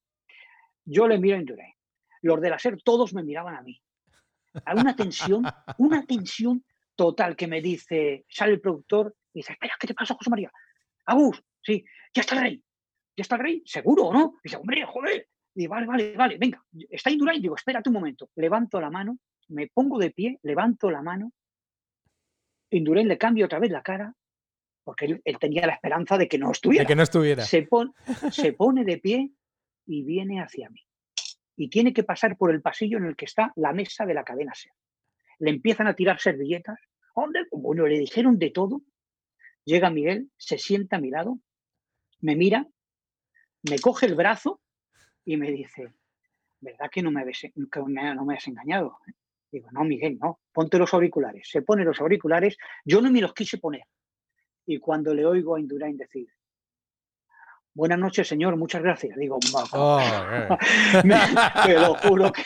Yo 0.85 1.07
le 1.07 1.17
miro 1.17 1.35
a 1.35 1.39
Indurain. 1.39 1.73
Los 2.21 2.41
de 2.41 2.49
la 2.49 2.59
SER 2.59 2.81
todos 2.81 3.13
me 3.13 3.23
miraban 3.23 3.55
a 3.55 3.61
mí. 3.61 3.81
Hay 4.65 4.77
una 4.77 4.95
tensión, 4.95 5.43
una 5.77 6.05
tensión 6.05 6.63
total 6.95 7.35
que 7.35 7.47
me 7.47 7.61
dice, 7.61 8.25
sale 8.29 8.53
el 8.53 8.61
productor 8.61 9.15
y 9.33 9.39
dice, 9.39 9.53
espera, 9.53 9.75
¿qué 9.79 9.87
te 9.87 9.93
pasa, 9.93 10.15
José 10.15 10.29
María? 10.29 10.51
Agus, 11.05 11.43
sí, 11.61 11.83
ya 12.13 12.21
está 12.21 12.35
el 12.35 12.41
rey. 12.41 12.63
¿Ya 13.17 13.21
está 13.21 13.35
el 13.35 13.41
rey? 13.41 13.63
¿Seguro 13.65 14.05
o 14.05 14.13
no? 14.13 14.35
Y 14.43 14.47
dice, 14.49 14.57
hombre, 14.57 14.85
joder, 14.85 15.27
y 15.55 15.67
vale, 15.67 15.85
vale, 15.85 16.15
vale, 16.15 16.37
venga, 16.37 16.63
está 16.89 17.09
Indurain, 17.09 17.41
digo, 17.41 17.55
espérate 17.55 17.89
un 17.89 17.93
momento, 17.93 18.29
levanto 18.35 18.79
la 18.79 18.89
mano, 18.89 19.17
me 19.49 19.67
pongo 19.67 19.97
de 19.97 20.11
pie, 20.11 20.39
levanto 20.43 20.91
la 20.91 21.01
mano, 21.01 21.31
Indurain 22.71 23.07
le 23.07 23.17
cambio 23.17 23.45
otra 23.45 23.59
vez 23.59 23.71
la 23.71 23.81
cara, 23.81 24.13
porque 24.83 25.21
él, 25.23 25.39
tenía 25.39 25.65
la 25.65 25.73
esperanza 25.73 26.17
de 26.17 26.27
que 26.27 26.37
no 26.37 26.51
estuviera. 26.51 26.83
De 26.83 26.87
que 26.87 26.95
no 26.95 27.03
estuviera. 27.03 27.43
Se, 27.43 27.67
se 28.31 28.53
pone 28.53 28.83
de 28.83 28.97
pie 28.97 29.31
y 29.85 30.03
viene 30.03 30.41
hacia 30.41 30.69
mí. 30.69 30.81
Y 31.55 31.69
tiene 31.69 31.93
que 31.93 32.03
pasar 32.03 32.37
por 32.37 32.51
el 32.51 32.61
pasillo 32.61 32.97
en 32.97 33.05
el 33.05 33.15
que 33.15 33.25
está 33.25 33.53
la 33.55 33.73
mesa 33.73 34.05
de 34.05 34.13
la 34.13 34.23
cadena 34.23 34.53
SER. 34.53 34.73
Le 35.39 35.49
empiezan 35.51 35.87
a 35.87 35.95
tirar 35.95 36.19
servilletas. 36.19 36.79
¿Dónde? 37.15 37.45
Bueno, 37.51 37.87
le 37.87 37.99
dijeron 37.99 38.37
de 38.37 38.51
todo. 38.51 38.81
Llega 39.63 39.89
Miguel, 39.89 40.29
se 40.37 40.57
sienta 40.57 40.97
a 40.97 40.99
mi 40.99 41.09
lado, 41.09 41.39
me 42.21 42.35
mira, 42.35 42.67
me 43.63 43.79
coge 43.79 44.05
el 44.05 44.15
brazo 44.15 44.61
y 45.23 45.37
me 45.37 45.51
dice, 45.51 45.93
¿verdad 46.59 46.89
que 46.91 47.01
no 47.01 47.09
me, 47.11 47.23
no 48.15 48.25
me 48.25 48.35
has 48.35 48.47
engañado? 48.47 48.99
Digo, 49.51 49.69
no, 49.71 49.83
Miguel, 49.83 50.19
no, 50.19 50.39
ponte 50.51 50.77
los 50.77 50.93
auriculares. 50.93 51.49
Se 51.49 51.61
pone 51.61 51.83
los 51.83 51.99
auriculares, 51.99 52.57
yo 52.83 53.01
no 53.01 53.11
me 53.11 53.21
los 53.21 53.33
quise 53.33 53.57
poner. 53.57 53.85
Y 54.65 54.79
cuando 54.79 55.13
le 55.13 55.25
oigo 55.25 55.55
a 55.55 55.59
Indurain 55.59 55.97
decir, 55.97 56.27
Buenas 57.75 57.99
noches, 57.99 58.25
señor, 58.25 58.55
muchas 58.55 58.81
gracias. 58.81 59.17
Digo, 59.17 59.37
oh, 59.73 59.99
te 61.65 61.73
lo 61.73 61.95
juro 61.95 62.31
que 62.31 62.41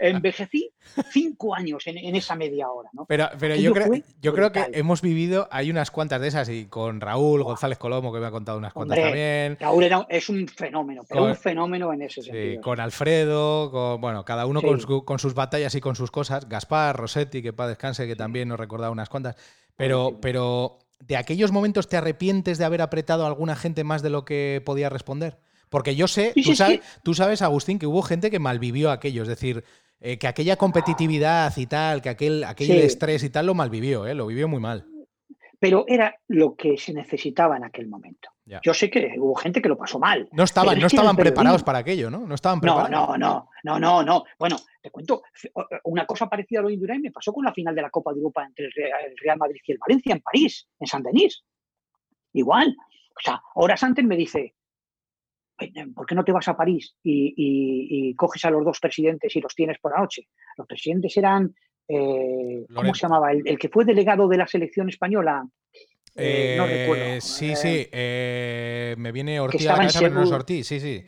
envejecí 0.00 0.70
cinco 1.10 1.54
años 1.54 1.86
en, 1.86 2.14
esa 2.14 2.34
media 2.34 2.68
hora. 2.70 2.90
¿no? 2.92 3.06
Pero, 3.06 3.30
pero 3.40 3.56
yo, 3.56 3.72
creo, 3.72 3.90
yo 4.20 4.34
creo 4.34 4.52
que 4.52 4.66
hemos 4.74 5.00
vivido, 5.00 5.48
hay 5.50 5.70
unas 5.70 5.90
cuantas 5.90 6.20
de 6.20 6.28
esas, 6.28 6.50
y 6.50 6.66
con 6.66 7.00
Raúl 7.00 7.42
González 7.42 7.78
Colomo, 7.78 8.12
que 8.12 8.20
me 8.20 8.26
ha 8.26 8.30
contado 8.30 8.58
unas 8.58 8.74
cuantas 8.74 8.98
también. 8.98 9.56
Raúl 9.58 9.88
es 10.10 10.28
un 10.28 10.46
fenómeno, 10.46 11.00
pero 11.08 11.24
un 11.24 11.36
fenómeno 11.36 11.94
en 11.94 12.02
ese 12.02 12.20
sentido. 12.20 12.56
Sí, 12.56 12.60
con 12.60 12.78
Alfredo, 12.78 13.70
con, 13.70 13.98
bueno, 14.02 14.26
cada 14.26 14.44
uno 14.44 14.60
con, 14.60 15.18
sus 15.18 15.32
batallas 15.32 15.74
y 15.74 15.80
con 15.80 15.96
sus 15.96 16.10
cosas. 16.10 16.50
Gaspar, 16.50 16.96
Rossetti, 16.98 17.40
que 17.40 17.54
para 17.54 17.70
descanse, 17.70 18.06
que 18.06 18.14
también 18.14 18.48
nos 18.48 18.60
recordaba 18.60 18.92
unas 18.92 19.08
cuantas. 19.08 19.36
Pero, 19.74 20.18
pero 20.20 20.78
¿de 20.98 21.16
aquellos 21.16 21.52
momentos 21.52 21.88
te 21.88 21.96
arrepientes 21.96 22.58
de 22.58 22.64
haber 22.64 22.82
apretado 22.82 23.24
a 23.24 23.28
alguna 23.28 23.56
gente 23.56 23.84
más 23.84 24.02
de 24.02 24.10
lo 24.10 24.24
que 24.24 24.62
podía 24.64 24.88
responder? 24.88 25.38
Porque 25.68 25.96
yo 25.96 26.06
sé, 26.06 26.32
tú, 27.02 27.14
sabes, 27.14 27.42
Agustín, 27.42 27.78
que 27.78 27.86
hubo 27.86 28.02
gente 28.02 28.30
que 28.30 28.38
malvivió 28.38 28.90
aquello, 28.90 29.22
es 29.22 29.28
decir, 29.28 29.64
eh, 30.00 30.16
que 30.16 30.28
aquella 30.28 30.56
competitividad 30.56 31.52
y 31.56 31.66
tal, 31.66 32.02
que 32.02 32.08
aquel, 32.08 32.44
aquel 32.44 32.70
estrés 32.78 33.24
y 33.24 33.30
tal 33.30 33.46
lo 33.46 33.54
malvivió, 33.54 34.06
¿eh? 34.06 34.14
lo 34.14 34.26
vivió 34.26 34.46
muy 34.46 34.60
mal 34.60 34.86
pero 35.58 35.84
era 35.86 36.14
lo 36.28 36.54
que 36.54 36.76
se 36.76 36.92
necesitaba 36.92 37.56
en 37.56 37.64
aquel 37.64 37.88
momento. 37.88 38.30
Yo 38.62 38.72
sé 38.72 38.88
que 38.88 39.14
hubo 39.18 39.34
gente 39.34 39.60
que 39.60 39.68
lo 39.68 39.76
pasó 39.76 39.98
mal. 39.98 40.28
No 40.32 40.44
estaban, 40.44 40.78
no 40.78 40.86
estaban 40.86 41.16
preparados 41.16 41.64
para 41.64 41.78
aquello, 41.78 42.10
¿no? 42.10 42.26
No 42.26 42.34
estaban 42.34 42.60
preparados. 42.60 42.90
No, 42.90 43.16
no, 43.16 43.48
no, 43.64 43.80
no, 43.80 44.02
no, 44.04 44.24
Bueno, 44.38 44.56
te 44.80 44.90
cuento, 44.90 45.22
una 45.84 46.06
cosa 46.06 46.28
parecida 46.28 46.60
a 46.60 46.62
lo 46.62 46.68
de 46.68 46.74
Indurain 46.74 47.02
me 47.02 47.10
pasó 47.10 47.32
con 47.32 47.44
la 47.44 47.52
final 47.52 47.74
de 47.74 47.82
la 47.82 47.90
Copa 47.90 48.12
de 48.12 48.18
Europa 48.18 48.44
entre 48.44 48.66
el 48.66 48.72
Real 49.20 49.38
Madrid 49.38 49.60
y 49.66 49.72
el 49.72 49.78
Valencia 49.78 50.12
en 50.12 50.20
París, 50.20 50.68
en 50.78 50.86
Saint-Denis. 50.86 51.44
Igual. 52.34 52.76
O 53.16 53.20
sea, 53.20 53.42
horas 53.54 53.82
antes 53.82 54.04
me 54.04 54.16
dice, 54.16 54.54
¿por 55.94 56.06
qué 56.06 56.14
no 56.14 56.24
te 56.24 56.32
vas 56.32 56.46
a 56.46 56.56
París 56.56 56.94
y, 57.02 57.34
y, 57.36 58.14
coges 58.14 58.44
a 58.44 58.50
los 58.50 58.64
dos 58.64 58.78
presidentes 58.78 59.34
y 59.34 59.40
los 59.40 59.54
tienes 59.54 59.78
por 59.78 59.92
la 59.92 60.00
noche? 60.00 60.28
Los 60.56 60.68
presidentes 60.68 61.16
eran 61.16 61.52
eh, 61.88 62.66
¿cómo 62.74 62.94
se 62.94 63.02
llamaba? 63.02 63.32
El, 63.32 63.58
que 63.58 63.68
fue 63.68 63.84
delegado 63.84 64.28
de 64.28 64.38
la 64.38 64.46
selección 64.46 64.88
española. 64.88 65.46
Eh, 66.16 66.54
no 66.56 66.66
recuerdo. 66.66 67.20
Sí, 67.20 67.54
sí, 67.56 67.88
eh, 67.92 68.94
me 68.98 69.12
viene 69.12 69.40
Ortiz 69.40 69.66
a 69.66 69.72
la 69.72 69.78
cabeza, 69.78 70.00
pero 70.00 70.14
no 70.14 70.22
es 70.22 70.30
Ortiz, 70.30 70.66
sí, 70.66 70.80
sí. 70.80 71.04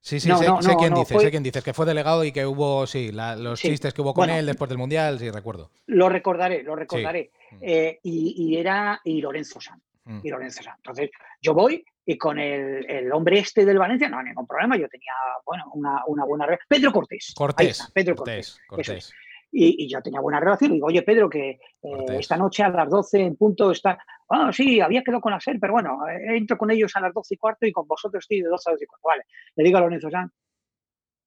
Sí, 0.00 0.20
sí, 0.20 0.30
sé, 0.30 0.76
quién 0.78 0.94
dice, 0.94 1.18
sé 1.18 1.30
quién 1.30 1.42
dices, 1.42 1.62
que 1.62 1.74
fue 1.74 1.84
delegado 1.84 2.24
y 2.24 2.32
que 2.32 2.46
hubo, 2.46 2.86
sí, 2.86 3.10
los 3.12 3.60
chistes 3.60 3.92
que 3.92 4.00
hubo 4.00 4.14
con 4.14 4.30
él 4.30 4.46
después 4.46 4.68
del 4.68 4.78
Mundial, 4.78 5.18
sí, 5.18 5.30
recuerdo. 5.30 5.70
Lo 5.86 6.08
recordaré, 6.08 6.62
lo 6.62 6.76
recordaré. 6.76 7.30
Mm. 7.50 7.56
y, 8.02 8.56
era 8.56 9.00
y 9.04 9.20
Lorenzo 9.20 9.60
San. 9.60 9.82
Mm. 10.04 10.20
Y 10.22 10.30
Lorenzo 10.30 10.62
San. 10.62 10.76
Entonces, 10.76 11.10
yo 11.42 11.52
voy 11.52 11.84
y 12.06 12.16
con 12.16 12.38
el, 12.38 13.12
hombre 13.12 13.40
este 13.40 13.66
del 13.66 13.78
Valencia, 13.78 14.08
no, 14.08 14.22
ningún 14.22 14.46
problema, 14.46 14.78
yo 14.78 14.88
tenía, 14.88 15.12
bueno, 15.44 15.64
una, 15.74 16.02
una 16.06 16.24
buena... 16.24 16.46
Pedro 16.66 16.92
Cortés. 16.92 17.34
Cortés. 17.36 17.90
Pedro 17.92 18.16
Cortés. 18.16 18.58
Cortés 18.66 19.12
y, 19.50 19.88
ya 19.88 20.00
tenía 20.00 20.20
buena 20.20 20.40
relación. 20.40 20.70
Y 20.70 20.74
digo, 20.74 20.86
oye, 20.86 21.02
Pedro, 21.02 21.28
que 21.28 21.50
eh, 21.82 22.06
esta 22.10 22.36
noche 22.36 22.62
a 22.62 22.68
las 22.68 22.88
12 22.88 23.20
en 23.20 23.36
punto 23.36 23.70
está. 23.70 23.98
Ah, 24.28 24.50
sí, 24.52 24.80
había 24.80 25.02
quedado 25.02 25.20
con 25.20 25.32
la 25.32 25.40
SER, 25.40 25.58
pero 25.58 25.72
bueno, 25.72 26.06
eh, 26.08 26.36
entro 26.36 26.58
con 26.58 26.70
ellos 26.70 26.94
a 26.96 27.00
las 27.00 27.14
12 27.14 27.34
y 27.34 27.36
cuarto 27.38 27.66
y 27.66 27.72
con 27.72 27.86
vosotros 27.86 28.22
estoy 28.24 28.42
de 28.42 28.48
12 28.48 28.70
a 28.70 28.72
12 28.72 28.84
y 28.84 28.86
cuarto. 28.86 29.08
Vale, 29.08 29.24
le 29.56 29.64
digo 29.64 29.78
a 29.78 29.80
Lorenzo 29.80 30.10
San 30.10 30.30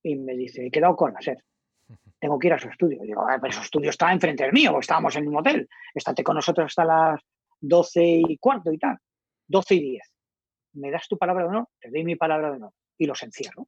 y 0.03 0.15
me 0.15 0.35
dice, 0.35 0.65
he 0.65 0.71
quedado 0.71 0.95
con 0.95 1.13
la 1.13 1.21
SER. 1.21 1.43
Tengo 2.19 2.37
que 2.37 2.47
ir 2.47 2.53
a 2.53 2.59
su 2.59 2.69
estudio. 2.69 3.01
digo, 3.01 3.25
ah, 3.27 3.39
pero 3.41 3.53
su 3.53 3.61
estudio 3.61 3.89
está 3.89 4.11
enfrente 4.11 4.43
del 4.43 4.53
mío, 4.53 4.77
estábamos 4.79 5.15
en 5.15 5.27
un 5.27 5.37
hotel. 5.37 5.67
Estate 5.93 6.23
con 6.23 6.35
nosotros 6.35 6.65
hasta 6.65 6.85
las 6.85 7.21
12 7.59 8.21
y 8.27 8.37
cuarto 8.37 8.71
y 8.71 8.77
tal. 8.77 8.97
12 9.47 9.75
y 9.75 9.81
10. 9.91 10.13
¿Me 10.73 10.91
das 10.91 11.07
tu 11.07 11.17
palabra 11.17 11.43
de 11.43 11.49
honor? 11.49 11.67
Te 11.79 11.89
doy 11.89 12.03
mi 12.03 12.15
palabra 12.15 12.51
de 12.51 12.57
honor. 12.57 12.73
Y 12.97 13.05
los 13.07 13.21
encierro. 13.23 13.67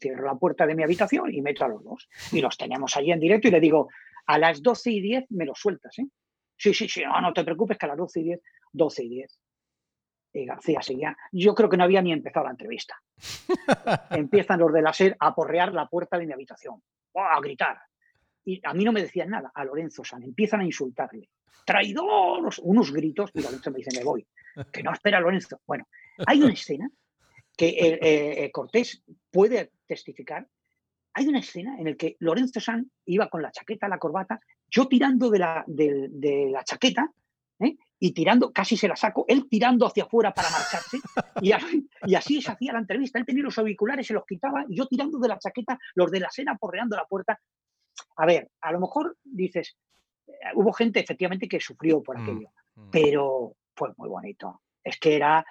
Cierro 0.00 0.26
la 0.26 0.34
puerta 0.34 0.66
de 0.66 0.74
mi 0.74 0.82
habitación 0.82 1.32
y 1.32 1.42
meto 1.42 1.64
a 1.64 1.68
los 1.68 1.82
dos. 1.84 2.08
Y 2.32 2.40
los 2.40 2.56
tenemos 2.56 2.96
allí 2.96 3.12
en 3.12 3.20
directo 3.20 3.48
y 3.48 3.50
le 3.50 3.60
digo, 3.60 3.88
a 4.26 4.38
las 4.38 4.62
12 4.62 4.90
y 4.90 5.00
10 5.00 5.30
me 5.30 5.46
los 5.46 5.58
sueltas, 5.58 5.98
¿eh? 5.98 6.06
Sí, 6.56 6.72
sí, 6.72 6.88
sí, 6.88 7.02
no, 7.04 7.20
no 7.20 7.32
te 7.32 7.44
preocupes 7.44 7.76
que 7.76 7.86
a 7.86 7.90
las 7.90 7.98
12 7.98 8.20
y 8.20 8.24
10, 8.24 8.40
12 8.72 9.04
y 9.04 9.08
10. 9.08 9.38
Y 10.32 10.46
García 10.46 10.82
seguía. 10.82 11.16
Yo 11.32 11.54
creo 11.54 11.68
que 11.68 11.76
no 11.76 11.84
había 11.84 12.02
ni 12.02 12.12
empezado 12.12 12.46
la 12.46 12.52
entrevista. 12.52 12.94
Empiezan 14.10 14.60
los 14.60 14.72
de 14.72 14.82
la 14.82 14.92
SER 14.92 15.16
a 15.20 15.34
porrear 15.34 15.72
la 15.72 15.86
puerta 15.88 16.18
de 16.18 16.26
mi 16.26 16.32
habitación, 16.32 16.82
a 17.14 17.40
gritar. 17.40 17.78
y 18.44 18.60
a 18.64 18.74
mí 18.74 18.84
no 18.84 18.92
me 18.92 19.02
decían 19.02 19.30
nada, 19.30 19.50
a 19.54 19.64
Lorenzo 19.64 20.04
San, 20.04 20.22
empiezan 20.22 20.60
a 20.60 20.64
insultarle. 20.64 21.30
Traidor, 21.64 22.48
unos 22.62 22.92
gritos, 22.92 23.30
y 23.34 23.42
Lorenzo 23.42 23.70
me 23.70 23.78
dice, 23.78 23.98
me 23.98 24.04
voy. 24.04 24.26
Que 24.72 24.82
no 24.82 24.92
espera 24.92 25.20
Lorenzo. 25.20 25.60
Bueno, 25.66 25.88
hay 26.26 26.42
una 26.42 26.52
escena 26.52 26.90
que 27.56 27.68
eh, 27.68 28.44
eh, 28.44 28.50
Cortés 28.52 29.02
puede 29.30 29.72
testificar. 29.86 30.46
Hay 31.14 31.26
una 31.26 31.38
escena 31.38 31.76
en 31.78 31.86
la 31.86 31.94
que 31.94 32.16
Lorenzo 32.20 32.60
San 32.60 32.90
iba 33.06 33.28
con 33.28 33.42
la 33.42 33.50
chaqueta, 33.50 33.88
la 33.88 33.98
corbata, 33.98 34.38
yo 34.70 34.86
tirando 34.86 35.30
de 35.30 35.38
la, 35.38 35.64
de, 35.66 36.48
la 36.50 36.62
chaqueta, 36.62 37.10
¿eh? 37.60 37.76
y 37.98 38.12
tirando, 38.12 38.52
casi 38.52 38.76
se 38.76 38.86
la 38.86 38.96
saco, 38.96 39.24
él 39.26 39.48
tirando 39.48 39.86
hacia 39.86 40.04
afuera 40.04 40.34
para 40.34 40.50
marcharse, 40.50 40.98
y, 41.40 41.52
y, 42.10 42.14
así 42.14 42.42
se 42.42 42.50
hacía 42.50 42.74
la 42.74 42.80
entrevista. 42.80 43.18
Él 43.18 43.24
tenía 43.24 43.42
los 43.42 43.56
auriculares, 43.56 44.06
se 44.06 44.12
los 44.12 44.26
quitaba, 44.26 44.66
y 44.68 44.76
yo 44.76 44.86
tirando 44.86 45.18
de 45.18 45.28
la 45.28 45.38
chaqueta, 45.38 45.78
los 45.94 46.10
de 46.10 46.20
la 46.20 46.30
cena 46.30 46.56
porreando 46.56 46.96
la 46.96 47.06
puerta. 47.06 47.40
A 48.16 48.26
ver, 48.26 48.50
a 48.60 48.72
lo 48.72 48.80
mejor 48.80 49.16
dices, 49.24 49.78
hubo 50.54 50.72
gente 50.72 51.00
efectivamente 51.00 51.48
que 51.48 51.60
sufrió 51.60 52.02
por 52.02 52.18
mm, 52.18 52.22
aquello, 52.22 52.48
mm. 52.74 52.90
pero 52.90 53.56
fue 53.74 53.92
muy 53.96 54.08
bonito. 54.08 54.60
Es 54.82 54.98
que 54.98 55.16
era, 55.16 55.44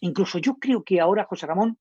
incluso 0.00 0.38
yo 0.38 0.56
creo 0.56 0.82
que 0.82 1.00
ahora 1.00 1.24
José 1.24 1.46
Ramón, 1.46 1.78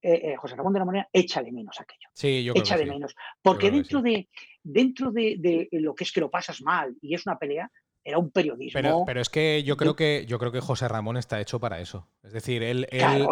eh, 0.00 0.32
eh, 0.32 0.36
José 0.36 0.56
Ramón 0.56 0.72
de 0.72 0.78
la 0.78 0.84
Moneda 0.84 1.08
echa 1.12 1.42
de 1.42 1.50
menos 1.50 1.80
aquello. 1.80 2.08
Sí, 2.12 2.44
yo 2.44 2.52
echa 2.54 2.76
de 2.76 2.86
menos. 2.86 3.14
Porque 3.40 3.70
dentro, 3.70 4.02
de, 4.02 4.28
dentro 4.62 5.10
de, 5.10 5.68
lo 5.72 5.94
que 5.94 6.04
es 6.04 6.12
que 6.12 6.20
lo 6.20 6.30
pasas 6.30 6.60
mal 6.62 6.94
y 7.00 7.14
es 7.14 7.26
una 7.26 7.38
pelea, 7.38 7.70
era 8.06 8.18
un 8.18 8.30
periodismo. 8.30 8.78
Pero, 8.78 9.04
pero, 9.06 9.22
es 9.22 9.30
que 9.30 9.62
yo 9.62 9.78
creo 9.78 9.96
que 9.96 10.26
yo 10.28 10.38
creo 10.38 10.52
que 10.52 10.60
José 10.60 10.88
Ramón 10.88 11.16
está 11.16 11.40
hecho 11.40 11.58
para 11.58 11.80
eso. 11.80 12.06
Es 12.22 12.34
decir, 12.34 12.62
él, 12.62 12.86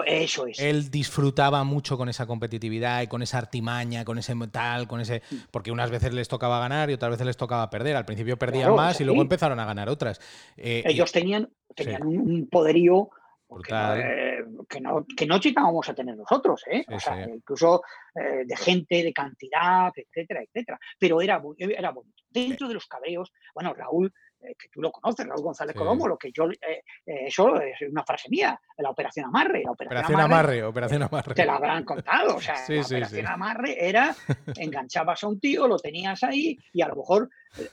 eso 0.06 0.46
él 0.58 0.90
disfrutaba 0.90 1.62
mucho 1.62 1.98
con 1.98 2.08
esa 2.08 2.26
competitividad 2.26 3.02
y 3.02 3.06
con 3.06 3.20
esa 3.20 3.36
artimaña, 3.36 4.06
con 4.06 4.16
ese 4.16 4.34
tal, 4.50 4.88
con 4.88 5.02
ese. 5.02 5.20
Mm. 5.30 5.36
Porque 5.50 5.72
unas 5.72 5.90
veces 5.90 6.14
les 6.14 6.26
tocaba 6.26 6.58
ganar 6.58 6.88
y 6.88 6.94
otras 6.94 7.10
veces 7.10 7.26
les 7.26 7.36
tocaba 7.36 7.68
perder. 7.68 7.96
Al 7.96 8.06
principio 8.06 8.38
perdían 8.38 8.74
más 8.74 8.98
y 8.98 9.04
luego 9.04 9.20
empezaron 9.20 9.60
a 9.60 9.66
ganar 9.66 9.90
otras. 9.90 10.22
Eh, 10.56 10.82
Ellos 10.86 11.12
tenían, 11.12 11.50
tenían 11.74 12.06
un 12.06 12.48
poderío 12.48 13.10
que 13.60 14.80
no, 14.80 15.06
que, 15.16 15.26
no, 15.26 15.38
llegábamos 15.38 15.88
a 15.88 15.94
tener 15.94 16.16
nosotros, 16.16 16.62
¿eh? 16.70 16.84
o 16.88 16.98
sea, 16.98 17.28
incluso 17.28 17.82
eh, 18.14 18.44
de 18.44 18.56
gente, 18.56 19.02
de 19.02 19.12
cantidad, 19.12 19.92
etcétera, 19.94 20.42
etcétera. 20.42 20.78
Pero 20.98 21.20
era, 21.20 21.42
era 21.58 21.90
bonito. 21.90 22.22
Dentro 22.30 22.68
de 22.68 22.74
los 22.74 22.86
cabreos, 22.86 23.32
bueno, 23.54 23.74
Raúl 23.74 24.12
eh, 24.44 24.54
que 24.58 24.68
tú 24.68 24.80
lo 24.80 24.90
conoces, 24.90 25.26
Raúl 25.26 25.42
González 25.42 25.74
Colomo, 25.74 26.08
lo 26.08 26.16
que 26.16 26.32
yo, 26.32 26.50
eh, 26.50 26.82
eh, 27.06 27.26
eso 27.26 27.60
es 27.60 27.76
una 27.88 28.04
frase 28.04 28.28
mía, 28.28 28.58
la 28.78 28.90
operación 28.90 29.26
Amarre. 29.26 29.62
La 29.64 29.70
operación, 29.70 30.20
Amarre, 30.20 30.64
operación 30.64 31.02
Amarre. 31.02 31.34
Te 31.34 31.46
la 31.46 31.56
habrán 31.56 31.84
contado, 31.84 32.36
o 32.36 32.40
sea, 32.40 32.56
la 32.68 32.80
operación 32.82 33.26
Amarre 33.26 33.88
era, 33.88 34.14
enganchabas 34.56 35.22
a 35.22 35.28
un 35.28 35.38
tío, 35.38 35.68
lo 35.68 35.78
tenías 35.78 36.22
ahí 36.24 36.58
y 36.72 36.82
a 36.82 36.88
lo 36.88 36.96
mejor 36.96 37.28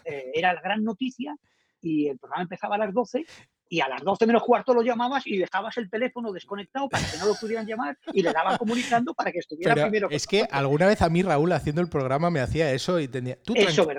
era 0.05 0.53
la 0.53 0.61
gran 0.61 0.83
noticia 0.83 1.35
y 1.81 2.07
el 2.07 2.19
programa 2.19 2.43
empezaba 2.43 2.75
a 2.75 2.79
las 2.79 2.93
12 2.93 3.25
y 3.69 3.81
a 3.81 3.87
las 3.87 4.03
12 4.03 4.25
menos 4.25 4.43
cuarto 4.43 4.73
lo 4.73 4.81
llamabas 4.81 5.25
y 5.27 5.37
dejabas 5.37 5.77
el 5.77 5.89
teléfono 5.89 6.31
desconectado 6.31 6.89
para 6.89 7.05
que 7.09 7.17
no 7.17 7.27
lo 7.27 7.35
pudieran 7.35 7.67
llamar 7.67 7.97
y 8.11 8.23
le 8.23 8.33
daban 8.33 8.57
comunicando 8.57 9.13
para 9.13 9.31
que 9.31 9.39
estuviera 9.39 9.75
primero. 9.75 10.09
Es 10.09 10.25
que 10.25 10.47
alguna 10.51 10.87
vez 10.87 11.01
a 11.01 11.09
mí 11.09 11.21
Raúl 11.21 11.51
haciendo 11.53 11.81
el 11.81 11.89
programa 11.89 12.29
me 12.31 12.41
hacía 12.41 12.73
eso 12.73 12.99
y 12.99 13.07
tenía. 13.07 13.37
Tú, 13.41 13.53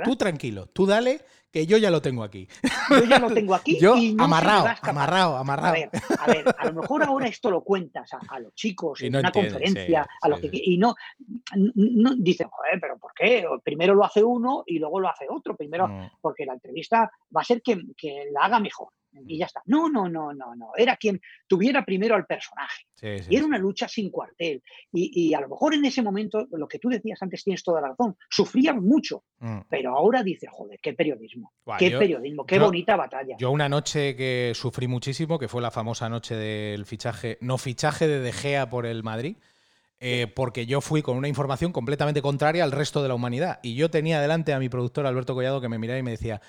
tú 0.04 0.16
tranquilo, 0.16 0.66
tú 0.66 0.87
dale 0.87 1.20
que 1.52 1.66
yo 1.66 1.76
ya 1.78 1.90
lo 1.90 2.00
tengo 2.00 2.22
aquí. 2.22 2.48
Yo 2.90 3.04
ya 3.04 3.18
lo 3.18 3.33
tengo 3.33 3.54
aquí. 3.54 3.78
yo 3.80 3.94
amarrado, 4.18 4.68
amarrado, 4.83 5.37
amarrado. 5.37 5.74
A 6.18 6.26
ver, 6.26 6.44
a 6.56 6.66
lo 6.66 6.80
mejor 6.80 7.02
ahora 7.02 7.26
esto 7.26 7.50
lo 7.50 7.62
cuentas 7.62 8.11
a, 8.28 8.38
los 8.38 8.54
chicos 8.54 9.02
en 9.02 9.16
una 9.16 9.33
conferencia, 9.33 10.06
a 10.20 10.28
los 10.28 10.40
que, 10.40 10.50
y 10.52 10.78
no, 10.78 10.94
no, 11.54 12.14
dicen, 12.16 12.48
joder, 12.48 12.80
pero 12.80 12.98
¿por 12.98 13.12
qué? 13.14 13.44
Primero 13.64 13.94
lo 13.94 14.04
hace 14.04 14.22
uno 14.22 14.62
y 14.66 14.78
luego 14.78 15.00
lo 15.00 15.09
hace 15.09 15.26
otro. 15.28 15.56
Primero, 15.56 16.11
porque 16.20 16.46
la 16.46 16.54
entrevista 16.54 17.11
va 17.35 17.40
a 17.40 17.44
ser 17.44 17.62
que, 17.62 17.80
que 17.96 18.26
la 18.33 18.44
haga 18.44 18.61
mejor 18.61 18.88
y 19.27 19.38
ya 19.38 19.46
está. 19.46 19.62
No, 19.66 19.88
no, 19.88 20.09
no, 20.09 20.33
no, 20.33 20.55
no. 20.55 20.70
Era 20.77 20.96
quien 20.96 21.20
tuviera 21.46 21.85
primero 21.85 22.14
al 22.14 22.27
personaje. 22.27 22.85
y 23.03 23.37
era 23.37 23.44
una 23.44 23.59
lucha 23.59 23.88
sin 23.88 24.11
cuartel. 24.11 24.62
Y, 24.92 25.33
a 25.35 25.40
lo 25.40 25.49
mejor 25.49 25.75
en 25.75 25.85
ese 25.85 26.03
momento, 26.03 26.46
lo 26.53 26.68
que 26.68 26.79
tú 26.79 26.88
decías 26.88 27.20
antes, 27.23 27.44
tienes 27.44 27.62
toda 27.62 27.81
la 27.81 27.88
razón, 27.88 28.16
sufrían 28.29 28.83
mucho. 28.83 29.25
Mm. 29.38 29.61
Pero 29.68 29.96
ahora 29.96 30.23
dice, 30.23 30.46
joder, 30.51 30.79
qué 30.81 30.92
periodismo. 30.92 31.53
qué 31.79 31.90
periodismo, 31.90 32.44
qué 32.44 32.59
bonita 32.59 32.96
batalla. 32.96 33.37
Yo 33.38 33.51
una 33.51 33.68
noche 33.68 34.16
que 34.16 34.53
sufrí 34.55 34.87
muchísimo, 34.87 35.38
que 35.38 35.49
fue 35.49 35.62
la 35.62 35.70
famosa 35.70 36.09
noche 36.09 36.35
del 36.35 36.85
fichaje, 36.85 37.38
no 37.40 37.59
fichaje 37.59 38.07
de 38.07 38.20
De 38.20 38.33
Gea 38.33 38.70
por 38.70 38.87
el 38.87 39.03
Madrid. 39.03 39.37
Eh, 40.03 40.33
porque 40.35 40.64
yo 40.64 40.81
fui 40.81 41.03
con 41.03 41.18
una 41.18 41.29
información 41.29 41.73
completamente 41.73 42.23
contraria 42.23 42.64
al 42.64 42.73
resto 42.73 43.03
de 43.03 43.09
la 43.09 43.14
humanidad. 43.14 43.61
Y 43.62 43.75
yo 43.75 43.90
tenía 43.90 44.18
delante 44.23 44.55
a 44.55 44.59
mi 44.59 44.70
productor 44.70 45.05
Alberto 45.05 45.35
Collado 45.35 45.61
que 45.61 45.68
me 45.68 45.79
miraba 45.79 45.99
y 45.99 46.03
me 46.03 46.12
decía, 46.12 46.40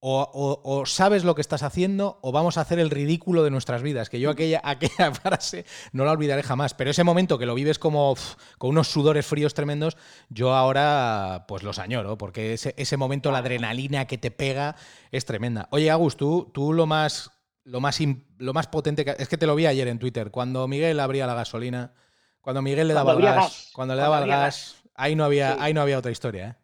o, 0.00 0.82
sabes 0.86 1.24
lo 1.24 1.34
que 1.34 1.40
estás 1.40 1.62
haciendo 1.62 2.18
o 2.22 2.32
vamos 2.32 2.56
a 2.56 2.62
hacer 2.62 2.78
el 2.78 2.90
ridículo 2.90 3.44
de 3.44 3.50
nuestras 3.50 3.82
vidas. 3.82 4.08
Que 4.08 4.18
yo 4.20 4.30
aquella, 4.30 4.60
aquella 4.64 5.12
frase 5.12 5.64
no 5.92 6.04
la 6.04 6.12
olvidaré 6.12 6.42
jamás. 6.42 6.74
Pero 6.74 6.90
ese 6.90 7.04
momento 7.04 7.38
que 7.38 7.46
lo 7.46 7.54
vives 7.54 7.78
como 7.78 8.14
con 8.58 8.70
unos 8.70 8.88
sudores 8.88 9.26
fríos 9.26 9.54
tremendos, 9.54 9.96
yo 10.28 10.54
ahora 10.54 11.44
pues 11.46 11.62
los 11.62 11.78
añoro, 11.78 12.16
porque 12.18 12.54
ese, 12.54 12.74
ese 12.76 12.96
momento, 12.96 13.30
la 13.30 13.38
adrenalina 13.38 14.06
que 14.06 14.18
te 14.18 14.30
pega 14.30 14.76
es 15.10 15.24
tremenda. 15.24 15.68
Oye, 15.70 15.90
Agus, 15.90 16.16
tú, 16.16 16.50
tú 16.52 16.72
lo 16.72 16.86
más 16.86 17.30
lo 17.64 17.80
más, 17.80 17.98
lo 18.38 18.52
más 18.52 18.66
potente 18.66 19.04
que, 19.04 19.14
es 19.18 19.28
que 19.28 19.36
te 19.36 19.46
lo 19.46 19.54
vi 19.54 19.66
ayer 19.66 19.86
en 19.88 19.98
Twitter, 19.98 20.30
cuando 20.30 20.66
Miguel 20.66 20.98
abría 20.98 21.26
la 21.26 21.34
gasolina, 21.34 21.92
cuando 22.40 22.62
Miguel 22.62 22.88
le 22.88 22.94
daba 22.94 23.12
el 23.12 23.22
gas, 23.22 23.70
cuando 23.74 23.94
le 23.94 24.00
daba 24.00 24.22
el 24.22 24.28
gas, 24.28 24.82
ahí 24.94 25.14
no 25.14 25.24
había, 25.24 25.62
ahí 25.62 25.74
no 25.74 25.82
había 25.82 25.98
otra 25.98 26.10
historia, 26.10 26.48
¿eh? 26.48 26.60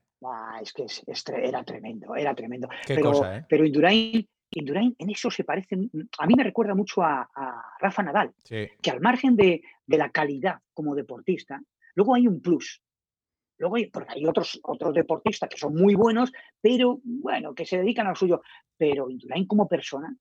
Es 0.61 0.73
que 0.73 0.87
era 1.43 1.65
tremendo, 1.65 2.15
era 2.15 2.35
tremendo. 2.35 2.69
pero, 2.87 3.25
¿eh? 3.25 3.45
pero 3.49 3.65
Indurain, 3.65 4.27
Indurain 4.51 4.95
en 4.99 5.11
eso 5.11 5.31
se 5.31 5.45
parece, 5.45 5.77
a 6.19 6.27
mí 6.27 6.35
me 6.37 6.45
recuerda 6.45 6.75
mucho 6.75 7.03
a, 7.03 7.29
Rafa 7.79 8.03
Nadal, 8.03 8.35
que 8.45 8.91
al 8.91 9.01
margen 9.01 9.37
de, 9.37 9.63
la 9.87 10.11
calidad 10.11 10.61
como 10.73 10.95
deportista, 10.95 11.61
luego 11.95 12.15
hay 12.15 12.27
un 12.27 12.41
plus. 12.41 12.83
Luego 13.59 13.77
hay, 13.77 13.87
porque 13.87 14.13
hay 14.15 14.27
otros, 14.27 14.61
otros 14.63 14.93
deportistas 14.93 15.49
que 15.49 15.57
son 15.57 15.75
muy 15.75 15.95
buenos, 15.95 16.31
pero 16.61 17.01
bueno, 17.03 17.55
que 17.55 17.65
se 17.65 17.79
dedican 17.79 18.07
al 18.07 18.17
suyo. 18.17 18.43
Pero 18.77 19.09
Indurain 19.09 19.47
como 19.47 19.67
persona 19.67 20.15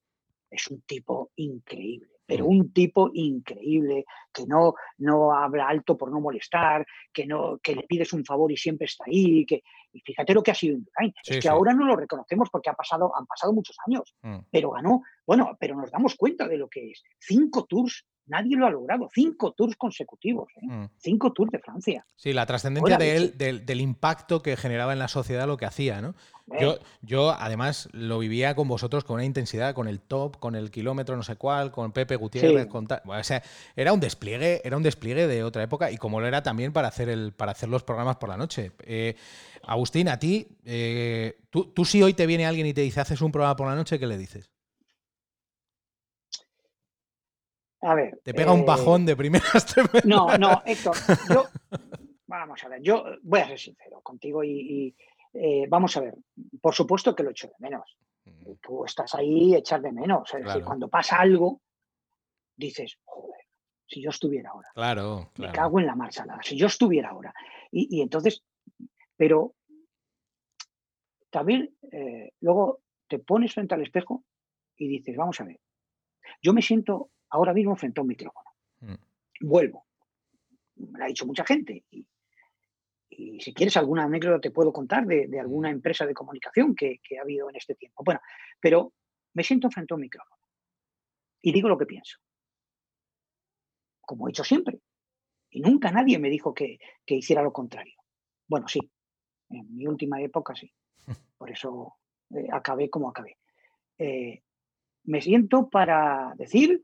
es 0.49 0.67
un 0.69 0.81
tipo 0.81 1.31
increíble 1.35 2.14
pero 2.25 2.45
un 2.45 2.71
tipo 2.73 3.11
increíble, 3.13 4.05
que 4.33 4.45
no, 4.45 4.73
no 4.97 5.33
habla 5.33 5.67
alto 5.67 5.97
por 5.97 6.11
no 6.11 6.19
molestar, 6.19 6.85
que, 7.13 7.25
no, 7.25 7.59
que 7.59 7.75
le 7.75 7.83
pides 7.83 8.13
un 8.13 8.25
favor 8.25 8.51
y 8.51 8.57
siempre 8.57 8.85
está 8.85 9.05
ahí. 9.07 9.45
Que, 9.45 9.63
y 9.93 10.01
fíjate 10.01 10.33
lo 10.33 10.43
que 10.43 10.51
ha 10.51 10.55
sido 10.55 10.77
Indurain. 10.77 11.13
es 11.23 11.39
que 11.39 11.49
ahora 11.49 11.73
no 11.73 11.85
lo 11.85 11.95
reconocemos 11.95 12.49
porque 12.49 12.69
ha 12.69 12.73
pasado, 12.73 13.15
han 13.15 13.25
pasado 13.25 13.53
muchos 13.53 13.77
años, 13.85 14.15
mm. 14.21 14.39
pero 14.51 14.71
ganó. 14.71 15.03
Bueno, 15.25 15.55
pero 15.59 15.75
nos 15.75 15.91
damos 15.91 16.15
cuenta 16.15 16.47
de 16.47 16.57
lo 16.57 16.67
que 16.67 16.91
es. 16.91 17.03
Cinco 17.19 17.65
tours 17.65 18.05
Nadie 18.27 18.57
lo 18.57 18.65
ha 18.65 18.71
logrado. 18.71 19.09
Cinco 19.13 19.51
tours 19.51 19.75
consecutivos. 19.75 20.49
¿eh? 20.55 20.67
Mm. 20.67 20.89
Cinco 20.97 21.31
tours 21.31 21.51
de 21.51 21.59
Francia. 21.59 22.05
Sí, 22.15 22.33
la 22.33 22.45
trascendencia 22.45 22.97
de 22.97 23.15
él, 23.15 23.38
del, 23.38 23.81
impacto 23.81 24.41
que 24.41 24.57
generaba 24.57 24.93
en 24.93 24.99
la 24.99 25.07
sociedad 25.07 25.47
lo 25.47 25.57
que 25.57 25.65
hacía, 25.65 26.01
¿no? 26.01 26.15
Yo, 26.59 26.77
yo, 27.01 27.31
además, 27.31 27.89
lo 27.91 28.19
vivía 28.19 28.55
con 28.55 28.67
vosotros 28.67 29.03
con 29.03 29.15
una 29.15 29.25
intensidad, 29.25 29.73
con 29.73 29.88
el 29.88 29.99
top, 29.99 30.38
con 30.38 30.55
el 30.55 30.69
kilómetro 30.69 31.15
no 31.17 31.23
sé 31.23 31.38
cuál, 31.38 31.71
con 31.71 31.91
Pepe 31.91 32.17
Gutiérrez, 32.17 32.67
con 32.67 32.88
o 32.88 33.23
sea, 33.23 33.41
era 33.75 33.93
un 33.93 33.99
despliegue, 33.99 34.61
era 34.63 34.77
un 34.77 34.83
despliegue 34.83 35.25
de 35.25 35.43
otra 35.43 35.63
época 35.63 35.89
y 35.89 35.97
como 35.97 36.21
lo 36.21 36.27
era 36.27 36.43
también 36.43 36.71
para 36.71 36.88
hacer 36.88 37.09
el, 37.09 37.33
para 37.33 37.53
hacer 37.53 37.69
los 37.69 37.83
programas 37.83 38.17
por 38.17 38.29
la 38.29 38.38
noche. 38.38 38.73
Eh, 38.83 39.15
Agustín, 39.63 40.07
a 40.07 40.19
ti, 40.19 40.47
eh, 40.65 41.39
tú, 41.49 41.65
tú 41.73 41.83
si 41.83 42.03
hoy 42.03 42.13
te 42.13 42.27
viene 42.27 42.45
alguien 42.45 42.67
y 42.67 42.73
te 42.73 42.81
dice 42.81 43.01
haces 43.01 43.21
un 43.21 43.31
programa 43.31 43.55
por 43.55 43.67
la 43.67 43.75
noche, 43.75 43.97
¿qué 43.97 44.05
le 44.05 44.17
dices? 44.17 44.51
Te 48.23 48.33
pega 48.33 48.51
un 48.51 48.65
bajón 48.65 49.03
eh, 49.03 49.05
de 49.05 49.15
primeras. 49.15 49.75
No, 50.05 50.37
no, 50.37 50.61
Héctor, 50.65 50.95
yo. 51.29 51.45
Vamos 52.27 52.63
a 52.63 52.69
ver, 52.69 52.81
yo 52.81 53.05
voy 53.21 53.39
a 53.39 53.47
ser 53.47 53.59
sincero 53.59 54.01
contigo 54.01 54.43
y, 54.43 54.95
eh, 55.33 55.67
vamos 55.69 55.95
a 55.95 56.01
ver. 56.01 56.15
Por 56.59 56.73
supuesto 56.73 57.15
que 57.15 57.23
lo 57.23 57.29
echo 57.29 57.47
de 57.47 57.53
menos. 57.59 57.97
Mm. 58.25 58.53
Tú 58.61 58.86
estás 58.86 59.13
ahí 59.15 59.53
echar 59.55 59.81
de 59.81 59.91
menos. 59.91 60.33
Es 60.33 60.43
decir, 60.43 60.63
cuando 60.63 60.89
pasa 60.89 61.17
algo, 61.17 61.61
dices, 62.55 62.97
joder, 63.03 63.41
si 63.86 64.01
yo 64.01 64.09
estuviera 64.09 64.49
ahora. 64.49 64.69
Claro, 64.73 65.31
Me 65.38 65.51
cago 65.51 65.79
en 65.79 65.86
la 65.86 65.95
marcha, 65.95 66.25
si 66.41 66.57
yo 66.57 66.67
estuviera 66.67 67.09
ahora. 67.09 67.33
Y, 67.71 68.01
entonces, 68.01 68.43
pero 69.15 69.53
también 71.29 71.75
eh, 71.91 72.31
luego 72.39 72.81
te 73.07 73.19
pones 73.19 73.53
frente 73.53 73.75
al 73.75 73.81
espejo 73.81 74.23
y 74.77 74.88
dices, 74.88 75.15
vamos 75.15 75.39
a 75.41 75.43
ver, 75.43 75.59
yo 76.41 76.53
me 76.53 76.61
siento 76.61 77.11
ahora 77.36 77.53
mismo 77.53 77.75
frente 77.75 77.99
a 77.99 78.03
un 78.03 78.07
micrófono. 78.07 78.49
Mm. 78.81 78.95
Vuelvo. 79.41 79.86
Me 80.75 80.99
lo 80.99 81.05
ha 81.05 81.07
dicho 81.07 81.25
mucha 81.25 81.45
gente. 81.45 81.86
Y, 81.91 82.05
si 83.39 83.53
quieres 83.53 83.77
alguna 83.77 84.03
anécdota 84.03 84.41
te 84.41 84.51
puedo 84.51 84.73
contar 84.73 85.05
de, 85.05 85.39
alguna 85.39 85.69
mm. 85.69 85.73
empresa 85.73 86.05
de 86.05 86.13
comunicación 86.13 86.75
que, 86.75 86.99
ha 87.17 87.21
habido 87.21 87.49
en 87.49 87.55
este 87.55 87.75
tiempo. 87.75 88.03
Bueno, 88.03 88.19
pero 88.59 88.93
me 89.33 89.43
siento 89.43 89.69
frente 89.69 89.93
a 89.93 89.95
un 89.95 90.01
micrófono 90.01 90.41
y 91.41 91.53
digo 91.53 91.69
lo 91.69 91.77
que 91.77 91.86
pienso. 91.86 92.17
Como 94.01 94.27
he 94.27 94.31
hecho 94.31 94.43
siempre. 94.43 94.79
Y 95.49 95.61
nunca 95.61 95.91
nadie 95.91 96.19
me 96.19 96.29
dijo 96.29 96.53
que, 96.53 96.77
que 97.05 97.15
hiciera 97.15 97.41
lo 97.41 97.53
contrario. 97.53 97.95
Bueno, 98.47 98.67
sí, 98.67 98.79
En 99.49 99.75
mi 99.75 99.88
última 99.88 100.21
época 100.21 100.55
sí. 100.55 100.71
Por 101.38 101.51
eso 101.51 101.95
eh, 102.31 102.47
acabé 102.51 102.89
como 102.89 103.09
acabé. 103.09 103.38
Eh, 103.97 104.43
me 105.05 105.21
siento 105.21 105.69
para 105.69 106.33
decir 106.38 106.83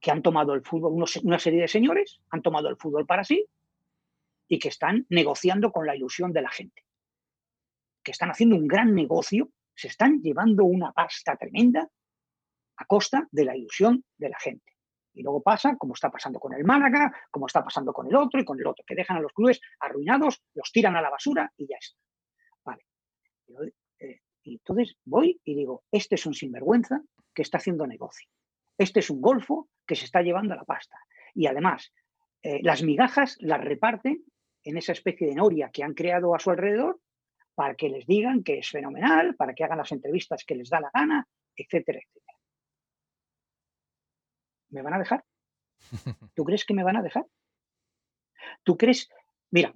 que 0.00 0.10
han 0.10 0.22
tomado 0.22 0.54
el 0.54 0.62
fútbol, 0.62 1.04
una 1.22 1.38
serie 1.38 1.60
de 1.60 1.68
señores, 1.68 2.20
han 2.30 2.42
tomado 2.42 2.68
el 2.68 2.76
fútbol 2.76 3.06
para 3.06 3.24
sí 3.24 3.46
y 4.46 4.58
que 4.58 4.68
están 4.68 5.06
negociando 5.10 5.70
con 5.70 5.86
la 5.86 5.94
ilusión 5.94 6.32
de 6.32 6.42
la 6.42 6.50
gente. 6.50 6.84
Que 8.02 8.12
están 8.12 8.30
haciendo 8.30 8.56
un 8.56 8.66
gran 8.66 8.94
negocio, 8.94 9.50
se 9.74 9.88
están 9.88 10.20
llevando 10.22 10.64
una 10.64 10.92
pasta 10.92 11.36
tremenda 11.36 11.88
a 12.76 12.84
costa 12.86 13.28
de 13.30 13.44
la 13.44 13.56
ilusión 13.56 14.04
de 14.16 14.28
la 14.28 14.38
gente. 14.38 14.72
Y 15.14 15.22
luego 15.22 15.42
pasa, 15.42 15.76
como 15.76 15.94
está 15.94 16.10
pasando 16.10 16.38
con 16.38 16.54
el 16.54 16.64
Málaga, 16.64 17.12
como 17.30 17.46
está 17.46 17.62
pasando 17.62 17.92
con 17.92 18.06
el 18.06 18.14
otro 18.14 18.40
y 18.40 18.44
con 18.44 18.58
el 18.58 18.66
otro, 18.66 18.84
que 18.86 18.94
dejan 18.94 19.16
a 19.16 19.20
los 19.20 19.32
clubes 19.32 19.60
arruinados, 19.80 20.42
los 20.54 20.70
tiran 20.70 20.96
a 20.96 21.02
la 21.02 21.10
basura 21.10 21.52
y 21.56 21.66
ya 21.66 21.76
está. 21.76 21.98
Vale. 22.64 22.86
Eh, 23.98 24.20
y 24.44 24.54
entonces 24.54 24.96
voy 25.04 25.40
y 25.44 25.56
digo, 25.56 25.82
este 25.90 26.14
es 26.14 26.24
un 26.24 26.34
sinvergüenza 26.34 27.02
que 27.34 27.42
está 27.42 27.58
haciendo 27.58 27.86
negocio. 27.86 28.28
Este 28.78 29.00
es 29.00 29.10
un 29.10 29.20
golfo 29.20 29.68
que 29.84 29.96
se 29.96 30.04
está 30.04 30.22
llevando 30.22 30.54
a 30.54 30.56
la 30.56 30.64
pasta. 30.64 30.96
Y 31.34 31.46
además, 31.46 31.92
eh, 32.42 32.60
las 32.62 32.82
migajas 32.82 33.36
las 33.40 33.60
reparten 33.60 34.24
en 34.62 34.76
esa 34.76 34.92
especie 34.92 35.26
de 35.26 35.34
noria 35.34 35.70
que 35.72 35.82
han 35.82 35.94
creado 35.94 36.34
a 36.34 36.38
su 36.38 36.50
alrededor 36.50 37.00
para 37.54 37.74
que 37.74 37.88
les 37.88 38.06
digan 38.06 38.44
que 38.44 38.58
es 38.58 38.70
fenomenal, 38.70 39.34
para 39.34 39.52
que 39.52 39.64
hagan 39.64 39.78
las 39.78 39.90
entrevistas 39.90 40.44
que 40.44 40.54
les 40.54 40.70
da 40.70 40.80
la 40.80 40.90
gana, 40.94 41.26
etcétera, 41.56 41.98
etcétera. 41.98 42.38
¿Me 44.70 44.82
van 44.82 44.94
a 44.94 44.98
dejar? 44.98 45.24
¿Tú 46.34 46.44
crees 46.44 46.64
que 46.64 46.74
me 46.74 46.84
van 46.84 46.96
a 46.96 47.02
dejar? 47.02 47.26
¿Tú 48.62 48.76
crees? 48.76 49.10
Mira, 49.50 49.74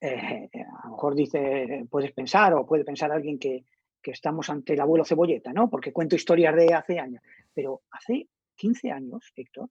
eh, 0.00 0.48
a 0.54 0.86
lo 0.86 0.92
mejor 0.92 1.14
dice, 1.14 1.86
puedes 1.90 2.12
pensar 2.12 2.54
o 2.54 2.66
puede 2.66 2.84
pensar 2.84 3.12
alguien 3.12 3.38
que, 3.38 3.66
que 4.00 4.10
estamos 4.10 4.50
ante 4.50 4.72
el 4.72 4.80
abuelo 4.80 5.04
cebolleta, 5.04 5.52
¿no? 5.52 5.70
Porque 5.70 5.92
cuento 5.92 6.16
historias 6.16 6.54
de 6.56 6.74
hace 6.74 6.98
años. 6.98 7.22
Pero 7.54 7.82
hace 7.90 8.28
15 8.56 8.90
años, 8.90 9.32
Héctor, 9.34 9.68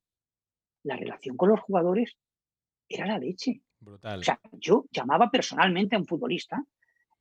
la 0.83 0.95
relación 0.95 1.37
con 1.37 1.49
los 1.49 1.59
jugadores 1.61 2.15
era 2.87 3.05
la 3.05 3.17
leche. 3.17 3.61
Brutal. 3.79 4.19
O 4.19 4.23
sea, 4.23 4.39
yo 4.53 4.85
llamaba 4.91 5.29
personalmente 5.29 5.95
a 5.95 5.99
un 5.99 6.05
futbolista. 6.05 6.63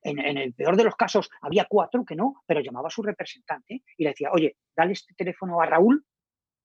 En, 0.03 0.19
el 0.19 0.55
peor 0.55 0.77
de 0.77 0.85
los 0.85 0.97
casos 0.97 1.29
había 1.43 1.67
cuatro 1.69 2.05
que 2.05 2.17
no, 2.17 2.43
pero 2.47 2.61
llamaba 2.61 2.89
a 2.89 2.91
su 2.91 3.03
representante 3.03 3.83
y 3.99 4.05
le 4.05 4.11
decía, 4.11 4.31
oye, 4.33 4.57
dale 4.75 4.93
este 4.93 5.15
teléfono 5.15 5.61
a 5.61 5.67
Raúl 5.67 6.05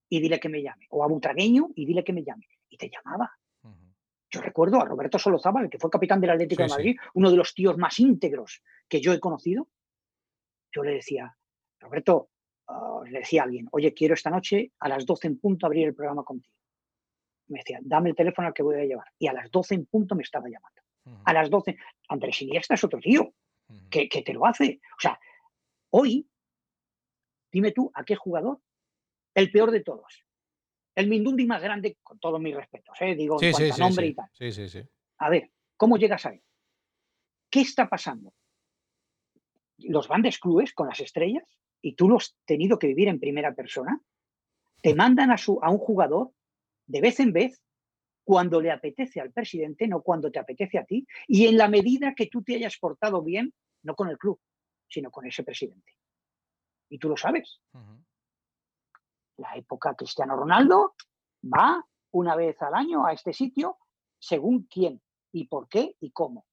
y 0.08 0.20
dile 0.20 0.40
que 0.40 0.48
me 0.48 0.62
llame. 0.62 0.86
O 0.90 1.04
a 1.04 1.08
Butragueño 1.08 1.68
y 1.74 1.84
dile 1.84 2.02
que 2.02 2.14
me 2.14 2.24
llame. 2.24 2.46
Y 2.68 2.76
te 2.76 2.90
llamaba. 2.90 3.30
Yo 4.28 4.40
recuerdo 4.40 4.80
a 4.80 4.84
Roberto 4.84 5.18
Solozábal, 5.18 5.70
que 5.70 5.78
fue 5.78 5.88
capitán 5.88 6.20
del 6.20 6.30
Atlético 6.30 6.62
de 6.62 6.68
Madrid, 6.68 6.96
uno 7.14 7.30
de 7.30 7.36
los 7.36 7.54
tíos 7.54 7.78
más 7.78 7.98
íntegros 8.00 8.62
que 8.88 9.00
yo 9.00 9.12
he 9.12 9.20
conocido, 9.20 9.68
yo 10.72 10.82
le 10.82 10.94
decía, 10.94 11.36
Roberto, 11.78 12.30
ah, 12.68 13.00
le 13.08 13.20
decía 13.20 13.42
a 13.42 13.44
alguien, 13.44 13.68
oye, 13.72 13.92
quiero 13.94 14.14
esta 14.14 14.30
noche 14.30 14.72
a 14.78 14.88
las 14.88 15.06
12 15.06 15.26
en 15.28 15.38
punto 15.38 15.66
abrir 15.66 15.86
el 15.86 15.94
programa 15.94 16.24
contigo. 16.24 16.54
Me 17.48 17.58
decía, 17.60 17.78
dame 17.82 18.10
el 18.10 18.16
teléfono 18.16 18.48
al 18.48 18.54
que 18.54 18.62
voy 18.62 18.76
a 18.76 18.84
llevar. 18.84 19.06
Y 19.18 19.28
a 19.28 19.32
las 19.32 19.50
12 19.50 19.74
en 19.74 19.86
punto 19.86 20.14
me 20.14 20.22
estaba 20.22 20.48
llamando. 20.48 20.82
A 21.24 21.32
las 21.32 21.48
12. 21.48 21.76
Andrés 22.08 22.42
Iniesta 22.42 22.74
es 22.74 22.82
otro 22.82 22.98
tío 22.98 23.32
que, 23.88 24.08
te 24.08 24.32
lo 24.32 24.44
hace. 24.44 24.80
O 24.96 25.00
sea, 25.00 25.18
hoy, 25.90 26.28
dime 27.52 27.70
tú, 27.70 27.90
¿a 27.94 28.04
qué 28.04 28.16
jugador? 28.16 28.60
El 29.32 29.52
peor 29.52 29.70
de 29.70 29.82
todos. 29.82 30.24
El 30.96 31.08
Mindundi 31.08 31.46
más 31.46 31.62
grande, 31.62 31.98
con 32.02 32.18
todos 32.18 32.40
mis 32.40 32.56
respetos, 32.56 32.96
¿eh? 33.00 33.14
digo, 33.14 33.40
en 33.40 33.52
cuanto 33.52 33.74
a 33.74 33.78
nombre 33.78 34.06
y 34.06 34.14
tal. 34.14 34.28
Sí, 34.32 34.50
sí, 34.50 34.68
sí. 34.68 34.80
A 35.18 35.30
ver, 35.30 35.50
¿cómo 35.76 35.96
llegas 35.98 36.26
a 36.26 36.30
él? 36.30 36.42
¿Qué 37.48 37.60
está 37.60 37.88
pasando? 37.88 38.32
los 39.78 40.08
grandes 40.08 40.38
clubes 40.38 40.72
con 40.72 40.88
las 40.88 41.00
estrellas, 41.00 41.44
y 41.86 41.94
tú 41.94 42.08
lo 42.08 42.16
has 42.16 42.36
tenido 42.44 42.80
que 42.80 42.88
vivir 42.88 43.06
en 43.06 43.20
primera 43.20 43.54
persona, 43.54 44.00
te 44.82 44.92
mandan 44.96 45.30
a, 45.30 45.38
su, 45.38 45.60
a 45.62 45.70
un 45.70 45.78
jugador 45.78 46.32
de 46.84 47.00
vez 47.00 47.20
en 47.20 47.32
vez 47.32 47.62
cuando 48.24 48.60
le 48.60 48.72
apetece 48.72 49.20
al 49.20 49.30
presidente, 49.30 49.86
no 49.86 50.02
cuando 50.02 50.32
te 50.32 50.40
apetece 50.40 50.78
a 50.78 50.84
ti, 50.84 51.06
y 51.28 51.46
en 51.46 51.56
la 51.56 51.68
medida 51.68 52.12
que 52.16 52.26
tú 52.26 52.42
te 52.42 52.56
hayas 52.56 52.76
portado 52.78 53.22
bien, 53.22 53.54
no 53.84 53.94
con 53.94 54.08
el 54.08 54.18
club, 54.18 54.40
sino 54.88 55.12
con 55.12 55.26
ese 55.26 55.44
presidente. 55.44 55.92
Y 56.88 56.98
tú 56.98 57.08
lo 57.08 57.16
sabes. 57.16 57.60
La 59.36 59.54
época 59.54 59.94
Cristiano 59.94 60.34
Ronaldo 60.34 60.96
va 61.44 61.86
una 62.10 62.34
vez 62.34 62.60
al 62.62 62.74
año 62.74 63.06
a 63.06 63.12
este 63.12 63.32
sitio 63.32 63.78
según 64.18 64.64
quién 64.64 65.00
y 65.30 65.46
por 65.46 65.68
qué 65.68 65.94
y 66.00 66.10
cómo 66.10 66.46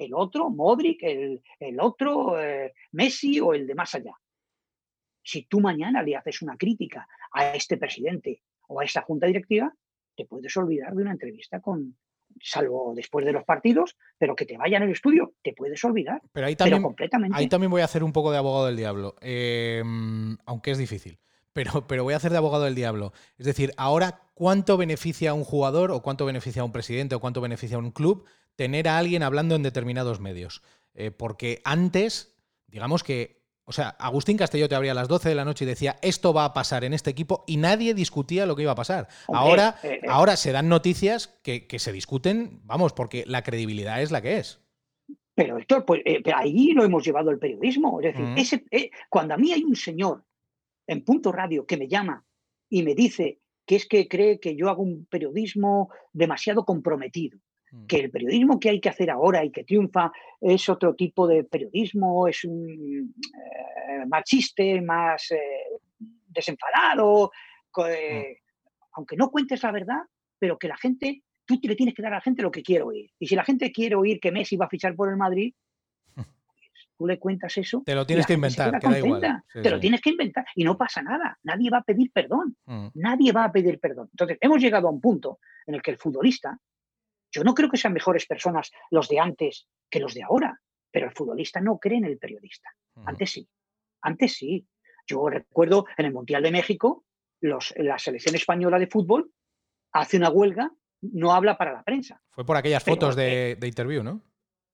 el 0.00 0.14
otro, 0.14 0.48
Modric, 0.48 1.02
el, 1.02 1.80
otro, 1.80 2.40
eh, 2.40 2.72
Messi 2.92 3.38
o 3.38 3.52
el 3.52 3.66
de 3.66 3.74
más 3.74 3.94
allá. 3.94 4.14
Si 5.22 5.42
tú 5.42 5.60
mañana 5.60 6.02
le 6.02 6.16
haces 6.16 6.42
una 6.42 6.56
crítica 6.56 7.08
a 7.32 7.54
este 7.54 7.76
presidente 7.76 8.42
o 8.68 8.80
a 8.80 8.84
esta 8.84 9.02
junta 9.02 9.26
directiva, 9.26 9.74
te 10.16 10.24
puedes 10.26 10.56
olvidar 10.56 10.94
de 10.94 11.02
una 11.02 11.12
entrevista 11.12 11.60
con, 11.60 11.96
salvo 12.40 12.92
después 12.94 13.24
de 13.24 13.32
los 13.32 13.44
partidos, 13.44 13.96
pero 14.18 14.34
que 14.34 14.46
te 14.46 14.56
vaya 14.56 14.76
en 14.76 14.84
el 14.84 14.90
estudio, 14.90 15.34
te 15.42 15.52
puedes 15.52 15.82
olvidar. 15.84 16.20
Pero 16.32 16.46
ahí 16.46 16.56
también, 16.56 16.82
completamente. 16.82 17.36
Ahí 17.36 17.48
también 17.48 17.70
voy 17.70 17.82
a 17.82 17.86
hacer 17.86 18.04
un 18.04 18.12
poco 18.12 18.32
de 18.32 18.38
abogado 18.38 18.66
del 18.66 18.76
diablo, 18.76 19.16
em, 19.20 20.36
aunque 20.46 20.70
es 20.70 20.78
difícil. 20.78 21.18
Pero, 21.52 21.86
pero, 21.88 22.04
voy 22.04 22.14
a 22.14 22.18
hacer 22.18 22.30
de 22.30 22.36
abogado 22.36 22.64
del 22.64 22.76
diablo. 22.76 23.12
Es 23.36 23.44
decir, 23.44 23.72
ahora, 23.76 24.30
¿cuánto 24.34 24.76
beneficia 24.76 25.30
a 25.30 25.34
un 25.34 25.42
jugador 25.42 25.90
o 25.90 26.00
cuánto 26.00 26.24
beneficia 26.24 26.62
a 26.62 26.64
un 26.64 26.70
presidente 26.70 27.16
o 27.16 27.20
cuánto 27.20 27.40
beneficia 27.40 27.76
a 27.76 27.80
un 27.80 27.90
club 27.90 28.24
tener 28.60 28.88
a 28.88 28.98
alguien 28.98 29.22
hablando 29.22 29.54
en 29.54 29.62
determinados 29.62 30.20
medios. 30.20 30.62
Eh, 30.92 31.10
porque 31.10 31.62
antes, 31.64 32.36
digamos 32.66 33.02
que, 33.02 33.39
o 33.70 33.72
sea, 33.72 33.90
Agustín 34.00 34.36
Castelló 34.36 34.68
te 34.68 34.74
abría 34.74 34.90
a 34.90 34.96
las 34.96 35.06
12 35.06 35.28
de 35.28 35.34
la 35.36 35.44
noche 35.44 35.64
y 35.64 35.68
decía, 35.68 35.96
esto 36.02 36.34
va 36.34 36.44
a 36.44 36.52
pasar 36.52 36.82
en 36.82 36.92
este 36.92 37.08
equipo 37.08 37.44
y 37.46 37.56
nadie 37.56 37.94
discutía 37.94 38.44
lo 38.44 38.56
que 38.56 38.62
iba 38.62 38.72
a 38.72 38.74
pasar. 38.74 39.06
ahora, 39.28 39.76
eh, 39.84 40.00
eh. 40.02 40.06
ahora 40.08 40.34
se 40.34 40.50
dan 40.50 40.68
noticias 40.68 41.38
que, 41.44 41.68
se 41.78 41.92
discuten, 41.92 42.62
vamos, 42.64 42.92
porque 42.92 43.22
la 43.28 43.44
credibilidad 43.44 44.02
es 44.02 44.10
la 44.10 44.22
que 44.22 44.38
es. 44.38 44.60
Pero 45.36 45.56
Héctor, 45.56 45.84
pues 45.84 46.02
ahí 46.34 46.72
lo 46.72 46.82
hemos 46.82 47.04
llevado 47.04 47.30
el 47.30 47.38
periodismo. 47.38 48.00
Es 48.00 48.16
decir, 48.50 48.90
cuando 49.08 49.34
a 49.34 49.36
mí 49.36 49.52
hay 49.52 49.62
un 49.62 49.76
señor 49.76 50.24
en 50.88 51.04
Punto 51.04 51.30
Radio 51.30 51.64
que 51.64 51.76
me 51.76 51.86
llama 51.86 52.24
y 52.68 52.82
me 52.82 52.96
dice 52.96 53.38
que 53.64 53.76
es 53.76 53.86
que 53.86 54.08
cree 54.08 54.40
que 54.40 54.56
yo 54.56 54.68
hago 54.68 54.82
un 54.82 55.06
periodismo 55.06 55.90
demasiado 56.12 56.64
comprometido 56.64 57.38
Mm. 57.38 57.49
Que 57.86 57.98
el 57.98 58.10
periodismo 58.10 58.58
que 58.58 58.70
hay 58.70 58.80
que 58.80 58.88
hacer 58.88 59.10
ahora 59.10 59.44
y 59.44 59.50
que 59.50 59.64
triunfa 59.64 60.12
es 60.40 60.68
otro 60.68 60.94
tipo 60.94 61.26
de 61.26 61.44
periodismo, 61.44 62.26
es 62.26 62.44
un 62.44 63.14
eh, 63.20 64.06
más 64.06 64.24
chiste, 64.24 64.80
más 64.80 65.30
eh, 65.30 65.38
desenfadado, 66.26 67.30
eh, 67.88 68.38
mm. 68.40 68.76
aunque 68.92 69.16
no 69.16 69.30
cuentes 69.30 69.62
la 69.62 69.72
verdad, 69.72 70.00
pero 70.38 70.58
que 70.58 70.68
la 70.68 70.76
gente, 70.76 71.22
tú 71.44 71.58
le 71.62 71.76
tienes 71.76 71.94
que 71.94 72.02
dar 72.02 72.12
a 72.12 72.16
la 72.16 72.22
gente 72.22 72.42
lo 72.42 72.50
que 72.50 72.62
quiere 72.62 72.82
oír. 72.82 73.10
Y 73.18 73.28
si 73.28 73.36
la 73.36 73.44
gente 73.44 73.70
quiere 73.70 73.94
oír 73.94 74.18
que 74.18 74.32
Messi 74.32 74.56
va 74.56 74.66
a 74.66 74.70
fichar 74.70 74.96
por 74.96 75.08
el 75.08 75.16
Madrid, 75.16 75.54
pues 76.14 76.26
tú 76.96 77.06
le 77.06 77.20
cuentas 77.20 77.56
eso. 77.56 77.82
Te 77.86 77.94
lo 77.94 78.04
tienes 78.04 78.26
que 78.26 78.34
inventar, 78.34 78.80
te 78.80 79.70
lo 79.70 79.78
tienes 79.78 80.00
que 80.00 80.10
inventar 80.10 80.44
y 80.56 80.64
no 80.64 80.76
pasa 80.76 81.02
nada. 81.02 81.38
Nadie 81.44 81.70
va 81.70 81.78
a 81.78 81.84
pedir 81.84 82.10
perdón. 82.12 82.56
Mm. 82.66 82.88
Nadie 82.94 83.30
va 83.30 83.44
a 83.44 83.52
pedir 83.52 83.78
perdón. 83.78 84.08
Entonces, 84.10 84.38
hemos 84.40 84.60
llegado 84.60 84.88
a 84.88 84.90
un 84.90 85.00
punto 85.00 85.38
en 85.66 85.76
el 85.76 85.82
que 85.82 85.92
el 85.92 85.98
futbolista 85.98 86.58
yo 87.32 87.44
no 87.44 87.54
creo 87.54 87.70
que 87.70 87.76
sean 87.76 87.92
mejores 87.92 88.26
personas 88.26 88.70
los 88.90 89.08
de 89.08 89.20
antes 89.20 89.68
que 89.88 90.00
los 90.00 90.14
de 90.14 90.22
ahora, 90.22 90.60
pero 90.90 91.06
el 91.06 91.12
futbolista 91.12 91.60
no 91.60 91.78
cree 91.78 91.98
en 91.98 92.04
el 92.04 92.18
periodista. 92.18 92.70
Antes 93.04 93.30
sí, 93.30 93.48
antes 94.02 94.34
sí. 94.34 94.66
Yo 95.06 95.28
recuerdo 95.28 95.86
en 95.96 96.06
el 96.06 96.12
Mundial 96.12 96.42
de 96.42 96.52
México, 96.52 97.04
los, 97.40 97.74
la 97.76 97.98
selección 97.98 98.34
española 98.34 98.78
de 98.78 98.86
fútbol 98.86 99.32
hace 99.92 100.16
una 100.16 100.30
huelga, 100.30 100.70
no 101.00 101.32
habla 101.32 101.56
para 101.56 101.72
la 101.72 101.82
prensa. 101.82 102.22
Fue 102.30 102.44
por 102.44 102.56
aquellas 102.56 102.84
fotos 102.84 103.16
de, 103.16 103.56
de 103.58 103.66
interview, 103.66 104.02
¿no? 104.02 104.22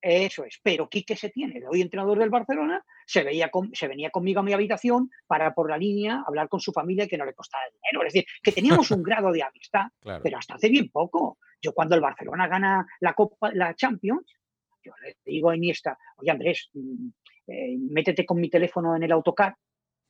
Eso 0.03 0.45
es, 0.45 0.61
pero 0.63 0.89
Quique 0.89 1.17
se 1.17 1.31
tiene, 1.31 1.59
el 1.59 1.65
hoy 1.67 1.81
entrenador 1.81 2.19
del 2.19 2.31
Barcelona, 2.31 2.85
se, 3.07 3.23
veía 3.23 3.51
se 3.73 3.89
venía 3.89 4.11
conmigo 4.11 4.41
a 4.41 4.43
mi 4.43 4.53
habitación 4.53 5.11
para 5.27 5.55
por 5.55 5.71
la 5.71 5.79
línea 5.79 6.25
hablar 6.27 6.49
con 6.49 6.61
su 6.61 6.73
familia 6.73 7.05
y 7.05 7.09
que 7.09 7.17
no 7.17 7.25
le 7.25 7.35
costara 7.35 7.65
dinero. 7.71 8.07
Es 8.07 8.13
decir, 8.13 8.27
que 8.43 8.53
teníamos 8.53 8.91
un 8.91 9.03
grado 9.03 9.33
de 9.33 9.43
amistad, 9.43 9.87
pero 10.23 10.39
hasta 10.39 10.55
hace 10.55 10.69
bien 10.69 10.91
poco. 10.91 11.39
Yo 11.63 11.73
cuando 11.73 11.95
el 11.95 12.01
Barcelona 12.01 12.49
gana 12.49 12.87
la 13.01 13.15
Copa, 13.15 13.51
la 13.53 13.75
Champions, 13.75 14.37
yo 14.83 14.93
le 15.03 15.17
digo 15.25 15.51
a 15.51 15.57
Iniesta, 15.57 15.97
oye 16.17 16.31
Andrés, 16.31 16.69
mm, 16.75 17.09
eh, 17.49 17.77
métete 17.79 18.27
con 18.27 18.41
mi 18.41 18.51
teléfono 18.51 18.97
en 18.97 19.03
el 19.03 19.13
autocar, 19.13 19.57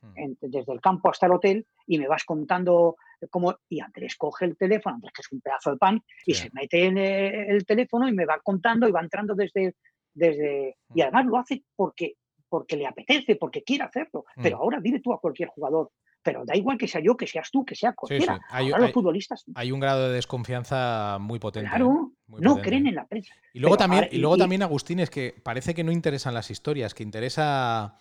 mm. 0.01 0.33
desde 0.41 0.73
el 0.73 0.81
campo 0.81 1.11
hasta 1.11 1.27
el 1.27 1.33
hotel, 1.33 1.67
y 1.87 1.99
me 1.99 2.09
vas 2.09 2.25
contando 2.25 2.97
cómo... 3.31 3.57
Y 3.69 3.81
Andrés 3.81 4.17
coge 4.17 4.47
el 4.47 4.57
teléfono, 4.57 4.97
Andrés 4.97 5.13
que 5.15 5.23
es 5.23 5.33
un 5.33 5.41
pedazo 5.41 5.71
de 5.71 5.77
pan, 5.77 6.03
y 6.25 6.35
se 6.35 6.51
mete 6.53 6.85
en 6.85 6.99
el, 6.99 7.65
teléfono 7.65 8.09
y 8.09 8.13
me 8.13 8.27
va 8.27 8.41
contando 8.43 8.89
y 8.89 8.93
va 8.93 9.01
entrando 9.01 9.35
desde... 9.35 9.75
desde 10.15 10.77
y 10.95 11.01
mm. 11.01 11.03
además 11.03 11.27
lo 11.27 11.39
hace 11.39 11.63
porque, 11.75 12.15
porque 12.49 12.77
le 12.77 12.87
apetece, 12.87 13.37
porque 13.37 13.63
quiere 13.63 13.85
hacerlo. 13.85 14.25
Pero 14.43 14.59
ahora 14.59 14.81
dile 14.81 15.01
tú 15.01 15.13
a 15.13 15.21
cualquier 15.21 15.49
jugador, 15.49 15.91
pero 16.23 16.45
da 16.45 16.57
igual 16.57 16.77
que 16.77 16.89
sea 16.89 17.01
yo, 17.01 17.17
que 17.17 17.27
seas 17.27 17.51
tú, 17.51 17.65
que 17.65 17.75
sea 17.75 17.93
cualquiera. 17.93 18.41
Hay, 18.51 18.69
los 18.71 18.93
futbolistas. 18.93 19.45
Hay 19.55 19.71
un 19.71 19.81
grado 19.81 20.09
de 20.09 20.15
desconfianza 20.15 21.19
muy 21.21 21.39
potente. 21.39 21.69
Claro, 21.69 22.13
no 22.27 22.57
creen 22.61 22.89
en 22.89 22.97
la 22.97 23.07
prensa. 23.07 23.35
Y 23.53 23.61
luego, 23.61 23.77
también, 23.77 24.09
y, 24.11 24.19
luego 24.19 24.37
también, 24.37 24.63
Agustín, 24.63 24.99
es 25.01 25.11
que 25.11 25.35
parece 25.43 25.75
que 25.75 25.85
no 25.85 25.93
interesan 25.93 26.35
las 26.35 26.51
historias, 26.51 26.95
que 26.95 27.05
interesa 27.05 27.99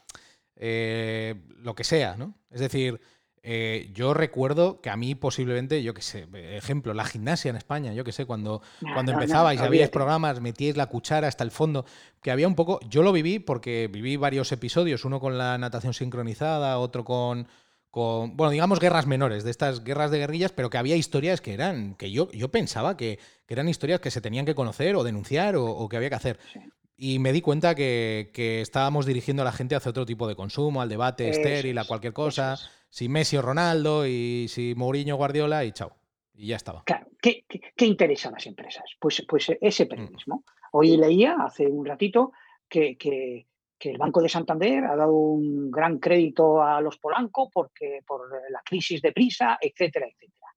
eh, 0.56 1.36
lo 1.58 1.76
que 1.76 1.84
sea, 1.84 2.16
¿no? 2.18 2.36
Es 2.50 2.62
decir, 2.62 3.00
eh, 3.48 3.92
yo 3.94 4.16
recuerdo 4.16 4.82
que 4.82 4.90
a 4.90 4.98
mí 4.98 5.14
posiblemente, 5.14 5.84
yo 5.84 5.94
qué 5.94 6.02
sé, 6.02 6.28
ejemplo, 6.34 6.96
la 6.96 7.06
gimnasia 7.06 7.52
en 7.52 7.56
España, 7.56 7.94
yo 7.94 8.04
qué 8.04 8.12
sé, 8.12 8.26
cuando, 8.26 8.64
cuando 8.96 9.12
empezabais, 9.12 9.62
habíais 9.62 9.92
programas, 9.92 10.42
metíais 10.42 10.76
la 10.76 10.88
cuchara 10.88 11.28
hasta 11.28 11.44
el 11.44 11.52
fondo, 11.52 11.86
que 12.24 12.32
había 12.32 12.48
un 12.48 12.56
poco, 12.56 12.80
yo 12.90 13.04
lo 13.04 13.12
viví 13.12 13.38
porque 13.38 13.88
viví 13.88 14.18
varios 14.18 14.52
episodios, 14.52 15.06
uno 15.06 15.20
con 15.20 15.38
la 15.38 15.60
natación 15.60 15.94
sincronizada, 15.94 16.80
otro 16.80 17.06
con, 17.06 17.48
con, 17.92 18.36
bueno, 18.36 18.50
digamos 18.50 18.80
guerras 18.80 19.06
menores, 19.06 19.44
de 19.44 19.52
estas 19.52 19.84
guerras 19.84 20.10
de 20.10 20.18
guerrillas, 20.18 20.52
pero 20.52 20.72
que 20.72 20.80
había 20.80 20.96
historias 20.96 21.40
que 21.40 21.54
eran, 21.54 21.94
que 21.94 22.10
yo, 22.10 22.32
yo 22.32 22.50
pensaba 22.50 22.98
que, 22.98 23.20
eran 23.48 23.70
historias 23.70 24.00
que 24.00 24.10
se 24.10 24.22
tenían 24.22 24.48
que 24.48 24.56
conocer 24.56 24.96
o 24.96 25.04
denunciar 25.04 25.56
o, 25.56 25.88
que 25.88 25.98
había 25.98 26.10
que 26.10 26.16
hacer. 26.16 26.40
Y 26.98 27.20
me 27.20 27.32
di 27.32 27.42
cuenta 27.42 27.76
que, 27.76 28.32
estábamos 28.64 29.06
dirigiendo 29.06 29.44
a 29.44 29.46
la 29.46 29.52
gente 29.52 29.76
hacia 29.76 29.92
otro 29.92 30.08
tipo 30.08 30.28
de 30.28 30.36
consumo, 30.36 30.82
al 30.82 30.90
debate 30.90 31.30
estéril, 31.30 31.78
a 31.78 31.86
cualquier 31.86 32.14
cosa 32.14 32.58
si 32.96 33.10
Messi 33.10 33.36
o 33.36 33.42
Ronaldo 33.42 34.08
y 34.08 34.48
si 34.48 34.74
Mourinho 34.74 35.18
Guardiola 35.18 35.66
y 35.66 35.74
chao. 35.74 35.98
Y 36.34 36.48
ya 36.48 36.56
estaba. 36.56 36.84
Claro, 36.86 37.08
¿qué, 37.22 37.44
qué, 37.76 37.86
interesa 37.86 38.30
a 38.30 38.32
las 38.32 38.46
empresas? 38.46 38.86
Pues, 38.98 39.22
pues 39.28 39.52
ese 39.60 39.84
mm. 39.84 39.88
periodismo. 39.90 40.46
Hoy 40.72 40.96
leía 40.96 41.36
hace 41.42 41.68
un 41.68 41.86
ratito 41.86 42.32
que, 42.70 42.98
que, 42.98 43.48
el 43.82 43.98
Banco 43.98 44.22
de 44.22 44.30
Santander 44.30 44.86
ha 44.86 44.96
dado 44.96 45.14
un 45.14 45.70
gran 45.70 46.00
crédito 46.00 46.64
a 46.64 46.80
los 46.80 46.98
Polanco 46.98 47.52
porque, 47.54 48.00
por 48.08 48.30
la 48.50 48.62
crisis 48.64 49.02
de 49.02 49.12
prisa, 49.12 49.58
etcétera, 49.62 50.08
etcétera. 50.08 50.48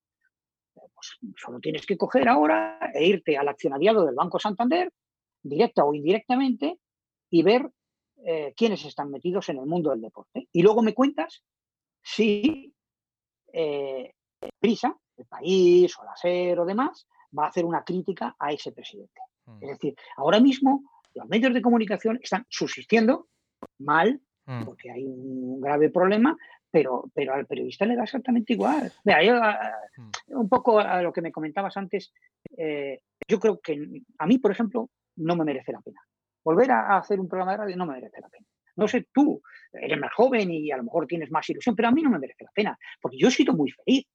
Pues 0.95 1.19
solo 1.37 1.59
tienes 1.59 1.85
que 1.85 1.97
coger 1.97 2.29
ahora 2.29 2.79
e 2.95 3.05
irte 3.05 3.37
al 3.37 3.49
accionariado 3.49 4.07
del 4.07 4.15
Banco 4.15 4.39
Santander, 4.39 4.93
directa 5.43 5.85
o 5.85 5.93
indirectamente, 5.93 6.79
y 7.29 7.43
ver 7.43 7.69
eh, 8.25 8.55
quiénes 8.57 8.85
están 8.85 9.11
metidos 9.11 9.49
en 9.49 9.59
el 9.59 9.67
mundo 9.67 9.91
del 9.91 10.01
deporte. 10.01 10.49
Y 10.53 10.63
luego 10.63 10.83
me 10.83 10.95
cuentas 10.95 11.43
si 12.09 12.75
eh, 13.53 14.15
Prisa, 14.59 14.97
el 15.17 15.27
país 15.27 15.95
o 15.99 16.05
la 16.05 16.17
SER 16.17 16.59
o 16.61 16.65
demás, 16.65 17.07
va 17.37 17.45
a 17.45 17.49
hacer 17.49 17.65
una 17.65 17.85
crítica 17.85 18.35
a 18.39 18.51
ese 18.51 18.73
presidente. 18.73 19.21
Mm. 19.45 19.59
Es 19.63 19.69
decir, 19.69 19.95
ahora 20.17 20.41
mismo 20.41 20.85
los 21.15 21.29
medios 21.29 21.53
de 21.53 21.61
comunicación 21.61 22.19
están 22.23 22.47
subsistiendo 22.49 23.29
mal, 23.79 24.21
mm. 24.47 24.65
porque 24.65 24.91
hay 24.91 25.05
un 25.05 25.61
grave 25.61 25.91
problema, 25.91 26.37
pero, 26.71 27.11
pero 27.13 27.35
al 27.35 27.47
periodista 27.47 27.85
le 27.85 27.97
da 27.97 28.05
exactamente 28.05 28.55
igual. 28.55 28.91
Mira, 29.05 29.23
yo, 29.23 29.35
ah, 29.43 29.59
mm. 29.97 30.39
un 30.39 30.49
poco 30.49 30.79
a 30.79 31.03
lo 31.03 31.13
que 31.13 31.21
me 31.21 31.33
comentabas 31.33 31.77
antes, 31.77 32.13
eh, 32.57 33.01
yo 33.29 33.39
creo 33.39 33.61
que 33.61 34.03
a 34.19 34.27
mí, 34.27 34.39
por 34.39 34.51
ejemplo, 34.51 34.89
no 35.17 35.37
me 35.37 35.45
merece 35.45 35.73
la 35.73 35.81
pena. 35.81 36.01
Volver 36.43 36.71
a 36.71 36.97
hacer 36.97 37.21
un 37.21 37.29
programa 37.29 37.53
de 37.53 37.59
radio 37.59 37.77
no 37.77 37.85
me 37.85 37.95
merece 37.95 38.21
la 38.21 38.29
pena. 38.31 38.47
No 38.79 38.87
sé, 38.87 39.09
tú 39.13 39.43
eres 39.73 39.99
más 39.99 40.15
joven 40.15 40.51
y 40.51 40.71
a 40.71 40.77
lo 40.77 40.85
mejor 40.85 41.07
tienes 41.07 41.31
más 41.31 41.49
ilusión, 41.51 41.75
pero 41.75 41.89
a 41.89 41.91
mí 41.91 42.01
no 42.01 42.11
me 42.11 42.19
merece 42.19 42.45
la 42.45 42.51
pena, 42.55 42.79
porque 43.01 43.19
yo 43.19 43.29
he 43.29 43.33
sido 43.33 43.53
muy 43.53 43.71
feliz. 43.71 44.07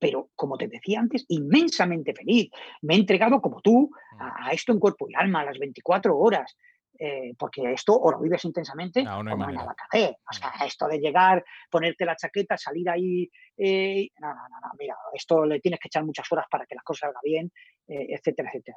Pero, 0.00 0.30
como 0.34 0.56
te 0.56 0.66
decía 0.66 0.98
antes, 0.98 1.26
inmensamente 1.28 2.14
feliz. 2.14 2.50
Me 2.80 2.94
he 2.94 2.98
entregado, 2.98 3.40
como 3.42 3.60
tú, 3.60 3.90
a, 4.18 4.48
mm. 4.48 4.52
esto 4.52 4.72
en 4.72 4.80
cuerpo 4.80 5.06
y 5.08 5.14
alma, 5.14 5.42
a 5.42 5.44
las 5.44 5.58
24 5.58 6.16
horas. 6.16 6.56
Eh, 6.98 7.34
porque 7.38 7.72
esto 7.72 7.94
o 7.98 8.10
lo 8.10 8.20
vives 8.20 8.44
intensamente 8.44 9.02
no, 9.02 9.22
no 9.22 9.32
o 9.32 9.36
no 9.36 9.46
hay 9.46 9.54
nada 9.54 9.74
que 9.74 9.98
hacer. 9.98 10.16
O 10.28 10.32
sea, 10.32 10.48
mm. 10.48 10.66
esto 10.66 10.88
de 10.88 10.98
llegar, 10.98 11.44
ponerte 11.70 12.04
la 12.04 12.16
chaqueta, 12.16 12.58
salir 12.58 12.90
ahí, 12.90 13.30
eh, 13.56 14.08
no, 14.18 14.28
no, 14.28 14.34
no, 14.34 14.60
no, 14.60 14.68
mira, 14.78 14.96
esto 15.14 15.44
le 15.46 15.60
tienes 15.60 15.80
que 15.80 15.88
echar 15.88 16.04
muchas 16.04 16.30
horas 16.32 16.46
para 16.50 16.66
que 16.66 16.74
las 16.74 16.84
cosas 16.84 17.08
salgan 17.08 17.22
bien, 17.22 17.52
eh, 17.88 18.06
etcétera, 18.10 18.50
etcétera. 18.50 18.76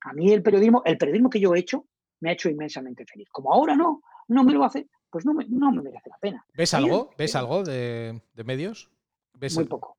a 0.00 0.12
mí 0.12 0.32
el 0.32 0.42
periodismo, 0.42 0.82
el 0.84 0.96
periodismo 0.96 1.28
que 1.28 1.40
yo 1.40 1.54
he 1.54 1.58
hecho, 1.58 1.86
me 2.20 2.30
ha 2.30 2.32
hecho 2.32 2.48
inmensamente 2.48 3.04
feliz. 3.06 3.28
Como 3.30 3.52
ahora 3.52 3.74
no, 3.74 4.02
no 4.28 4.44
me 4.44 4.52
lo 4.52 4.64
hace, 4.64 4.88
pues 5.10 5.24
no 5.24 5.34
me, 5.34 5.44
no 5.48 5.70
me 5.72 5.82
merece 5.82 6.10
la 6.10 6.18
pena. 6.18 6.46
¿Ves 6.54 6.74
algo? 6.74 7.10
¿Ves 7.16 7.36
algo 7.36 7.62
de, 7.62 8.20
medios? 8.44 8.90
muy 9.54 9.64
poco. 9.64 9.96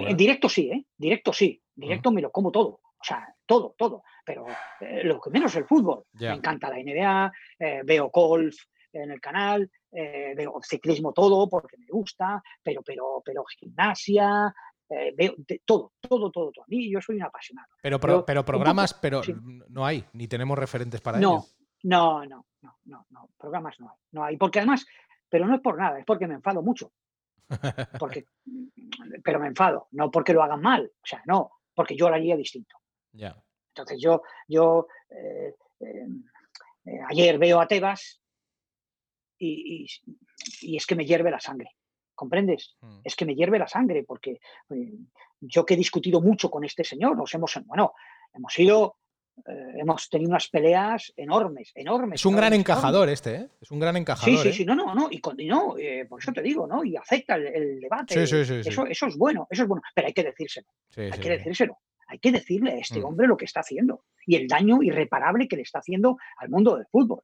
En 0.00 0.16
directo 0.16 0.48
sí, 0.48 0.70
¿eh? 0.70 0.86
Directo 0.96 1.32
sí. 1.32 1.60
Directo 1.74 2.12
me 2.12 2.22
lo 2.22 2.30
como 2.30 2.50
todo. 2.50 2.80
O 3.04 3.06
sea, 3.06 3.34
todo, 3.44 3.74
todo. 3.76 4.02
Pero 4.24 4.46
eh, 4.80 5.02
lo 5.04 5.20
que 5.20 5.30
menos 5.30 5.54
el 5.56 5.66
fútbol. 5.66 6.04
Me 6.12 6.32
encanta 6.32 6.70
la 6.70 6.76
NBA, 6.76 7.32
eh, 7.58 7.80
veo 7.84 8.08
golf 8.08 8.56
en 8.92 9.10
el 9.10 9.20
canal, 9.20 9.70
eh, 9.92 10.32
veo 10.36 10.60
ciclismo 10.62 11.12
todo 11.12 11.48
porque 11.48 11.76
me 11.76 11.86
gusta, 11.86 12.42
pero, 12.62 12.82
pero, 12.82 13.20
pero 13.24 13.44
gimnasia, 13.44 14.54
veo 14.88 15.34
todo, 15.64 15.92
todo, 16.00 16.30
todo, 16.30 16.52
todo. 16.52 16.64
A 16.64 16.68
mí 16.68 16.90
yo 16.90 17.00
soy 17.00 17.16
un 17.16 17.22
apasionado. 17.22 17.68
Pero, 17.82 17.98
pero, 18.00 18.44
programas, 18.44 18.94
pero 18.94 19.22
no 19.68 19.84
hay, 19.84 20.04
ni 20.12 20.28
tenemos 20.28 20.58
referentes 20.58 21.00
para 21.00 21.18
no, 21.18 21.44
No, 21.82 22.24
no, 22.24 22.46
no, 22.62 22.78
no, 22.84 23.06
no, 23.10 23.28
programas 23.38 23.78
no 23.80 23.90
hay, 23.90 23.98
no 24.12 24.24
hay. 24.24 24.36
Porque 24.36 24.58
además, 24.58 24.86
pero 25.28 25.46
no 25.46 25.54
es 25.54 25.60
por 25.60 25.78
nada, 25.78 25.98
es 25.98 26.04
porque 26.04 26.26
me 26.26 26.34
enfado 26.34 26.62
mucho. 26.62 26.92
Porque, 28.00 28.26
pero 29.22 29.38
me 29.38 29.48
enfado, 29.48 29.88
no 29.92 30.10
porque 30.10 30.32
lo 30.32 30.42
hagan 30.42 30.62
mal, 30.62 30.90
o 30.90 31.06
sea, 31.06 31.22
no, 31.26 31.50
porque 31.74 31.94
yo 31.94 32.08
lo 32.08 32.14
haría 32.14 32.36
distinto. 32.36 32.76
Ya. 33.12 33.36
Entonces 33.68 34.00
yo, 34.00 34.22
yo 34.46 34.86
eh, 35.10 35.54
eh, 35.80 36.06
eh, 36.86 37.00
ayer 37.08 37.38
veo 37.38 37.60
a 37.60 37.66
Tebas 37.66 38.22
y, 39.38 39.86
es 40.76 40.86
que 40.86 40.94
me 40.94 41.04
hierve 41.04 41.30
la 41.30 41.40
sangre. 41.40 41.70
¿Comprendes? 42.14 42.76
Mm. 42.80 43.00
Es 43.04 43.16
que 43.16 43.24
me 43.24 43.34
hierve 43.34 43.58
la 43.58 43.68
sangre 43.68 44.04
porque 44.04 44.40
yo 45.40 45.64
que 45.66 45.74
he 45.74 45.76
discutido 45.76 46.20
mucho 46.20 46.50
con 46.50 46.64
este 46.64 46.84
señor, 46.84 47.16
nos 47.16 47.34
hemos, 47.34 47.58
bueno, 47.66 47.92
hemos 48.32 48.58
ido 48.58 48.96
eh, 49.46 49.80
hemos 49.80 50.08
tenido 50.08 50.30
unas 50.30 50.48
peleas 50.48 51.12
enormes, 51.16 51.72
enormes. 51.74 52.20
Es 52.20 52.26
un 52.26 52.36
gran 52.36 52.52
encajador 52.52 53.08
este, 53.08 53.34
¿eh? 53.34 53.48
Es 53.60 53.70
un 53.70 53.80
gran 53.80 53.96
encajador. 53.96 54.36
Sí, 54.36 54.42
sí, 54.42 54.48
¿eh? 54.48 54.52
sí, 54.52 54.64
no, 54.64 54.76
no, 54.76 54.94
no, 54.94 55.08
y, 55.10 55.20
no, 55.46 55.76
eh, 55.76 56.06
por 56.08 56.22
eso 56.22 56.32
te 56.32 56.40
digo, 56.40 56.68
¿no? 56.68 56.84
Y 56.84 56.96
acepta 56.96 57.34
el, 57.34 57.80
debate. 57.80 58.26
Sí, 58.26 58.44
sí, 58.44 58.62
sí, 58.62 58.68
eso, 58.68 58.86
eso 58.86 59.06
es 59.06 59.16
bueno, 59.16 59.48
eso 59.50 59.62
es 59.64 59.68
bueno, 59.68 59.82
pero 59.92 60.06
hay 60.06 60.12
que 60.12 60.22
decírselo. 60.22 60.68
hay 60.96 61.10
que 61.18 61.30
decírselo. 61.30 61.78
Hay 62.06 62.18
que 62.18 62.30
decirle 62.30 62.72
a 62.72 62.76
este 62.76 63.00
mm. 63.00 63.04
hombre 63.04 63.26
lo 63.26 63.36
que 63.36 63.46
está 63.46 63.60
haciendo 63.60 64.04
y 64.26 64.36
el 64.36 64.46
daño 64.46 64.82
irreparable 64.82 65.48
que 65.48 65.56
le 65.56 65.62
está 65.62 65.80
haciendo 65.80 66.18
al 66.36 66.48
mundo 66.48 66.76
del 66.76 66.86
fútbol. 66.86 67.22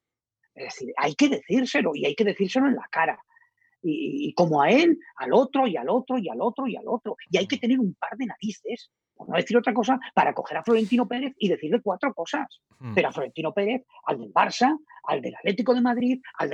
Es 0.54 0.64
decir, 0.64 0.92
hay 0.96 1.14
que 1.14 1.28
decírselo 1.28 1.94
y 1.94 2.06
hay 2.06 2.14
que 2.14 2.24
decírselo 2.24 2.66
en 2.66 2.74
la 2.74 2.88
cara. 2.90 3.22
Y, 3.82 4.32
como 4.34 4.62
a 4.62 4.70
él, 4.70 4.98
al 5.16 5.32
otro 5.32 5.66
y 5.66 5.76
al 5.76 5.88
otro 5.88 6.18
y 6.18 6.28
al 6.28 6.40
otro 6.40 6.66
y 6.66 6.76
al 6.76 6.86
otro. 6.86 7.16
Y 7.30 7.38
hay 7.38 7.46
que 7.46 7.58
tener 7.58 7.78
un 7.78 7.94
par 7.94 8.16
de 8.16 8.26
narices 8.26 8.90
por 9.20 9.28
no 9.28 9.36
decir 9.36 9.54
otra 9.54 9.74
cosa, 9.74 10.00
para 10.14 10.32
coger 10.32 10.56
a 10.56 10.62
Florentino 10.62 11.06
Pérez 11.06 11.34
y 11.36 11.50
decirle 11.50 11.82
cuatro 11.82 12.14
cosas. 12.14 12.62
Hmm. 12.78 12.94
Pero 12.94 13.08
a 13.08 13.12
Florentino 13.12 13.52
Pérez, 13.52 13.84
al 14.06 14.18
del 14.18 14.32
Barça, 14.32 14.74
al 15.04 15.20
del 15.20 15.34
Atlético 15.34 15.74
de 15.74 15.82
Madrid, 15.82 16.22
al, 16.38 16.50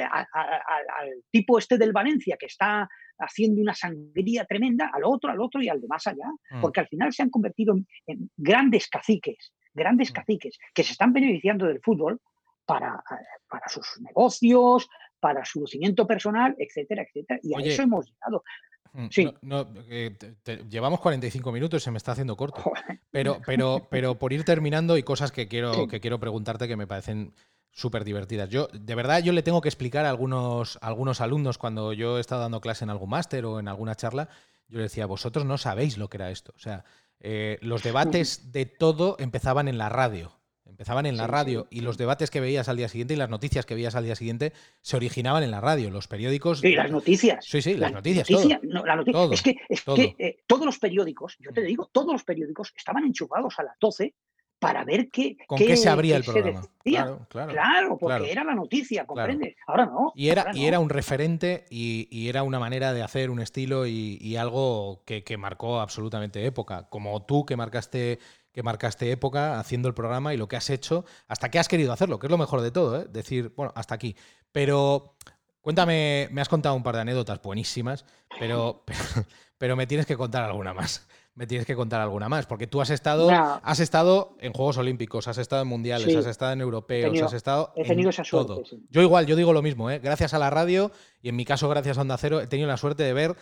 tipo 1.30 1.60
este 1.60 1.78
del 1.78 1.92
Valencia 1.92 2.36
que 2.36 2.46
está 2.46 2.88
haciendo 3.20 3.60
una 3.62 3.72
sangría 3.72 4.44
tremenda, 4.46 4.90
al 4.92 5.04
otro, 5.04 5.30
al 5.30 5.40
otro 5.40 5.62
y 5.62 5.68
al 5.68 5.80
de 5.80 5.86
más 5.86 6.08
allá. 6.08 6.26
Hmm. 6.50 6.60
Porque 6.60 6.80
al 6.80 6.88
final 6.88 7.12
se 7.12 7.22
han 7.22 7.30
convertido 7.30 7.76
en, 8.08 8.30
grandes 8.36 8.88
caciques, 8.88 9.52
grandes 9.72 10.10
hmm. 10.10 10.14
caciques 10.14 10.58
que 10.74 10.82
se 10.82 10.90
están 10.90 11.12
beneficiando 11.12 11.66
del 11.66 11.80
fútbol 11.80 12.20
para, 12.66 13.00
para 13.48 13.68
sus 13.68 13.86
negocios, 14.00 14.88
para 15.20 15.44
su 15.44 15.60
lucimiento 15.60 16.06
personal, 16.06 16.54
etcétera, 16.58 17.02
etcétera. 17.02 17.40
Y 17.42 17.54
a 17.54 17.64
eso 17.64 17.82
hemos 17.82 18.06
llegado. 18.06 18.42
Mm, 18.92 19.08
sí. 19.10 19.34
Eh, 19.90 20.16
llevamos 20.68 21.00
45 21.00 21.52
minutos, 21.52 21.82
se 21.82 21.90
me 21.90 21.98
está 21.98 22.12
haciendo 22.12 22.36
corto. 22.36 22.62
Pero, 23.10 23.38
pero, 23.46 23.86
pero 23.88 24.18
por 24.18 24.34
ir 24.34 24.44
terminando 24.44 24.98
y 24.98 25.02
cosas 25.02 25.32
que 25.32 25.48
quiero, 25.48 25.88
que 25.88 26.00
quiero 26.00 26.20
preguntarte 26.20 26.68
que 26.68 26.76
me 26.76 26.86
parecen 26.86 27.32
súper 27.70 28.04
divertidas. 28.04 28.50
Yo, 28.50 28.68
de 28.72 28.94
verdad, 28.94 29.22
yo 29.22 29.32
le 29.32 29.42
tengo 29.42 29.62
que 29.62 29.70
explicar 29.70 30.04
a 30.04 30.10
algunos, 30.10 30.78
algunos 30.82 31.22
alumnos 31.22 31.56
cuando 31.56 31.94
yo 31.94 32.18
he 32.18 32.20
estado 32.20 32.42
dando 32.42 32.60
clase 32.60 32.84
en 32.84 32.90
algún 32.90 33.08
máster 33.08 33.46
o 33.46 33.58
en 33.58 33.68
alguna 33.68 33.94
charla, 33.94 34.28
yo 34.68 34.78
le 34.78 34.84
decía, 34.84 35.06
vosotros 35.06 35.46
no 35.46 35.56
sabéis 35.56 35.96
lo 35.96 36.08
que 36.08 36.18
era 36.18 36.30
esto. 36.30 36.52
O 36.56 36.58
sea, 36.58 36.84
eh, 37.20 37.58
los 37.62 37.82
debates 37.82 38.52
de 38.52 38.66
todo 38.66 39.16
empezaban 39.18 39.68
en 39.68 39.78
la 39.78 39.88
radio. 39.88 40.32
Empezaban 40.76 41.06
en 41.06 41.16
la 41.16 41.26
radio 41.26 41.66
y 41.70 41.80
los 41.80 41.96
debates 41.96 42.30
que 42.30 42.38
veías 42.38 42.68
al 42.68 42.76
día 42.76 42.90
siguiente 42.90 43.14
y 43.14 43.16
las 43.16 43.30
noticias 43.30 43.64
que 43.64 43.74
veías 43.74 43.94
al 43.94 44.04
día 44.04 44.14
siguiente 44.14 44.52
se 44.82 44.96
originaban 44.98 45.42
en 45.42 45.50
la 45.50 45.62
radio. 45.62 45.88
Los 45.88 46.06
periódicos. 46.06 46.60
Sí, 46.60 46.74
las 46.74 46.90
noticias. 46.90 47.46
Sí, 47.46 47.62
sí, 47.62 47.78
las 47.78 47.92
noticias. 47.92 48.28
es 48.28 49.42
que, 49.42 49.56
eh, 50.18 50.36
todos 50.46 50.66
los 50.66 50.78
periódicos, 50.78 51.38
yo 51.40 51.50
te 51.54 51.62
digo, 51.62 51.88
todos 51.90 52.12
los 52.12 52.24
periódicos 52.24 52.74
estaban 52.76 53.06
enchufados 53.06 53.58
a 53.58 53.62
las 53.62 53.78
12 53.80 54.12
para 54.58 54.84
ver 54.84 55.08
qué. 55.10 55.38
¿Con 55.46 55.56
qué, 55.56 55.78
se 55.78 55.88
abría 55.88 56.18
el 56.18 56.24
programa? 56.24 56.68
Claro, 56.84 57.26
claro, 57.30 57.52
claro, 57.52 57.96
porque 57.98 58.30
era 58.30 58.44
la 58.44 58.54
noticia, 58.54 59.06
¿comprendes? 59.06 59.56
Ahora 59.66 59.86
no. 59.86 60.12
Y 60.14 60.28
era, 60.28 60.50
y 60.52 60.66
era 60.66 60.78
un 60.78 60.90
referente 60.90 61.64
y, 61.70 62.28
era 62.28 62.42
una 62.42 62.58
manera 62.58 62.92
de 62.92 63.02
hacer 63.02 63.30
un 63.30 63.40
estilo 63.40 63.86
y, 63.86 64.36
algo 64.36 65.04
que, 65.06 65.24
que 65.24 65.38
marcó 65.38 65.80
absolutamente 65.80 66.44
época. 66.44 66.86
Como 66.90 67.24
tú 67.24 67.46
que 67.46 67.56
marcaste 67.56 68.18
que 68.56 68.62
marcaste 68.62 69.10
época 69.10 69.60
haciendo 69.60 69.86
el 69.86 69.92
programa 69.92 70.32
y 70.32 70.38
lo 70.38 70.48
que 70.48 70.56
has 70.56 70.70
hecho, 70.70 71.04
hasta 71.28 71.50
que 71.50 71.58
has 71.58 71.68
querido 71.68 71.92
hacerlo, 71.92 72.18
que 72.18 72.26
es 72.26 72.30
lo 72.30 72.38
mejor 72.38 72.62
de 72.62 72.70
todo, 72.70 73.02
¿eh? 73.02 73.06
decir, 73.06 73.52
bueno, 73.54 73.70
hasta 73.76 73.94
aquí. 73.94 74.16
Pero 74.50 75.14
cuéntame, 75.60 76.30
me 76.32 76.40
has 76.40 76.48
contado 76.48 76.74
un 76.74 76.82
par 76.82 76.94
de 76.94 77.02
anécdotas 77.02 77.42
buenísimas, 77.42 78.06
pero, 78.40 78.82
pero, 79.58 79.76
me 79.76 79.86
tienes 79.86 80.06
que 80.06 80.16
contar 80.16 80.42
alguna 80.42 80.72
más. 80.72 81.06
me 81.34 81.46
tienes 81.46 81.66
que 81.66 81.76
contar 81.76 82.00
alguna 82.00 82.30
más, 82.30 82.46
porque 82.46 82.66
tú 82.66 82.80
has 82.80 82.88
estado, 82.88 83.28
has 83.30 83.78
estado 83.78 84.38
en 84.40 84.54
Juegos 84.54 84.78
Olímpicos, 84.78 85.28
has 85.28 85.36
estado 85.36 85.60
en 85.60 85.68
Mundiales, 85.68 86.16
has 86.16 86.24
estado 86.24 86.52
en 86.52 86.62
Europeos, 86.62 87.20
has 87.20 87.34
estado 87.34 87.74
he 87.76 87.82
tenido 87.84 88.08
en 88.08 88.14
esa 88.14 88.24
suerte, 88.24 88.54
todo. 88.54 88.62
Yo 88.88 89.02
igual, 89.02 89.26
yo 89.26 89.36
digo 89.36 89.52
lo 89.52 89.60
mismo, 89.60 89.90
¿eh? 89.90 89.98
gracias 89.98 90.32
a 90.32 90.38
la 90.38 90.48
radio 90.48 90.92
y 91.20 91.28
en 91.28 91.36
mi 91.36 91.44
caso 91.44 91.68
gracias 91.68 91.98
a 91.98 92.00
Onda 92.00 92.16
Cero, 92.16 92.40
he 92.40 92.46
tenido 92.46 92.68
la 92.68 92.78
suerte 92.78 93.02
de 93.02 93.12
ver 93.12 93.36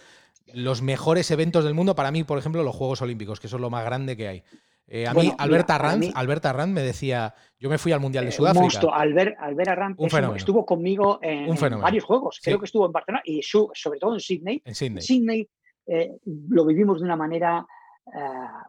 los 0.53 0.83
mejores 0.83 1.31
eventos 1.31 1.65
del 1.65 1.75
mundo, 1.75 1.95
para 1.95 2.11
mí, 2.11 2.25
por 2.25 2.39
ejemplo, 2.39 2.63
los 2.63 2.75
Juegos 2.75 3.01
Olímpicos, 3.01 3.41
que 3.41 3.49
son 3.49 3.61
lo 3.61 3.71
más 3.71 3.85
grande 3.85 4.17
que 4.17 4.29
hay. 4.29 4.45
Eh, 4.87 5.07
a 5.07 5.15
mí, 5.15 5.33
Alberta 5.39 5.77
Arranz, 5.77 6.69
me 6.73 6.83
decía, 6.83 7.35
yo 7.59 7.71
me 7.71 7.79
fui 7.79 7.93
al 7.93 8.01
Mundial 8.01 8.25
de 8.25 8.31
eh, 8.31 8.33
Sudáfrica. 8.33 8.63
Monstruo. 8.63 8.95
Albert, 8.95 9.37
Albert 9.39 9.71
Arranz 9.71 9.97
estuvo 10.37 10.67
conmigo 10.67 11.19
en, 11.23 11.55
varios 11.81 12.05
juegos. 12.05 12.41
Creo 12.43 12.59
que 12.59 12.67
estuvo 12.67 12.87
en 12.87 12.93
Barcelona 12.93 13.23
y 13.25 13.41
sobre 13.43 13.99
todo 13.99 14.15
en 14.15 14.21
Sydney. 14.21 14.63
En 14.65 14.75
Sydney. 14.75 15.03
Sydney 15.03 15.49
eh, 15.87 16.13
lo 16.25 16.67
vivimos 16.67 16.99
de 17.01 17.05
una 17.07 17.17
manera, 17.17 17.67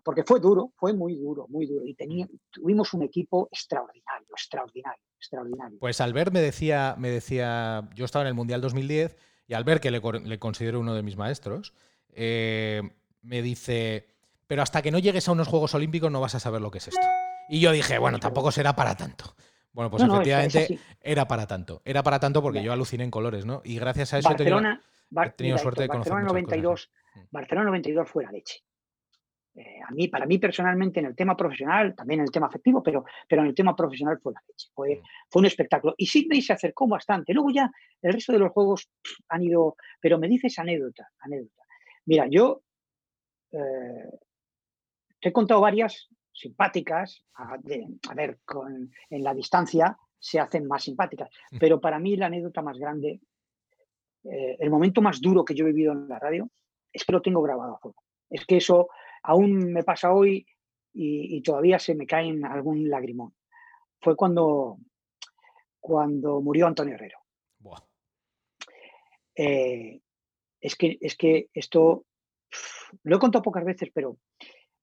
porque 0.03 0.24
fue 0.24 0.39
duro, 0.39 0.72
fue 0.78 0.93
muy 0.93 1.16
duro, 1.16 1.47
muy 1.49 1.66
duro. 1.66 1.86
Y 1.86 1.95
tuvimos 2.49 2.93
un 2.93 3.03
equipo 3.03 3.49
extraordinario, 3.51 4.28
extraordinario, 4.32 5.03
extraordinario. 5.18 5.78
Pues 5.80 5.99
Albert 5.99 6.32
me 6.32 6.39
decía, 6.39 6.95
me 6.97 7.09
decía, 7.09 7.89
yo 7.93 8.05
estaba 8.05 8.24
en 8.24 8.30
el 8.30 8.34
Mundial 8.36 8.61
2010 8.61 9.18
y 9.47 9.53
Albert, 9.53 9.82
que 9.82 9.91
le, 9.91 10.01
le 10.24 10.39
considero 10.39 10.80
uno 10.80 10.95
de 10.95 11.03
mis 11.03 11.18
maestros, 11.18 11.74
me 12.16 13.41
dice 13.41 14.14
pero 14.48 14.62
hasta 14.62 14.82
que 14.82 14.91
no 14.91 15.00
llegues 15.00 15.28
a 15.28 15.32
unos 15.32 15.48
Juegos 15.48 15.74
Olímpicos 15.76 16.12
no 16.12 16.22
vas 16.22 16.36
a 16.36 16.39
saber 16.39 16.62
lo 16.62 16.72
que 16.72 16.80
es 16.80 16.88
esto. 16.88 17.08
Y 17.50 17.60
yo 17.60 17.72
dije, 17.72 17.98
bueno, 17.98 18.20
tampoco 18.20 18.52
será 18.52 18.76
para 18.76 18.96
tanto. 18.96 19.36
Bueno, 19.72 19.91
pues 19.91 20.04
efectivamente 20.04 20.80
era 21.02 21.28
para 21.28 21.48
tanto. 21.48 21.82
Era 21.84 22.02
para 22.02 22.20
tanto 22.20 22.41
porque 22.41 22.64
yo 22.64 22.72
aluciné 22.72 23.04
en 23.04 23.12
colores, 23.12 23.46
¿no? 23.46 23.62
Y 23.66 23.78
gracias 23.78 24.14
a 24.14 24.20
eso 24.20 24.32
he 24.32 24.36
tenido, 24.36 25.58
suerte 25.58 25.84
de 25.84 25.88
conocer 25.88 26.14
Barcelona 26.14 26.28
92, 26.28 26.91
mm. 27.14 27.20
Barcelona 27.30 27.68
92 27.68 28.10
fue 28.10 28.24
la 28.24 28.32
leche. 28.32 28.64
Eh, 29.54 29.80
a 29.88 29.91
mí, 29.91 30.08
para 30.08 30.26
mí 30.26 30.38
personalmente, 30.38 31.00
en 31.00 31.08
el 31.08 31.16
tema 31.16 31.36
profesional, 31.36 31.96
también 31.96 32.22
en 32.22 32.26
el 32.26 32.32
tema 32.32 32.48
afectivo, 32.48 32.82
pero, 32.82 33.06
pero 33.28 33.41
en 33.41 33.50
el 33.50 33.56
tema 33.56 33.76
profesional 33.76 34.20
fue 34.22 34.34
la 34.34 34.41
leche. 34.48 34.70
Fue, 34.74 35.02
fue 35.30 35.41
un 35.41 35.46
espectáculo. 35.46 35.93
Y 35.98 36.08
Sydney 36.08 36.41
se 36.41 36.54
acercó 36.54 36.88
bastante. 36.88 37.34
Luego 37.34 37.52
ya 37.52 37.70
el 38.02 38.14
resto 38.14 38.34
de 38.34 38.39
los 38.39 38.52
juegos 38.52 38.89
han 39.30 39.43
ido. 39.43 39.76
Pero 40.02 40.18
me 40.18 40.28
dices 40.28 40.58
anécdota, 40.58 41.10
anécdota. 41.20 41.64
Mira, 42.06 42.28
yo 42.30 42.64
eh, 43.52 44.20
he 45.30 45.34
contado 45.34 45.61
varias 45.61 46.09
simpáticas, 46.32 47.23
a, 47.36 47.57
ver, 47.63 48.39
en 49.09 49.23
la 49.23 49.34
distancia 49.34 49.97
se 50.19 50.39
hacen 50.39 50.67
más 50.67 50.84
simpáticas, 50.84 51.30
mm. 51.51 51.57
pero 51.59 51.80
para 51.80 51.99
mí 51.99 52.15
la 52.15 52.28
anécdota 52.28 52.61
más 52.61 52.78
grande, 52.78 53.21
eh, 54.23 54.57
el 54.59 54.69
momento 54.69 55.01
más 55.01 55.21
duro 55.21 55.45
que 55.45 55.55
yo 55.55 55.65
he 55.65 55.71
vivido 55.71 55.93
en 55.93 56.07
la 56.07 56.19
radio, 56.19 56.49
es 56.91 57.03
que 57.05 57.11
lo 57.11 57.21
tengo 57.21 57.41
grabado 57.41 57.76
a 57.76 57.80
fuego. 57.80 58.03
Es 58.30 58.45
que 58.45 58.57
eso 58.57 58.89
aún 59.23 59.71
me 59.71 59.84
pasa 59.84 60.13
hoy 60.13 60.45
y, 60.93 61.41
todavía 61.41 61.78
se 61.78 61.93
me 61.93 62.07
cae 62.07 62.28
en 62.28 62.45
algún 62.45 62.89
lagrimón. 62.89 63.36
Fue 63.99 64.15
cuando, 64.15 64.78
cuando 65.80 66.39
murió 66.41 66.67
Antonio 66.67 66.95
Herrero. 66.95 67.19
Eh, 69.36 69.99
es, 70.61 70.76
que, 70.76 70.97
es 71.01 71.17
que 71.17 71.49
esto 71.53 72.05
lo 73.03 73.17
he 73.17 73.19
contado 73.19 73.43
pocas 73.43 73.65
veces, 73.65 73.89
pero 73.93 74.17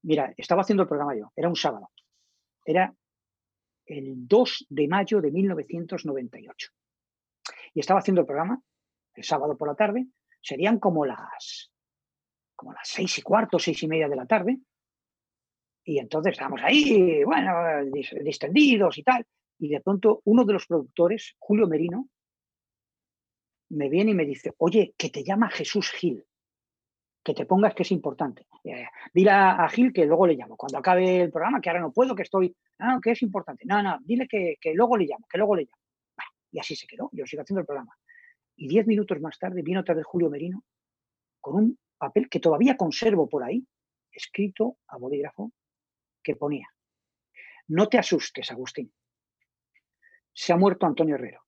Mira, 0.03 0.35
estaba 0.37 0.63
haciendo 0.63 0.83
el 0.83 0.89
programa 0.89 1.17
yo, 1.17 1.33
era 1.37 1.49
un 1.49 1.57
sábado. 1.57 1.91
Era 2.65 2.95
el 3.87 4.27
2 4.27 4.67
de 4.69 4.89
mayo 4.89 5.21
de 5.21 5.31
1998. 5.31 6.71
Y 7.75 7.81
estaba 7.81 8.01
haciendo 8.01 8.21
el 8.21 8.27
programa 8.27 8.61
el 9.15 9.25
sábado 9.25 9.57
por 9.57 9.69
la 9.69 9.75
tarde, 9.75 10.07
serían 10.41 10.79
como 10.79 11.05
las 11.05 11.71
como 12.57 12.73
las 12.73 12.89
seis 12.89 13.19
y 13.19 13.23
cuarto, 13.23 13.59
seis 13.59 13.83
y 13.83 13.89
media 13.89 14.09
de 14.09 14.17
la 14.17 14.27
tarde. 14.27 14.59
Y 15.85 15.99
entonces 15.99 16.33
estábamos 16.33 16.61
ahí, 16.63 17.25
bueno, 17.25 17.53
distendidos 18.23 18.99
y 18.99 19.03
tal. 19.03 19.27
Y 19.59 19.69
de 19.69 19.81
pronto 19.81 20.23
uno 20.25 20.45
de 20.45 20.53
los 20.53 20.67
productores, 20.67 21.35
Julio 21.39 21.67
Merino, 21.67 22.09
me 23.71 23.89
viene 23.89 24.13
y 24.13 24.15
me 24.15 24.25
dice, 24.25 24.53
oye, 24.59 24.95
que 24.97 25.11
te 25.11 25.25
llama 25.25 25.51
Jesús 25.51 25.91
Gil 25.91 26.25
que 27.23 27.35
te 27.35 27.47
pongas 27.47 27.75
que 27.75 27.83
es 27.83 27.93
importante. 27.93 28.47
Eh, 28.65 28.87
dile 29.15 29.31
a, 29.31 29.69
Gil 29.69 29.93
que 29.93 30.05
luego 30.07 30.27
le 30.27 30.35
llamo. 30.35 30.57
Cuando 30.57 30.79
acabe 30.79 31.23
el 31.23 31.31
programa, 31.31 31.61
que 31.61 31.71
ahora 31.71 31.81
no 31.81 31.93
puedo, 31.93 32.15
que 32.15 32.23
estoy. 32.23 32.55
No, 32.79 33.01
que 33.01 33.13
es 33.13 33.23
importante. 33.23 33.65
No, 33.65 33.83
no, 33.83 33.99
dile 34.05 34.27
que, 34.27 34.59
luego 34.75 34.97
le 34.97 35.07
llamo, 35.07 35.27
que 35.31 35.39
luego 35.39 35.57
le 35.57 35.63
llamo. 35.63 35.83
y 36.51 36.59
así 36.59 36.75
se 36.75 36.87
quedó. 36.87 37.11
Yo 37.13 37.25
sigo 37.27 37.43
haciendo 37.43 37.61
el 37.61 37.67
programa. 37.67 37.97
Y 38.57 38.69
diez 38.69 38.87
minutos 38.87 39.21
más 39.21 39.39
tarde 39.39 39.63
vino 39.63 39.81
otra 39.81 39.95
vez 39.95 40.05
Julio 40.05 40.29
Merino 40.29 40.65
con 41.41 41.57
un 41.57 41.79
papel 41.97 42.29
que 42.29 42.41
todavía 42.41 42.77
conservo 42.77 43.29
por 43.29 43.43
ahí, 43.43 43.67
escrito 44.11 44.79
a 44.89 44.99
bolígrafo, 44.99 45.53
que 46.23 46.35
ponía: 46.35 46.69
No 47.69 47.89
te 47.89 47.99
asustes, 47.99 48.51
Agustín. 48.51 48.93
Se 50.33 50.53
ha 50.53 50.57
muerto 50.57 50.87
Antonio 50.87 51.15
Herrero. 51.15 51.43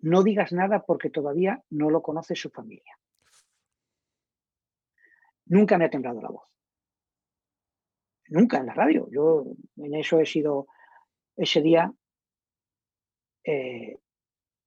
No 0.00 0.22
digas 0.22 0.52
nada 0.52 0.84
porque 0.84 1.08
todavía 1.08 1.62
no 1.70 1.88
lo 1.88 2.02
conoce 2.02 2.34
su 2.34 2.50
familia. 2.50 2.98
Nunca 5.46 5.78
me 5.78 5.84
ha 5.84 5.90
temblado 5.90 6.20
la 6.20 6.28
voz. 6.28 6.44
Nunca 8.28 8.58
en 8.58 8.66
la 8.66 8.74
radio. 8.74 9.08
Yo 9.10 9.44
en 9.76 9.94
eso 9.94 10.18
he 10.18 10.26
sido 10.26 10.66
ese 11.36 11.60
día. 11.60 11.92
Eh, 13.44 13.98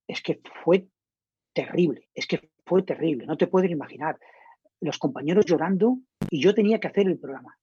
es 0.07 0.21
que 0.21 0.39
fue 0.63 0.87
terrible, 1.53 2.07
es 2.13 2.27
que 2.27 2.51
fue 2.65 2.83
terrible, 2.83 3.25
no 3.25 3.37
te 3.37 3.47
puedes 3.47 3.71
imaginar. 3.71 4.19
Los 4.79 4.99
compañeros 4.99 5.45
llorando 5.45 5.97
y 6.29 6.39
yo 6.39 6.53
tenía 6.53 6.79
que 6.79 6.87
hacer 6.87 7.07
el 7.07 7.17
programa. 7.17 7.57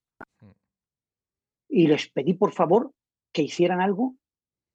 Y 1.69 1.87
les 1.87 2.09
pedí 2.09 2.33
por 2.33 2.51
favor 2.51 2.91
que 3.31 3.41
hicieran 3.41 3.81
algo 3.81 4.15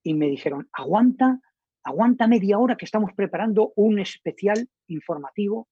y 0.03 0.15
me 0.15 0.27
dijeron, 0.29 0.69
aguanta, 0.73 1.41
aguanta 1.85 2.27
media 2.27 2.59
hora 2.59 2.77
que 2.77 2.87
estamos 2.87 3.13
preparando 3.15 3.73
un 3.77 3.99
especial 3.99 4.69
informativo 4.87 5.69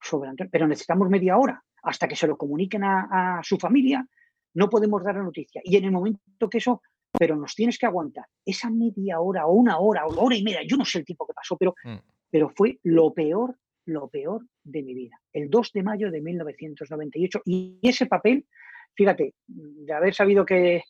sobre 0.00 0.30
Antonio, 0.30 0.50
pero 0.50 0.66
necesitamos 0.66 1.10
media 1.10 1.36
hora 1.36 1.65
hasta 1.86 2.08
que 2.08 2.16
se 2.16 2.26
lo 2.26 2.36
comuniquen 2.36 2.82
a, 2.84 3.40
su 3.42 3.56
familia, 3.58 4.06
no 4.54 4.68
podemos 4.68 5.02
dar 5.04 5.14
la 5.14 5.22
noticia. 5.22 5.60
Y 5.64 5.76
en 5.76 5.84
el 5.84 5.92
momento 5.92 6.48
que 6.50 6.58
eso, 6.58 6.82
pero 7.12 7.36
nos 7.36 7.54
tienes 7.54 7.78
que 7.78 7.86
aguantar 7.86 8.26
esa 8.44 8.70
media 8.70 9.20
hora 9.20 9.46
o 9.46 9.52
una 9.52 9.78
hora 9.78 10.04
o 10.06 10.24
hora 10.24 10.36
y 10.36 10.42
media, 10.42 10.62
yo 10.66 10.76
no 10.76 10.84
sé 10.84 10.98
el 10.98 11.04
tiempo 11.04 11.26
que 11.26 11.32
pasó, 11.32 11.56
pero, 11.56 11.74
mm. 11.84 11.96
pero 12.28 12.50
fue 12.50 12.80
lo 12.82 13.14
peor, 13.14 13.56
lo 13.84 14.08
peor 14.08 14.44
de 14.64 14.82
mi 14.82 14.94
vida. 14.94 15.20
El 15.32 15.48
2 15.48 15.72
de 15.72 15.82
mayo 15.84 16.10
de 16.10 16.20
1998. 16.20 17.42
Y 17.44 17.78
ese 17.82 18.06
papel, 18.06 18.46
fíjate, 18.94 19.34
de 19.46 19.92
haber 19.92 20.12
sabido 20.12 20.44
que, 20.44 20.82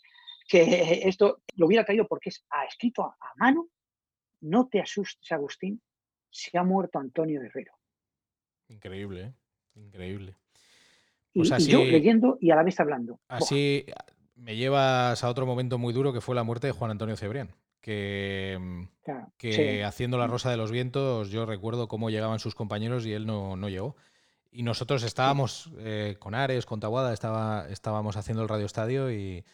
que 0.49 1.03
esto 1.05 1.43
lo 1.57 1.67
hubiera 1.67 1.85
traído 1.85 2.07
porque 2.09 2.31
es 2.31 2.43
ha 2.49 2.65
escrito 2.65 3.05
a, 3.05 3.17
a 3.21 3.33
mano, 3.37 3.69
no 4.41 4.67
te 4.69 4.81
asustes, 4.81 5.31
Agustín, 5.31 5.83
se 6.31 6.57
ha 6.57 6.65
muerto 6.65 6.99
Antonio 6.99 7.43
Herrero. 7.43 7.75
Increíble, 8.69 9.23
¿eh? 9.25 9.35
increíble. 9.75 10.37
Pues 11.37 11.69
y, 11.69 11.71
yo 11.71 11.85
leyendo 11.85 12.39
y 12.41 12.51
a 12.51 12.57
la 12.57 12.63
vez 12.63 12.81
hablando. 12.81 13.21
Así 13.29 13.85
me 14.37 14.57
llevas 14.57 15.23
a 15.23 15.29
otro 15.29 15.45
momento 15.45 15.77
muy 15.77 15.93
duro 15.93 16.13
que 16.13 16.23
fue 16.23 16.35
la 16.35 16.45
muerte 16.45 16.69
de 16.69 16.73
Juan 16.73 16.91
Antonio 16.91 17.17
Cebrián. 17.17 17.51
Que, 17.81 18.59
que 19.39 19.85
haciendo 19.85 20.19
la 20.19 20.27
Rosa 20.27 20.51
de 20.51 20.57
los 20.57 20.73
Vientos, 20.73 21.31
yo 21.31 21.47
recuerdo 21.47 21.87
cómo 21.87 22.11
llegaban 22.11 22.41
sus 22.41 22.57
compañeros 22.57 23.07
y 23.07 23.13
él 23.13 23.27
no, 23.27 23.69
llegó. 23.69 23.97
Y 24.51 24.63
nosotros 24.63 25.05
estábamos 25.05 25.71
eh, 25.79 26.17
con 26.19 26.35
Ares, 26.35 26.67
con 26.67 26.81
Tabuada, 26.81 27.13
estaba, 27.13 27.69
estábamos 27.69 28.17
haciendo 28.17 28.43
el 28.43 28.49
Radio 28.49 28.67
Estadio 28.67 29.13
y, 29.13 29.45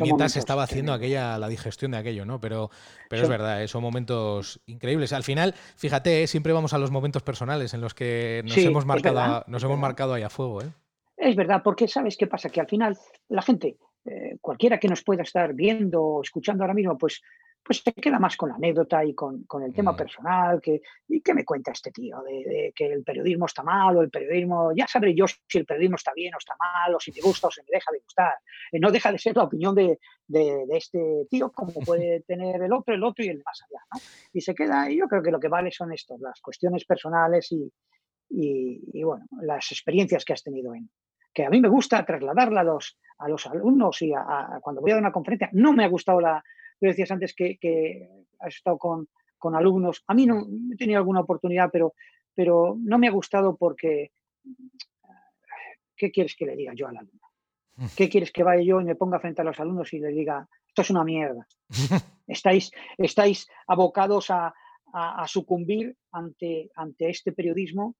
mientras 0.00 0.32
se 0.32 0.38
estaba 0.38 0.62
haciendo 0.62 0.92
aquella, 0.92 1.38
la 1.38 1.48
digestión 1.48 1.92
de 1.92 1.98
aquello, 1.98 2.24
¿no? 2.24 2.40
Pero, 2.40 2.70
pero 3.08 3.22
es 3.22 3.28
verdad, 3.28 3.62
¿eh? 3.62 3.68
son 3.68 3.82
momentos 3.82 4.60
increíbles. 4.66 5.12
Al 5.12 5.22
final, 5.22 5.54
fíjate, 5.76 6.22
¿eh? 6.22 6.26
siempre 6.26 6.52
vamos 6.52 6.72
a 6.72 6.78
los 6.78 6.90
momentos 6.90 7.22
personales 7.22 7.74
en 7.74 7.80
los 7.80 7.94
que 7.94 8.42
nos 8.44 8.56
hemos 8.56 8.86
marcado, 8.86 9.44
nos 9.46 9.62
hemos 9.62 9.78
marcado 9.78 10.14
ahí 10.14 10.22
a 10.22 10.30
fuego, 10.30 10.62
¿eh? 10.62 10.70
Es 11.16 11.36
verdad, 11.36 11.62
porque 11.62 11.86
sabes 11.86 12.16
qué 12.16 12.26
pasa, 12.26 12.48
que 12.48 12.60
al 12.60 12.66
final 12.66 12.98
la 13.28 13.42
gente, 13.42 13.76
cualquiera 14.40 14.78
que 14.78 14.88
nos 14.88 15.04
pueda 15.04 15.22
estar 15.22 15.54
viendo 15.54 16.02
o 16.02 16.22
escuchando 16.22 16.64
ahora 16.64 16.74
mismo, 16.74 16.98
pues 16.98 17.22
pues 17.62 17.82
se 17.82 17.92
queda 17.92 18.18
más 18.18 18.36
con 18.36 18.48
la 18.48 18.56
anécdota 18.56 19.04
y 19.04 19.14
con, 19.14 19.46
el 19.64 19.72
tema 19.72 19.92
mm. 19.92 19.96
personal, 19.96 20.60
que, 20.60 20.82
¿y 21.08 21.20
qué 21.20 21.34
me 21.34 21.44
cuenta 21.44 21.70
este 21.72 21.90
tío? 21.90 22.20
De, 22.22 22.72
que 22.74 22.86
el 22.92 23.04
periodismo 23.04 23.46
está 23.46 23.62
mal 23.62 23.96
o 23.96 24.02
el 24.02 24.10
periodismo, 24.10 24.72
ya 24.74 24.86
sabré 24.86 25.14
yo 25.14 25.26
si 25.26 25.58
el 25.58 25.66
periodismo 25.66 25.96
está 25.96 26.12
bien 26.12 26.34
o 26.34 26.38
está 26.38 26.54
mal, 26.58 26.94
o 26.94 27.00
si 27.00 27.12
me 27.12 27.20
gusta 27.20 27.48
o 27.48 27.50
si 27.50 27.60
me 27.62 27.68
deja 27.70 27.92
de 27.92 27.98
gustar. 27.98 28.34
Eh, 28.72 28.80
no 28.80 28.90
deja 28.90 29.12
de 29.12 29.18
ser 29.18 29.36
la 29.36 29.44
opinión 29.44 29.74
de, 29.74 29.98
este 30.70 31.26
tío, 31.30 31.52
como 31.52 31.72
puede 31.86 32.20
tener 32.22 32.62
el 32.62 32.72
otro, 32.72 32.94
el 32.94 33.04
otro 33.04 33.24
y 33.24 33.28
el 33.28 33.42
más 33.44 33.62
allá. 33.62 33.80
¿no? 33.94 34.00
Y 34.32 34.40
se 34.40 34.54
queda, 34.54 34.90
y 34.90 34.98
yo 34.98 35.06
creo 35.08 35.22
que 35.22 35.30
lo 35.30 35.40
que 35.40 35.48
vale 35.48 35.70
son 35.70 35.92
estos, 35.92 36.20
las 36.20 36.40
cuestiones 36.40 36.84
personales 36.84 37.52
y, 37.52 37.70
y, 38.28 39.02
bueno, 39.04 39.26
las 39.42 39.70
experiencias 39.70 40.24
que 40.24 40.32
has 40.32 40.42
tenido 40.42 40.74
en, 40.74 40.90
que 41.32 41.44
a 41.44 41.50
mí 41.50 41.60
me 41.60 41.68
gusta 41.68 42.04
trasladarla 42.04 42.60
a 42.60 42.64
los, 42.64 42.98
a 43.18 43.28
los 43.28 43.46
alumnos 43.46 44.02
y 44.02 44.12
a, 44.14 44.58
cuando 44.62 44.80
voy 44.80 44.90
a 44.90 44.94
dar 44.94 45.02
una 45.02 45.12
conferencia. 45.12 45.50
No 45.52 45.72
me 45.72 45.84
ha 45.84 45.88
gustado 45.88 46.20
la, 46.20 46.42
Tú 46.82 46.88
decías 46.88 47.12
antes 47.12 47.32
que, 47.32 48.08
has 48.40 48.56
estado 48.56 48.76
con, 48.76 49.54
alumnos. 49.54 50.02
A 50.08 50.14
mí 50.14 50.26
no 50.26 50.44
he 50.72 50.76
tenido 50.76 50.98
alguna 50.98 51.20
oportunidad, 51.20 51.70
pero, 51.72 51.94
pero 52.34 52.76
no 52.76 52.98
me 52.98 53.06
ha 53.06 53.12
gustado 53.12 53.56
porque 53.56 54.10
¿qué 55.96 56.10
quieres 56.10 56.34
que 56.34 56.44
le 56.44 56.56
diga 56.56 56.72
yo 56.74 56.88
al 56.88 56.96
alumno? 56.96 57.28
¿Qué 57.96 58.08
quieres 58.08 58.32
que 58.32 58.42
vaya 58.42 58.64
yo 58.64 58.80
y 58.80 58.84
me 58.84 58.96
ponga 58.96 59.20
frente 59.20 59.42
a 59.42 59.44
los 59.44 59.60
alumnos 59.60 59.92
y 59.92 60.00
le 60.00 60.08
diga, 60.08 60.48
esto 60.66 60.82
es 60.82 60.90
una 60.90 61.04
mierda? 61.04 61.46
estáis, 62.26 62.72
estáis 62.98 63.46
abocados 63.68 64.30
a, 64.30 64.52
sucumbir 65.28 65.96
ante, 66.10 66.72
ante 66.74 67.10
este 67.10 67.30
periodismo 67.30 67.94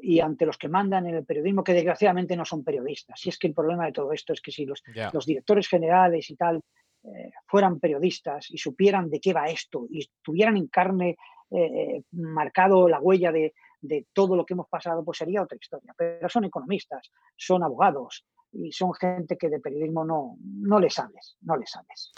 y 0.00 0.20
ante 0.20 0.46
los 0.46 0.56
que 0.56 0.68
mandan 0.68 1.08
en 1.08 1.16
el 1.16 1.24
periodismo, 1.24 1.64
que 1.64 1.74
desgraciadamente 1.74 2.36
no 2.36 2.44
son 2.44 2.62
periodistas. 2.62 3.26
Y 3.26 3.30
es 3.30 3.38
que 3.38 3.48
el 3.48 3.54
problema 3.54 3.86
de 3.86 3.92
todo 3.92 4.12
esto 4.12 4.32
es 4.32 4.40
que 4.40 4.52
si 4.52 4.66
los, 4.66 4.84
los 5.12 5.26
directores 5.26 5.66
generales 5.66 6.30
y 6.30 6.36
tal 6.36 6.62
eh, 7.04 7.32
fueran 7.46 7.80
periodistas 7.80 8.50
y 8.50 8.56
supieran 8.56 9.10
de 9.10 9.20
qué 9.20 9.34
va 9.34 9.48
esto 9.48 9.86
y 9.90 10.08
tuvieran 10.22 10.56
en 10.56 10.68
carne 10.68 11.16
eh, 11.50 11.58
eh, 11.58 12.02
marcado 12.12 12.88
la 12.88 12.98
huella 12.98 13.30
de, 13.30 13.52
de, 13.82 14.06
todo 14.14 14.34
lo 14.36 14.46
que 14.46 14.54
hemos 14.54 14.68
pasado, 14.68 15.04
pues 15.04 15.18
sería 15.18 15.42
otra 15.42 15.58
historia. 15.60 15.94
Pero 15.98 16.26
son 16.30 16.44
economistas, 16.44 17.10
son 17.36 17.62
abogados 17.62 18.24
y 18.52 18.72
son 18.72 18.94
gente 18.94 19.36
que 19.36 19.50
de 19.50 19.60
periodismo 19.60 20.02
no, 20.02 20.36
no 20.40 20.80
le 20.80 20.88
sabes, 20.88 21.36
no 21.42 21.58
le 21.58 21.66
sabes. 21.66 22.12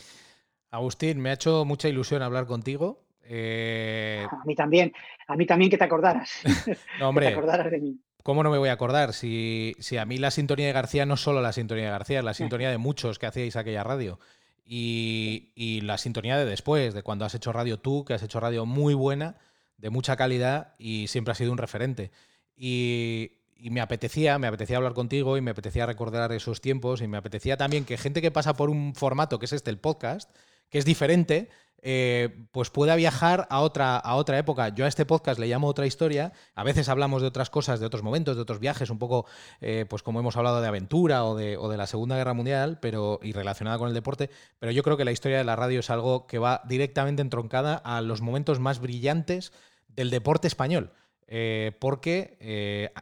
Agustín, 0.70 1.18
me 1.20 1.30
ha 1.30 1.34
hecho 1.34 1.64
mucha 1.64 1.88
ilusión 1.88 2.22
hablar 2.22 2.46
contigo. 2.46 3.02
A 3.24 4.44
mí 4.44 4.54
también, 4.54 4.92
a 5.26 5.34
mí 5.34 5.46
también 5.46 5.68
que 5.68 5.78
te 5.78 5.84
acordaras. 5.84 6.30
No, 7.00 7.08
hombre. 7.08 7.26
te 7.26 7.32
acordaras 7.32 7.72
de 7.72 7.80
mí. 7.80 8.00
¿Cómo 8.22 8.44
no 8.44 8.50
me 8.50 8.58
voy 8.58 8.68
a 8.68 8.72
acordar? 8.72 9.12
Si, 9.12 9.74
si, 9.80 9.98
a 9.98 10.04
mí 10.04 10.18
la 10.18 10.30
sintonía 10.30 10.66
de 10.66 10.72
García 10.72 11.06
no 11.06 11.14
es 11.14 11.20
solo 11.20 11.40
la 11.40 11.52
sintonía 11.52 11.86
de 11.86 11.90
García, 11.90 12.18
es 12.20 12.24
la 12.24 12.34
sintonía 12.34 12.70
de 12.70 12.78
muchos 12.78 13.18
que 13.18 13.26
hacíais 13.26 13.56
aquella 13.56 13.82
radio. 13.82 14.18
Y, 14.66 15.80
la 15.82 15.98
sintonía 15.98 16.36
de 16.36 16.44
después, 16.44 16.92
de 16.92 17.02
cuando 17.02 17.24
has 17.24 17.34
hecho 17.34 17.52
radio 17.52 17.78
tú, 17.78 18.04
que 18.04 18.14
has 18.14 18.22
hecho 18.22 18.40
radio 18.40 18.66
muy 18.66 18.94
buena, 18.94 19.36
de 19.78 19.90
mucha 19.90 20.16
calidad 20.16 20.74
y 20.78 21.06
siempre 21.06 21.32
has 21.32 21.38
sido 21.38 21.52
un 21.52 21.58
referente. 21.58 22.10
Y, 22.56 23.32
me 23.58 23.80
apetecía, 23.80 24.38
me 24.38 24.46
apetecía 24.48 24.76
hablar 24.76 24.94
contigo 24.94 25.36
y 25.36 25.40
me 25.40 25.52
apetecía 25.52 25.86
recordar 25.86 26.32
esos 26.32 26.60
tiempos 26.60 27.00
y 27.00 27.08
me 27.08 27.16
apetecía 27.16 27.56
también 27.56 27.84
que 27.84 27.96
gente 27.96 28.20
que 28.20 28.30
pasa 28.30 28.54
por 28.54 28.68
un 28.70 28.94
formato 28.94 29.38
que 29.38 29.46
es 29.46 29.52
este, 29.52 29.70
el 29.70 29.78
podcast, 29.78 30.30
que 30.68 30.78
es 30.78 30.84
diferente, 30.84 31.48
eh, 31.82 32.46
pues 32.50 32.70
pueda 32.70 32.96
viajar 32.96 33.46
a 33.50 33.60
otra, 33.60 33.96
a 33.96 34.14
otra 34.16 34.38
época. 34.38 34.70
Yo 34.70 34.84
a 34.84 34.88
este 34.88 35.06
podcast 35.06 35.38
le 35.38 35.46
llamo 35.46 35.68
otra 35.68 35.86
historia. 35.86 36.32
A 36.54 36.64
veces 36.64 36.88
hablamos 36.88 37.22
de 37.22 37.28
otras 37.28 37.50
cosas, 37.50 37.80
de 37.80 37.86
otros 37.86 38.02
momentos, 38.02 38.36
de 38.36 38.42
otros 38.42 38.58
viajes, 38.58 38.90
un 38.90 38.98
poco, 38.98 39.26
eh, 39.60 39.86
pues 39.88 40.02
como 40.02 40.20
hemos 40.20 40.36
hablado 40.36 40.60
de 40.60 40.68
aventura 40.68 41.24
o 41.24 41.36
de, 41.36 41.56
o 41.56 41.68
de, 41.68 41.76
la 41.76 41.86
Segunda 41.86 42.16
Guerra 42.16 42.34
Mundial, 42.34 42.78
pero 42.80 43.20
y 43.22 43.32
relacionada 43.32 43.78
con 43.78 43.88
el 43.88 43.94
deporte. 43.94 44.30
Pero 44.58 44.72
yo 44.72 44.82
creo 44.82 44.96
que 44.96 45.04
la 45.04 45.12
historia 45.12 45.38
de 45.38 45.44
la 45.44 45.56
radio 45.56 45.80
es 45.80 45.90
algo 45.90 46.26
que 46.26 46.38
va 46.38 46.62
directamente 46.66 47.22
entroncada 47.22 47.76
a 47.76 48.00
los 48.00 48.20
momentos 48.20 48.58
más 48.58 48.80
brillantes 48.80 49.52
del 49.88 50.10
deporte 50.10 50.48
español. 50.48 50.92
Eh, 51.28 51.72
porque 51.80 52.92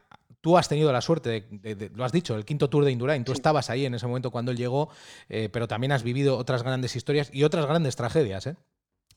Tú 0.44 0.58
has 0.58 0.68
tenido 0.68 0.92
la 0.92 1.00
suerte, 1.00 1.46
de, 1.50 1.90
lo 1.94 2.04
has 2.04 2.12
dicho, 2.12 2.36
el 2.36 2.44
quinto 2.44 2.68
Tour 2.68 2.84
de 2.84 2.92
Indurain, 2.92 3.24
tú 3.24 3.32
estabas 3.32 3.70
ahí 3.70 3.86
en 3.86 3.94
ese 3.94 4.06
momento 4.06 4.30
cuando 4.30 4.50
él 4.50 4.58
llegó, 4.58 4.90
eh, 5.30 5.48
pero 5.50 5.66
también 5.66 5.90
has 5.90 6.02
vivido 6.02 6.36
otras 6.36 6.62
grandes 6.62 6.96
historias 6.96 7.30
y 7.32 7.44
otras 7.44 7.64
grandes 7.64 7.96
tragedias, 7.96 8.48
¿eh? 8.48 8.56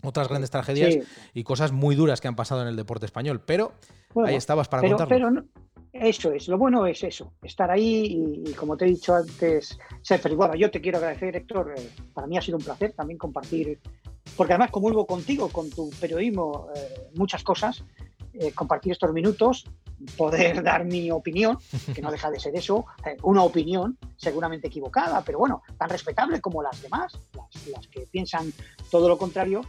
Otras 0.03 0.29
grandes 0.29 0.51
tragedias 0.51 1.05
y 1.33 1.43
cosas 1.43 1.73
muy 1.73 1.95
duras 1.95 2.21
que 2.21 2.29
han 2.29 2.37
pasado 2.37 2.61
en 2.61 2.69
el 2.69 2.77
deporte 2.77 3.05
español, 3.05 3.41
pero 3.45 3.73
ahí 4.25 4.35
estabas 4.35 4.69
para 4.69 4.87
contarlo. 4.87 5.09
Pero 5.09 5.43
eso 5.91 6.31
es, 6.31 6.47
lo 6.47 6.57
bueno 6.57 6.87
es 6.87 7.03
eso, 7.03 7.33
estar 7.43 7.69
ahí 7.71 8.45
y, 8.45 8.53
como 8.53 8.77
te 8.77 8.85
he 8.85 8.87
dicho 8.87 9.13
antes, 9.13 9.77
ser 10.01 10.21
feliz. 10.21 10.37
Bueno, 10.37 10.55
yo 10.55 10.71
te 10.71 10.79
quiero 10.79 10.99
agradecer, 10.99 11.35
Héctor, 11.35 11.73
eh, 11.77 11.89
para 12.13 12.27
mí 12.27 12.37
ha 12.37 12.41
sido 12.41 12.57
un 12.57 12.63
placer 12.63 12.93
también 12.93 13.17
compartir, 13.17 13.81
porque 14.37 14.53
además 14.53 14.71
comulgo 14.71 15.05
contigo, 15.05 15.49
con 15.49 15.69
tu 15.71 15.89
periodismo, 15.99 16.69
muchas 17.15 17.43
cosas, 17.43 17.83
compartir 18.55 18.93
estos 18.93 19.11
minutos 19.11 19.65
poder 20.17 20.63
dar 20.63 20.85
mi 20.85 21.11
opinión, 21.11 21.57
que 21.93 22.01
no 22.01 22.11
deja 22.11 22.29
de 22.29 22.39
ser 22.39 22.55
eso, 22.55 22.85
eh, 23.05 23.17
una 23.23 23.43
opinión 23.43 23.97
seguramente 24.15 24.67
equivocada, 24.67 25.21
pero 25.25 25.39
bueno, 25.39 25.63
tan 25.77 25.89
respetable 25.89 26.41
como 26.41 26.61
las 26.61 26.81
demás, 26.81 27.17
las, 27.71 27.87
que 27.87 28.07
piensan 28.11 28.51
todo 28.91 29.07
lo 29.07 29.17
contrario. 29.17 29.61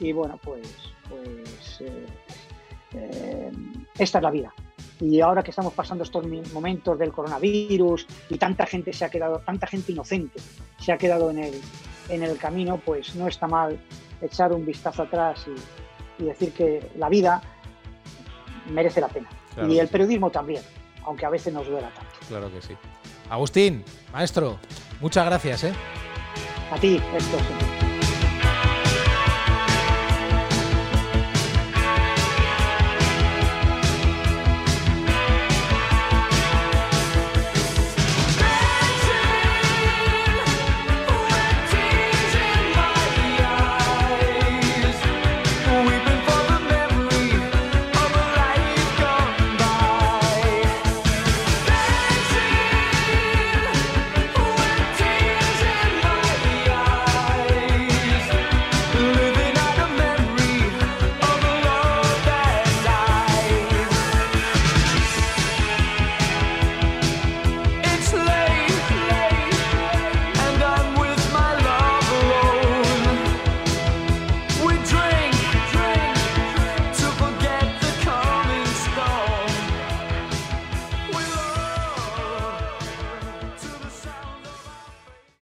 Y 0.00 0.12
bueno, 0.12 0.38
pues, 0.42 0.66
pues 1.08 1.80
eh, 1.80 2.06
eh, 2.94 3.52
esta 3.98 4.18
es 4.18 4.22
la 4.22 4.30
vida. 4.30 4.52
Y 5.00 5.20
ahora 5.20 5.42
que 5.42 5.50
estamos 5.50 5.72
pasando 5.72 6.04
estos 6.04 6.24
momentos 6.52 6.98
del 6.98 7.12
coronavirus 7.12 8.06
y 8.30 8.38
tanta 8.38 8.64
gente 8.66 8.92
se 8.92 9.04
ha 9.04 9.10
quedado, 9.10 9.40
tanta 9.40 9.66
gente 9.66 9.92
inocente 9.92 10.40
se 10.78 10.92
ha 10.92 10.98
quedado 10.98 11.30
en 11.30 11.38
el, 11.38 11.60
en 12.08 12.22
el 12.22 12.38
camino, 12.38 12.78
pues 12.78 13.14
no 13.16 13.26
está 13.26 13.46
mal 13.46 13.78
echar 14.22 14.52
un 14.52 14.64
vistazo 14.64 15.02
atrás 15.02 15.46
y, 15.48 16.22
y 16.22 16.26
decir 16.26 16.52
que 16.52 16.90
la 16.96 17.08
vida 17.08 17.42
merece 18.70 19.00
la 19.00 19.08
pena 19.08 19.28
y 19.68 19.78
el 19.78 19.88
periodismo 19.88 20.30
también, 20.30 20.62
aunque 21.04 21.26
a 21.26 21.30
veces 21.30 21.52
nos 21.52 21.66
duela 21.66 21.90
tanto. 21.90 22.10
Claro 22.28 22.50
que 22.52 22.60
sí. 22.62 22.74
Agustín, 23.30 23.84
maestro, 24.12 24.58
muchas 25.00 25.24
gracias. 25.26 25.64
¿eh? 25.64 25.72
A 26.70 26.76
ti, 26.76 27.00
esto. 27.16 27.38